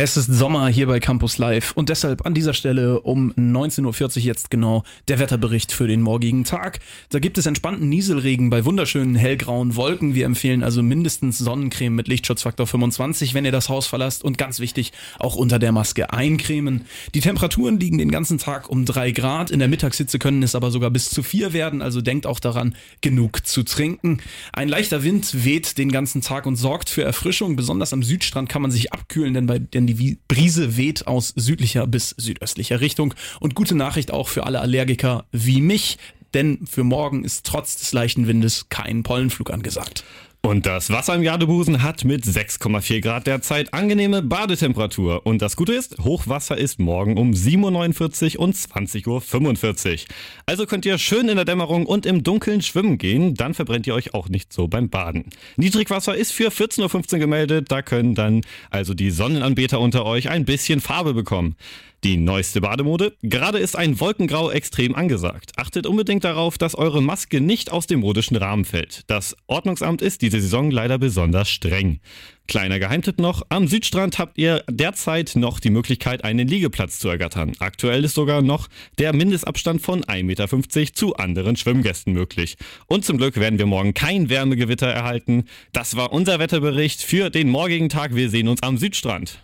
Es 0.03 0.17
ist 0.17 0.25
Sommer 0.25 0.67
hier 0.67 0.87
bei 0.87 0.99
Campus 0.99 1.37
Live 1.37 1.71
und 1.77 1.87
deshalb 1.87 2.25
an 2.25 2.33
dieser 2.33 2.53
Stelle 2.53 2.99
um 2.99 3.31
19.40 3.35 4.17
Uhr 4.17 4.23
jetzt 4.23 4.51
genau 4.51 4.83
der 5.07 5.17
Wetterbericht 5.17 5.71
für 5.71 5.87
den 5.87 6.01
morgigen 6.01 6.43
Tag. 6.43 6.81
Da 7.07 7.19
gibt 7.19 7.37
es 7.37 7.45
entspannten 7.45 7.87
Nieselregen 7.87 8.49
bei 8.49 8.65
wunderschönen 8.65 9.15
hellgrauen 9.15 9.77
Wolken. 9.77 10.13
Wir 10.13 10.25
empfehlen 10.25 10.61
also 10.61 10.83
mindestens 10.83 11.37
Sonnencreme 11.37 11.95
mit 11.95 12.09
Lichtschutzfaktor 12.09 12.67
25, 12.67 13.33
wenn 13.33 13.45
ihr 13.45 13.53
das 13.53 13.69
Haus 13.69 13.87
verlasst 13.87 14.25
und 14.25 14.37
ganz 14.37 14.59
wichtig, 14.59 14.91
auch 15.19 15.37
unter 15.37 15.57
der 15.57 15.71
Maske 15.71 16.11
eincremen. 16.11 16.81
Die 17.15 17.21
Temperaturen 17.21 17.79
liegen 17.79 17.97
den 17.97 18.11
ganzen 18.11 18.39
Tag 18.39 18.69
um 18.69 18.83
drei 18.83 19.11
Grad. 19.11 19.51
In 19.51 19.59
der 19.59 19.69
Mittagshitze 19.69 20.19
können 20.19 20.43
es 20.43 20.53
aber 20.53 20.69
sogar 20.69 20.89
bis 20.89 21.11
zu 21.11 21.23
vier 21.23 21.53
werden, 21.53 21.81
also 21.81 22.01
denkt 22.01 22.27
auch 22.27 22.41
daran, 22.41 22.75
genug 22.99 23.47
zu 23.47 23.63
trinken. 23.63 24.17
Ein 24.51 24.67
leichter 24.67 25.05
Wind 25.05 25.45
weht 25.45 25.77
den 25.77 25.93
ganzen 25.93 26.19
Tag 26.19 26.45
und 26.45 26.57
sorgt 26.57 26.89
für 26.89 27.03
Erfrischung. 27.03 27.55
Besonders 27.55 27.93
am 27.93 28.03
Südstrand 28.03 28.49
kann 28.49 28.61
man 28.61 28.71
sich 28.71 28.91
abkühlen, 28.91 29.33
denn 29.33 29.45
bei 29.45 29.59
denn 29.59 29.87
die 29.87 29.92
die 29.93 30.17
Brise 30.27 30.77
weht 30.77 31.07
aus 31.07 31.33
südlicher 31.35 31.87
bis 31.87 32.09
südöstlicher 32.11 32.81
Richtung. 32.81 33.13
Und 33.39 33.55
gute 33.55 33.75
Nachricht 33.75 34.11
auch 34.11 34.27
für 34.27 34.45
alle 34.45 34.61
Allergiker 34.61 35.25
wie 35.31 35.61
mich, 35.61 35.97
denn 36.33 36.65
für 36.65 36.83
morgen 36.83 37.23
ist 37.23 37.45
trotz 37.45 37.77
des 37.77 37.91
leichten 37.93 38.27
Windes 38.27 38.67
kein 38.69 39.03
Pollenflug 39.03 39.51
angesagt. 39.51 40.03
Und 40.45 40.65
das 40.65 40.89
Wasser 40.89 41.15
im 41.15 41.23
Jadebusen 41.23 41.83
hat 41.83 42.03
mit 42.03 42.25
6,4 42.25 42.99
Grad 42.99 43.27
derzeit 43.27 43.73
angenehme 43.73 44.21
Badetemperatur. 44.21 45.25
Und 45.25 45.41
das 45.41 45.55
Gute 45.55 45.71
ist, 45.71 45.97
Hochwasser 45.99 46.57
ist 46.57 46.81
morgen 46.81 47.17
um 47.17 47.31
7.49 47.31 48.35
Uhr 48.35 48.43
und 48.43 48.53
20.45 48.53 49.93
Uhr. 49.93 49.97
Also 50.45 50.65
könnt 50.65 50.85
ihr 50.85 50.97
schön 50.97 51.29
in 51.29 51.37
der 51.37 51.45
Dämmerung 51.45 51.85
und 51.85 52.05
im 52.05 52.23
Dunkeln 52.23 52.61
schwimmen 52.61 52.97
gehen, 52.97 53.35
dann 53.35 53.53
verbrennt 53.53 53.87
ihr 53.87 53.95
euch 53.95 54.13
auch 54.13 54.27
nicht 54.27 54.51
so 54.51 54.67
beim 54.67 54.89
Baden. 54.89 55.29
Niedrigwasser 55.55 56.13
ist 56.13 56.33
für 56.33 56.49
14.15 56.49 57.13
Uhr 57.13 57.19
gemeldet, 57.19 57.71
da 57.71 57.81
können 57.81 58.13
dann 58.13 58.41
also 58.69 58.93
die 58.93 59.11
Sonnenanbeter 59.11 59.79
unter 59.79 60.05
euch 60.05 60.29
ein 60.29 60.43
bisschen 60.43 60.81
Farbe 60.81 61.13
bekommen. 61.13 61.55
Die 62.03 62.17
neueste 62.17 62.59
Bademode? 62.59 63.13
Gerade 63.21 63.59
ist 63.59 63.77
ein 63.77 63.97
Wolkengrau 63.97 64.51
extrem 64.51 64.93
angesagt. 64.93 65.51
Achtet 65.55 65.87
unbedingt 65.87 66.25
darauf, 66.25 66.57
dass 66.57 66.75
eure 66.75 67.01
Maske 67.01 67.39
nicht 67.39 67.71
aus 67.71 67.87
dem 67.87 68.01
modischen 68.01 68.35
Rahmen 68.35 68.65
fällt. 68.65 69.03
Das 69.07 69.37
Ordnungsamt 69.47 70.01
ist 70.01 70.21
diese 70.21 70.41
Saison 70.41 70.69
leider 70.69 70.97
besonders 70.97 71.49
streng. 71.49 72.01
Kleiner 72.49 72.79
Geheimtipp 72.79 73.19
noch, 73.19 73.43
am 73.47 73.69
Südstrand 73.69 74.19
habt 74.19 74.37
ihr 74.37 74.65
derzeit 74.69 75.37
noch 75.37 75.61
die 75.61 75.69
Möglichkeit, 75.69 76.25
einen 76.25 76.45
Liegeplatz 76.45 76.99
zu 76.99 77.07
ergattern. 77.07 77.53
Aktuell 77.59 78.03
ist 78.03 78.15
sogar 78.15 78.41
noch 78.41 78.67
der 78.99 79.13
Mindestabstand 79.13 79.81
von 79.81 80.03
1,50 80.03 80.23
Meter 80.23 80.93
zu 80.93 81.15
anderen 81.15 81.55
Schwimmgästen 81.55 82.11
möglich. 82.11 82.57
Und 82.87 83.05
zum 83.05 83.17
Glück 83.17 83.37
werden 83.37 83.59
wir 83.59 83.65
morgen 83.65 83.93
kein 83.93 84.27
Wärmegewitter 84.29 84.87
erhalten. 84.87 85.45
Das 85.71 85.95
war 85.95 86.11
unser 86.11 86.39
Wetterbericht 86.39 87.01
für 87.01 87.29
den 87.29 87.49
morgigen 87.49 87.87
Tag. 87.87 88.13
Wir 88.13 88.29
sehen 88.29 88.49
uns 88.49 88.61
am 88.61 88.77
Südstrand. 88.77 89.39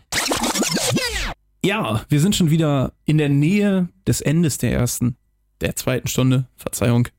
Ja, 1.63 2.05
wir 2.07 2.21
sind 2.21 2.35
schon 2.35 2.49
wieder 2.49 2.93
in 3.05 3.17
der 3.17 3.29
Nähe 3.29 3.89
des 4.07 4.21
Endes 4.21 4.57
der 4.57 4.71
ersten, 4.71 5.17
der 5.59 5.75
zweiten 5.75 6.07
Stunde, 6.07 6.47
Verzeihung. 6.55 7.09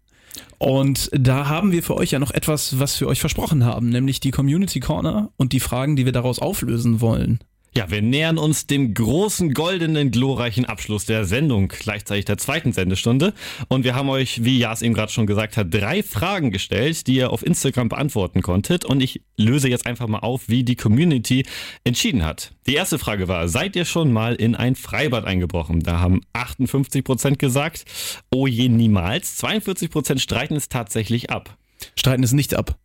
Und 0.59 1.11
da 1.13 1.49
haben 1.49 1.73
wir 1.73 1.83
für 1.83 1.97
euch 1.97 2.13
ja 2.13 2.19
noch 2.19 2.31
etwas, 2.31 2.79
was 2.79 2.99
wir 3.01 3.09
euch 3.09 3.21
versprochen 3.21 3.65
haben, 3.65 3.91
nämlich 3.91 4.21
die 4.21 4.31
Community 4.31 4.81
Corner 4.81 5.31
und 5.37 5.53
die 5.53 5.61
Fragen, 5.61 5.97
die 5.97 6.07
wir 6.07 6.13
daraus 6.13 6.39
auflösen 6.39 7.01
wollen. 7.01 7.41
Ja, 7.73 7.89
wir 7.89 8.03
nähern 8.03 8.37
uns 8.37 8.67
dem 8.67 8.95
großen, 8.95 9.55
goldenen, 9.55 10.11
glorreichen 10.11 10.65
Abschluss 10.65 11.05
der 11.07 11.25
Sendung, 11.25 11.69
gleichzeitig 11.69 12.25
der 12.25 12.37
zweiten 12.37 12.73
Sendestunde. 12.73 13.33
Und 13.69 13.85
wir 13.85 13.95
haben 13.95 14.09
euch, 14.09 14.43
wie 14.43 14.59
Jas 14.59 14.83
eben 14.83 14.93
gerade 14.93 15.13
schon 15.13 15.29
gesagt 15.29 15.57
hat, 15.57 15.73
drei 15.73 16.03
Fragen 16.03 16.51
gestellt, 16.51 17.07
die 17.07 17.15
ihr 17.15 17.31
auf 17.31 17.47
Instagram 17.47 17.89
beantworten 17.89 18.43
konntet. 18.43 18.85
Und 18.85 19.01
ich 19.01 19.23
löse 19.37 19.69
jetzt 19.69 19.87
einfach 19.87 20.09
mal 20.09 20.19
auf, 20.19 20.49
wie 20.49 20.65
die 20.65 20.75
Community 20.75 21.47
entschieden 21.85 22.25
hat. 22.25 22.53
Die 22.67 22.75
erste 22.75 22.99
Frage 22.99 23.29
war, 23.29 23.49
seid 23.49 23.77
ihr 23.77 23.85
schon 23.85 24.13
mal 24.13 24.35
in 24.35 24.57
ein 24.57 24.75
Freibad 24.75 25.25
eingebrochen? 25.25 25.81
Da 25.81 26.01
haben 26.01 26.23
58 26.33 27.05
Prozent 27.05 27.39
gesagt, 27.39 27.85
oh 28.33 28.49
je, 28.49 28.69
niemals. 28.69 29.37
42 29.37 29.91
Prozent 29.91 30.21
streiten 30.21 30.57
es 30.57 30.69
tatsächlich 30.69 31.31
ab. 31.31 31.57
Streiten 31.95 32.25
es 32.25 32.33
nicht 32.33 32.55
ab. 32.55 32.77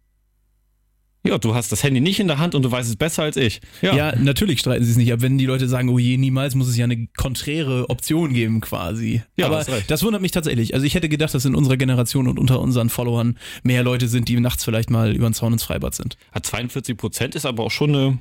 Ja, 1.25 1.37
du 1.37 1.55
hast 1.55 1.71
das 1.71 1.83
Handy 1.83 2.01
nicht 2.01 2.19
in 2.19 2.27
der 2.27 2.37
Hand 2.37 2.55
und 2.55 2.63
du 2.63 2.71
weißt 2.71 2.87
es 2.87 2.95
besser 2.95 3.23
als 3.23 3.35
ich. 3.35 3.61
Ja, 3.81 3.95
ja 3.95 4.15
natürlich 4.15 4.59
streiten 4.59 4.83
sie 4.83 4.91
es 4.91 4.97
nicht 4.97 5.11
ab. 5.11 5.21
Wenn 5.21 5.37
die 5.37 5.45
Leute 5.45 5.67
sagen, 5.67 5.89
oh 5.89 5.97
je, 5.97 6.17
niemals, 6.17 6.55
muss 6.55 6.67
es 6.67 6.77
ja 6.77 6.85
eine 6.85 7.07
konträre 7.17 7.89
Option 7.89 8.33
geben 8.33 8.61
quasi. 8.61 9.23
Ja, 9.35 9.47
Aber 9.47 9.65
das 9.87 10.03
wundert 10.03 10.21
mich 10.21 10.31
tatsächlich. 10.31 10.73
Also 10.73 10.85
ich 10.85 10.93
hätte 10.93 11.09
gedacht, 11.09 11.33
dass 11.33 11.45
in 11.45 11.55
unserer 11.55 11.77
Generation 11.77 12.27
und 12.27 12.39
unter 12.39 12.59
unseren 12.59 12.89
Followern 12.89 13.37
mehr 13.63 13.83
Leute 13.83 14.07
sind, 14.07 14.29
die 14.29 14.39
nachts 14.39 14.63
vielleicht 14.63 14.89
mal 14.89 15.15
über 15.15 15.27
den 15.27 15.33
Zaun 15.33 15.53
ins 15.53 15.63
Freibad 15.63 15.95
sind. 15.95 16.17
Ja, 16.33 16.43
42 16.43 16.95
Prozent 16.95 17.35
ist 17.35 17.45
aber 17.45 17.63
auch 17.63 17.71
schon 17.71 17.95
eine 17.95 18.19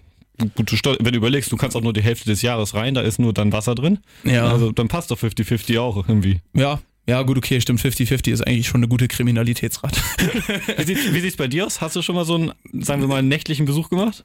gute 0.54 0.76
Steuer. 0.76 0.96
Wenn 1.00 1.12
du 1.12 1.18
überlegst, 1.18 1.52
du 1.52 1.56
kannst 1.56 1.76
auch 1.76 1.82
nur 1.82 1.92
die 1.92 2.02
Hälfte 2.02 2.26
des 2.26 2.42
Jahres 2.42 2.74
rein, 2.74 2.94
da 2.94 3.02
ist 3.02 3.18
nur 3.18 3.32
dann 3.32 3.52
Wasser 3.52 3.74
drin. 3.74 3.98
Ja. 4.24 4.48
Also 4.48 4.72
dann 4.72 4.88
passt 4.88 5.10
doch 5.10 5.18
50-50 5.18 5.78
auch 5.78 6.08
irgendwie. 6.08 6.40
Ja, 6.54 6.80
ja, 7.06 7.22
gut, 7.22 7.36
okay, 7.36 7.60
stimmt. 7.60 7.80
50-50 7.80 8.32
ist 8.32 8.46
eigentlich 8.46 8.66
schon 8.66 8.80
eine 8.80 8.88
gute 8.88 9.08
Kriminalitätsrate. 9.08 10.00
wie, 10.78 10.84
sieht, 10.84 11.14
wie 11.14 11.20
sieht's 11.20 11.36
bei 11.36 11.48
dir 11.48 11.66
aus? 11.66 11.80
Hast 11.80 11.96
du 11.96 12.02
schon 12.02 12.14
mal 12.14 12.24
so 12.24 12.34
einen, 12.34 12.52
sagen 12.72 13.02
wir 13.02 13.08
mal, 13.08 13.18
einen 13.18 13.28
nächtlichen 13.28 13.66
Besuch 13.66 13.90
gemacht? 13.90 14.24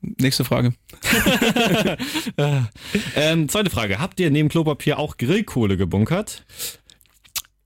Nächste 0.00 0.44
Frage. 0.46 0.72
ähm, 3.16 3.48
zweite 3.50 3.68
Frage. 3.68 3.98
Habt 3.98 4.18
ihr 4.18 4.30
neben 4.30 4.48
Klopapier 4.48 4.98
auch 4.98 5.18
Grillkohle 5.18 5.76
gebunkert? 5.76 6.46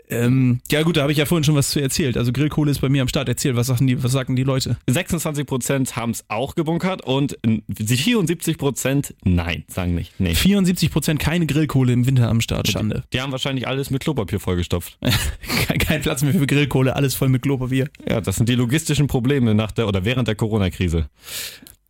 Ähm, 0.09 0.61
ja 0.71 0.83
gut, 0.83 0.97
da 0.97 1.03
habe 1.03 1.13
ich 1.13 1.19
ja 1.19 1.25
vorhin 1.25 1.45
schon 1.45 1.55
was 1.55 1.71
zu 1.71 1.81
erzählt. 1.81 2.17
Also 2.17 2.33
Grillkohle 2.33 2.71
ist 2.71 2.81
bei 2.81 2.89
mir 2.89 3.03
am 3.03 3.09
Start. 3.09 3.29
Erzähl, 3.29 3.57
was 3.57 3.69
sagen 3.69 3.87
die, 3.87 4.03
was 4.03 4.13
sagen 4.13 4.37
die 4.37 4.43
Leute? 4.43 4.77
26% 4.89 5.97
haben 5.97 6.11
es 6.11 6.25
auch 6.29 6.55
gebunkert 6.55 7.03
und 7.03 7.39
74% 7.43 9.15
nein, 9.25 9.65
sagen 9.69 9.95
nicht. 9.95 10.19
Nee. 10.19 10.33
74% 10.33 11.19
keine 11.19 11.47
Grillkohle 11.47 11.93
im 11.93 12.07
Winter 12.07 12.29
am 12.29 12.41
Start, 12.41 12.69
Schande. 12.69 13.03
Die 13.13 13.21
haben 13.21 13.33
wahrscheinlich 13.33 13.67
alles 13.67 13.91
mit 13.91 14.03
Klopapier 14.03 14.41
vollgestopft. 14.41 14.99
kein, 15.67 15.79
kein 15.79 16.03
Platz 16.03 16.23
mehr 16.23 16.35
für 16.35 16.47
Grillkohle, 16.47 16.97
alles 16.97 17.15
voll 17.15 17.29
mit 17.29 17.43
Klopapier. 17.43 17.89
Ja, 18.09 18.21
das 18.21 18.37
sind 18.37 18.49
die 18.49 18.55
logistischen 18.55 19.07
Probleme 19.07 19.55
nach 19.55 19.73
der 19.73 19.89
oder 19.89 20.05
während 20.05 20.29
der 20.29 20.35
Corona-Krise. 20.35 21.09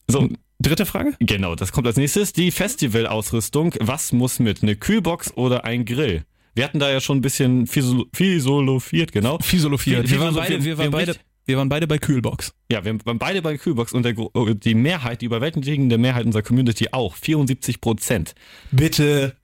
So, 0.06 0.28
dritte 0.60 0.86
Frage? 0.86 1.14
Genau, 1.18 1.54
das 1.54 1.72
kommt 1.72 1.86
als 1.86 1.96
nächstes. 1.96 2.32
Die 2.32 2.50
Festivalausrüstung. 2.50 3.74
Was 3.80 4.12
muss 4.12 4.38
mit? 4.38 4.62
Eine 4.62 4.76
Kühlbox 4.76 5.36
oder 5.36 5.64
ein 5.64 5.84
Grill? 5.84 6.24
Wir 6.54 6.64
hatten 6.64 6.78
da 6.78 6.90
ja 6.90 7.00
schon 7.00 7.18
ein 7.18 7.20
bisschen 7.20 7.66
fisolofiert, 7.66 9.12
genau. 9.12 9.38
Fisolofiert. 9.40 10.08
Wir, 10.08 10.20
waren 10.20 10.34
beide, 10.34 10.64
wir, 10.64 10.78
waren 10.78 10.90
beide, 10.90 11.16
wir 11.46 11.58
waren 11.58 11.68
beide 11.68 11.86
bei 11.86 11.98
Kühlbox. 11.98 12.54
Ja, 12.70 12.84
wir 12.84 12.96
waren 13.04 13.18
beide 13.18 13.42
bei 13.42 13.56
Kühlbox 13.58 13.92
und 13.92 14.04
der, 14.04 14.14
die 14.54 14.74
Mehrheit, 14.74 15.20
die 15.20 15.26
überwältigende 15.26 15.98
Mehrheit 15.98 16.26
unserer 16.26 16.42
Community 16.42 16.88
auch. 16.92 17.16
74 17.16 17.80
Prozent. 17.80 18.34
Bitte. 18.70 19.36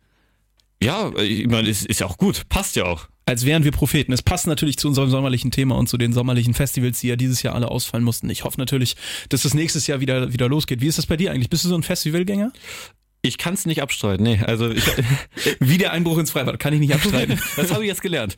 Ja, 0.83 1.13
ich 1.19 1.47
meine, 1.47 1.69
ist, 1.69 1.85
ist 1.85 2.01
ja 2.01 2.07
auch 2.07 2.17
gut. 2.17 2.49
Passt 2.49 2.77
ja 2.77 2.85
auch. 2.85 3.09
Als 3.27 3.45
wären 3.45 3.65
wir 3.65 3.71
Propheten. 3.71 4.13
Es 4.13 4.23
passt 4.23 4.47
natürlich 4.47 4.79
zu 4.79 4.89
unserem 4.89 5.11
sommerlichen 5.11 5.51
Thema 5.51 5.77
und 5.77 5.89
zu 5.89 5.99
den 5.99 6.13
sommerlichen 6.13 6.55
Festivals, 6.55 7.01
die 7.01 7.09
ja 7.09 7.17
dieses 7.17 7.43
Jahr 7.43 7.55
alle 7.55 7.71
ausfallen 7.71 8.05
mussten. 8.05 8.31
Ich 8.31 8.45
hoffe 8.45 8.59
natürlich, 8.59 8.97
dass 9.29 9.45
es 9.45 9.55
nächstes 9.55 9.87
Jahr 9.87 10.01
wieder, 10.01 10.33
wieder 10.33 10.49
losgeht. 10.49 10.81
Wie 10.81 10.87
ist 10.87 10.99
das 10.99 11.07
bei 11.07 11.17
dir 11.17 11.31
eigentlich? 11.31 11.51
Bist 11.51 11.65
du 11.65 11.69
so 11.69 11.75
ein 11.75 11.83
Festivalgänger? 11.83 12.53
Ich 13.23 13.37
kann 13.37 13.55
es 13.55 13.67
nicht 13.67 13.83
abstreiten, 13.83 14.25
nee. 14.25 14.41
Also 14.45 14.71
ich, 14.71 14.85
wie 15.61 15.79
der 15.79 15.93
Einbruch 15.93 16.19
ins 16.19 16.31
Freibad 16.31 16.59
kann 16.59 16.73
ich 16.73 16.81
nicht 16.81 16.95
abstreiten. 16.95 17.39
das 17.57 17.73
habe 17.73 17.83
ich 17.83 17.89
jetzt 17.89 18.03
gelernt. 18.03 18.37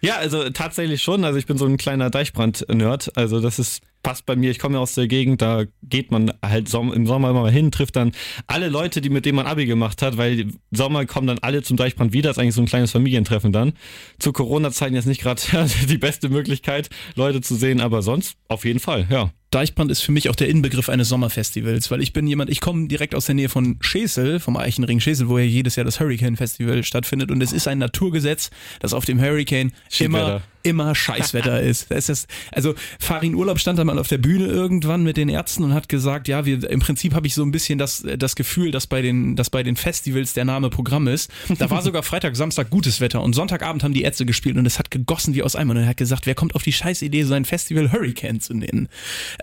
Ja, 0.00 0.16
also 0.16 0.50
tatsächlich 0.50 1.02
schon. 1.02 1.24
Also 1.24 1.38
ich 1.38 1.46
bin 1.46 1.58
so 1.58 1.66
ein 1.66 1.76
kleiner 1.76 2.10
Deichbrand-Nerd. 2.10 3.16
Also 3.16 3.40
das 3.40 3.58
ist 3.58 3.82
passt 4.06 4.24
bei 4.24 4.36
mir. 4.36 4.52
Ich 4.52 4.60
komme 4.60 4.76
ja 4.76 4.80
aus 4.80 4.94
der 4.94 5.08
Gegend, 5.08 5.42
da 5.42 5.64
geht 5.82 6.12
man 6.12 6.32
halt 6.40 6.72
im 6.72 7.06
Sommer 7.06 7.30
immer 7.30 7.40
mal 7.40 7.50
hin, 7.50 7.72
trifft 7.72 7.96
dann 7.96 8.12
alle 8.46 8.68
Leute, 8.68 9.00
die 9.00 9.10
mit 9.10 9.26
denen 9.26 9.34
man 9.34 9.46
Abi 9.46 9.66
gemacht 9.66 10.00
hat, 10.00 10.16
weil 10.16 10.38
im 10.38 10.58
Sommer 10.70 11.06
kommen 11.06 11.26
dann 11.26 11.40
alle 11.40 11.64
zum 11.64 11.76
Deichbrand 11.76 12.12
wieder. 12.12 12.30
Das 12.30 12.36
ist 12.36 12.40
eigentlich 12.40 12.54
so 12.54 12.62
ein 12.62 12.66
kleines 12.66 12.92
Familientreffen 12.92 13.50
dann. 13.50 13.72
Zu 14.20 14.32
Corona-Zeiten 14.32 14.94
jetzt 14.94 15.06
nicht 15.06 15.22
gerade 15.22 15.42
die 15.88 15.98
beste 15.98 16.28
Möglichkeit, 16.28 16.88
Leute 17.16 17.40
zu 17.40 17.56
sehen, 17.56 17.80
aber 17.80 18.00
sonst 18.02 18.36
auf 18.46 18.64
jeden 18.64 18.78
Fall, 18.78 19.08
ja. 19.10 19.32
Deichbrand 19.56 19.90
ist 19.90 20.02
für 20.02 20.12
mich 20.12 20.28
auch 20.28 20.36
der 20.36 20.50
Inbegriff 20.50 20.90
eines 20.90 21.08
Sommerfestivals, 21.08 21.90
weil 21.90 22.02
ich 22.02 22.12
bin 22.12 22.26
jemand, 22.26 22.50
ich 22.50 22.60
komme 22.60 22.88
direkt 22.88 23.14
aus 23.14 23.24
der 23.24 23.34
Nähe 23.34 23.48
von 23.48 23.78
Schesel, 23.80 24.38
vom 24.38 24.58
Eichenring 24.58 25.00
Schesel, 25.00 25.30
wo 25.30 25.38
ja 25.38 25.44
jedes 25.44 25.76
Jahr 25.76 25.86
das 25.86 25.98
Hurricane 25.98 26.36
Festival 26.36 26.84
stattfindet. 26.84 27.30
Und 27.30 27.42
es 27.42 27.54
ist 27.54 27.66
ein 27.66 27.78
Naturgesetz, 27.78 28.50
dass 28.80 28.92
auf 28.92 29.06
dem 29.06 29.18
Hurricane 29.18 29.72
immer 29.98 30.42
immer 30.66 30.94
Scheißwetter 30.94 31.60
ist. 31.62 31.86
Das 31.96 32.08
ist 32.10 32.28
also 32.52 32.74
Farin 32.98 33.34
Urlaub 33.34 33.58
stand 33.58 33.78
da 33.78 33.84
mal 33.84 33.98
auf 33.98 34.08
der 34.08 34.18
Bühne 34.18 34.46
irgendwann 34.46 35.02
mit 35.02 35.16
den 35.16 35.28
Ärzten 35.28 35.64
und 35.64 35.72
hat 35.72 35.88
gesagt, 35.88 36.28
ja, 36.28 36.44
wir 36.44 36.68
im 36.68 36.80
Prinzip 36.80 37.14
habe 37.14 37.26
ich 37.26 37.34
so 37.34 37.42
ein 37.42 37.50
bisschen 37.52 37.78
das, 37.78 38.04
das 38.18 38.36
Gefühl, 38.36 38.70
dass 38.70 38.86
bei 38.86 39.02
den, 39.02 39.34
dass 39.34 39.48
bei 39.48 39.62
den 39.62 39.76
Festivals 39.76 40.34
der 40.34 40.44
Name 40.44 40.68
Programm 40.68 41.08
ist. 41.08 41.30
Da 41.58 41.70
war 41.70 41.82
sogar 41.82 42.02
Freitag, 42.02 42.36
Samstag 42.36 42.70
gutes 42.70 43.00
Wetter 43.00 43.22
und 43.22 43.34
Sonntagabend 43.34 43.82
haben 43.82 43.94
die 43.94 44.02
Ärzte 44.02 44.26
gespielt 44.26 44.56
und 44.56 44.66
es 44.66 44.78
hat 44.78 44.90
gegossen 44.90 45.34
wie 45.34 45.42
aus 45.42 45.56
einem 45.56 45.70
und 45.70 45.76
er 45.78 45.86
hat 45.86 45.96
gesagt, 45.96 46.26
wer 46.26 46.34
kommt 46.34 46.54
auf 46.54 46.62
die 46.62 46.72
Scheißidee, 46.72 47.22
sein 47.22 47.44
Festival 47.44 47.92
Hurricane 47.92 48.40
zu 48.40 48.54
nennen? 48.54 48.88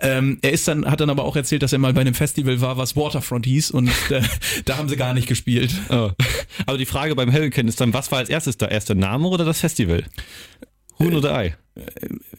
Ähm, 0.00 0.38
er 0.42 0.52
ist 0.52 0.68
dann, 0.68 0.88
hat 0.88 1.00
dann 1.00 1.10
aber 1.10 1.24
auch 1.24 1.36
erzählt, 1.36 1.62
dass 1.62 1.72
er 1.72 1.78
mal 1.78 1.92
bei 1.92 2.02
einem 2.02 2.14
Festival 2.14 2.60
war, 2.60 2.76
was 2.76 2.96
Waterfront 2.96 3.46
hieß 3.46 3.70
und 3.72 3.88
äh, 4.10 4.22
da 4.64 4.76
haben 4.76 4.88
sie 4.88 4.96
gar 4.96 5.14
nicht 5.14 5.26
gespielt. 5.26 5.74
Oh. 5.88 6.10
Aber 6.66 6.78
die 6.78 6.86
Frage 6.86 7.14
beim 7.14 7.32
Hurricane 7.32 7.68
ist 7.68 7.80
dann, 7.80 7.92
was 7.92 8.12
war 8.12 8.18
als 8.18 8.28
erstes 8.28 8.56
da? 8.56 8.66
Erst 8.66 8.88
der 8.88 8.96
Name 8.96 9.28
oder 9.28 9.44
das 9.44 9.60
Festival? 9.60 10.04
Huhn 10.98 11.14
oder 11.14 11.34
Ei? 11.34 11.56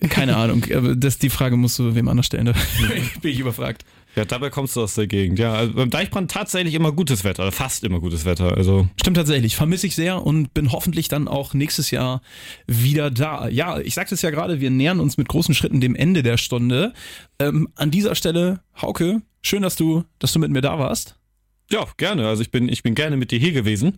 Keine 0.10 0.38
Ahnung, 0.38 0.63
aber 0.74 0.96
das, 0.96 1.18
die 1.18 1.30
Frage 1.30 1.58
musst 1.58 1.78
du 1.78 1.94
wem 1.94 2.08
anders 2.08 2.28
stellen. 2.28 2.46
Da 2.46 2.54
bin 3.22 3.32
ich 3.32 3.39
überfragt. 3.39 3.84
Ja, 4.15 4.24
dabei 4.24 4.50
kommst 4.50 4.78
du 4.78 4.82
aus 4.82 4.96
der 4.96 5.08
Gegend. 5.08 5.39
Ja, 5.39 5.54
also 5.54 5.74
beim 5.74 5.89
Deichbrand 5.89 6.32
tatsächlich 6.32 6.74
immer 6.74 6.94
gutes 6.94 7.26
Wetter, 7.26 7.52
fast 7.52 7.84
immer 7.84 8.00
gutes 8.00 8.24
Wetter. 8.24 8.56
Also 8.56 8.88
stimmt 8.98 9.18
tatsächlich, 9.18 9.58
vermisse 9.58 9.88
ich 9.88 9.96
sehr 9.96 10.26
und 10.26 10.54
bin 10.54 10.72
hoffentlich 10.72 11.10
dann 11.10 11.28
auch 11.28 11.54
nächstes 11.54 11.91
Jahr 11.91 12.22
wieder 12.65 13.12
da. 13.12 13.50
Ja, 13.50 13.80
ich 13.80 13.94
sagte 13.94 14.15
es 14.15 14.22
ja 14.22 14.30
gerade, 14.30 14.62
wir 14.62 14.70
nähern 14.70 15.02
uns 15.02 15.18
mit 15.18 15.28
großen 15.28 15.54
Schritten 15.54 15.82
dem 15.82 15.96
Ende 15.96 16.24
der 16.24 16.38
Stunde. 16.38 16.94
Ähm, 17.39 17.68
an 17.76 17.91
dieser 17.91 18.15
Stelle, 18.15 18.62
Hauke, 18.82 19.22
schön, 19.41 19.63
dass 19.63 19.76
du, 19.76 20.06
dass 20.20 20.32
du 20.32 20.39
mit 20.39 20.50
mir 20.50 20.62
da 20.62 20.80
warst. 20.80 21.18
Ja, 21.71 21.88
gerne. 21.97 22.28
Also 22.28 22.43
ich 22.43 22.51
bin, 22.51 22.69
ich 22.69 22.84
bin 22.84 22.93
gerne 22.93 23.17
mit 23.17 23.32
dir 23.32 23.39
hier 23.39 23.51
gewesen. 23.51 23.97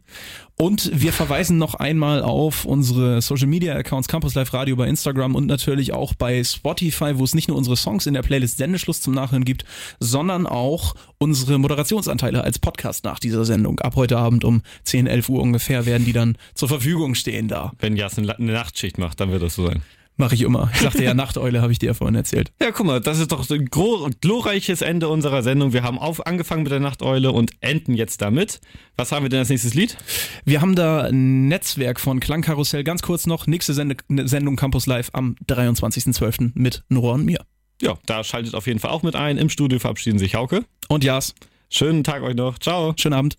Und 0.56 0.90
wir 0.94 1.12
verweisen 1.12 1.58
noch 1.58 1.76
einmal 1.76 2.22
auf 2.22 2.64
unsere 2.64 3.22
Social 3.22 3.48
Media 3.48 3.76
Accounts 3.76 4.08
Campus 4.08 4.36
Live 4.36 4.54
Radio 4.54 4.78
bei 4.78 4.88
Instagram 4.88 5.36
und 5.36 5.48
natürlich 5.48 5.94
auch 5.94 6.14
bei 6.14 6.44
Spotify, 6.44 7.18
wo 7.18 7.26
es 7.26 7.36
nicht 7.36 7.50
nur 7.50 7.58
unsere 7.58 7.76
Songs 7.76 8.06
in 8.06 8.14
der 8.14 8.22
Playlist 8.22 8.58
Sendeschluss 8.58 9.02
zum 9.02 9.14
Nachhören 9.14 9.44
gibt, 9.44 9.66
sondern 10.00 10.48
auch 10.48 10.96
unsere 11.18 11.58
Moderationsanteile 11.58 12.42
als 12.42 12.58
Podcast 12.58 13.04
nach 13.04 13.20
dieser 13.20 13.44
Sendung. 13.44 13.80
Ab 13.82 13.98
heute 13.98 14.18
Abend 14.18 14.46
um 14.46 14.62
10, 14.84 15.06
11 15.06 15.30
Uhr 15.30 15.42
ungefähr 15.42 15.86
werden 15.86 16.06
die 16.06 16.14
dann 16.14 16.38
zur 16.56 16.70
Verfügung 16.70 17.16
stehen 17.16 17.50
da. 17.50 17.74
Wenn 17.80 17.98
Jas 17.98 18.18
eine 18.18 18.34
Nachtschicht 18.38 18.98
macht, 18.98 19.20
dann 19.20 19.32
wird 19.32 19.44
das 19.44 19.56
so 19.56 19.68
sein. 19.68 19.82
Mache 20.20 20.34
ich 20.34 20.42
immer. 20.42 20.72
Ich 20.74 20.82
sagte 20.82 21.04
ja 21.04 21.14
Nachteule, 21.14 21.62
habe 21.62 21.72
ich 21.72 21.78
dir 21.78 21.88
ja 21.88 21.94
vorhin 21.94 22.16
erzählt. 22.16 22.52
Ja, 22.60 22.72
guck 22.72 22.88
mal, 22.88 23.00
das 23.00 23.20
ist 23.20 23.32
doch 23.32 23.48
ein 23.52 23.66
glorreiches 23.66 24.82
Ende 24.82 25.10
unserer 25.10 25.44
Sendung. 25.44 25.74
Wir 25.74 25.84
haben 25.84 26.00
auf, 26.00 26.26
angefangen 26.26 26.64
mit 26.64 26.72
der 26.72 26.80
Nachteule 26.80 27.32
und 27.32 27.52
enden 27.62 27.94
jetzt 27.94 28.22
damit. 28.24 28.60
Was 28.96 29.12
haben 29.12 29.24
wir 29.24 29.30
denn 29.30 29.40
als 29.40 29.50
nächstes 29.50 29.76
Lied? 29.76 29.96
Wir 30.44 30.60
haben 30.62 30.76
da 30.76 31.04
ein 31.04 31.48
Netzwerk 31.48 32.00
von 32.00 32.20
Klangkarussell. 32.20 32.84
Ganz 32.84 33.04
kurz 33.04 33.28
noch, 33.28 33.46
nächste 33.46 33.76
Send 33.76 34.04
Sendung 34.10 34.56
Campus 34.56 34.88
Live 34.88 35.10
am 35.14 35.36
23.12. 35.48 36.52
mit 36.56 36.84
Nora 36.90 37.14
und 37.14 37.26
mir. 37.26 37.46
Ja, 37.80 37.96
da 38.08 38.24
schaltet 38.24 38.56
auf 38.56 38.66
jeden 38.66 38.80
Fall 38.80 38.90
auch 38.90 39.04
mit 39.04 39.16
ein. 39.16 39.38
Im 39.38 39.50
Studio 39.50 39.78
verabschieden 39.78 40.18
sich 40.18 40.34
Hauke. 40.34 40.66
Und 40.88 41.04
Jas. 41.04 41.36
Schönen 41.70 42.04
Tag 42.04 42.24
euch 42.24 42.36
noch. 42.36 42.58
Ciao. 42.58 42.96
Schönen 42.98 43.14
Abend. 43.14 43.38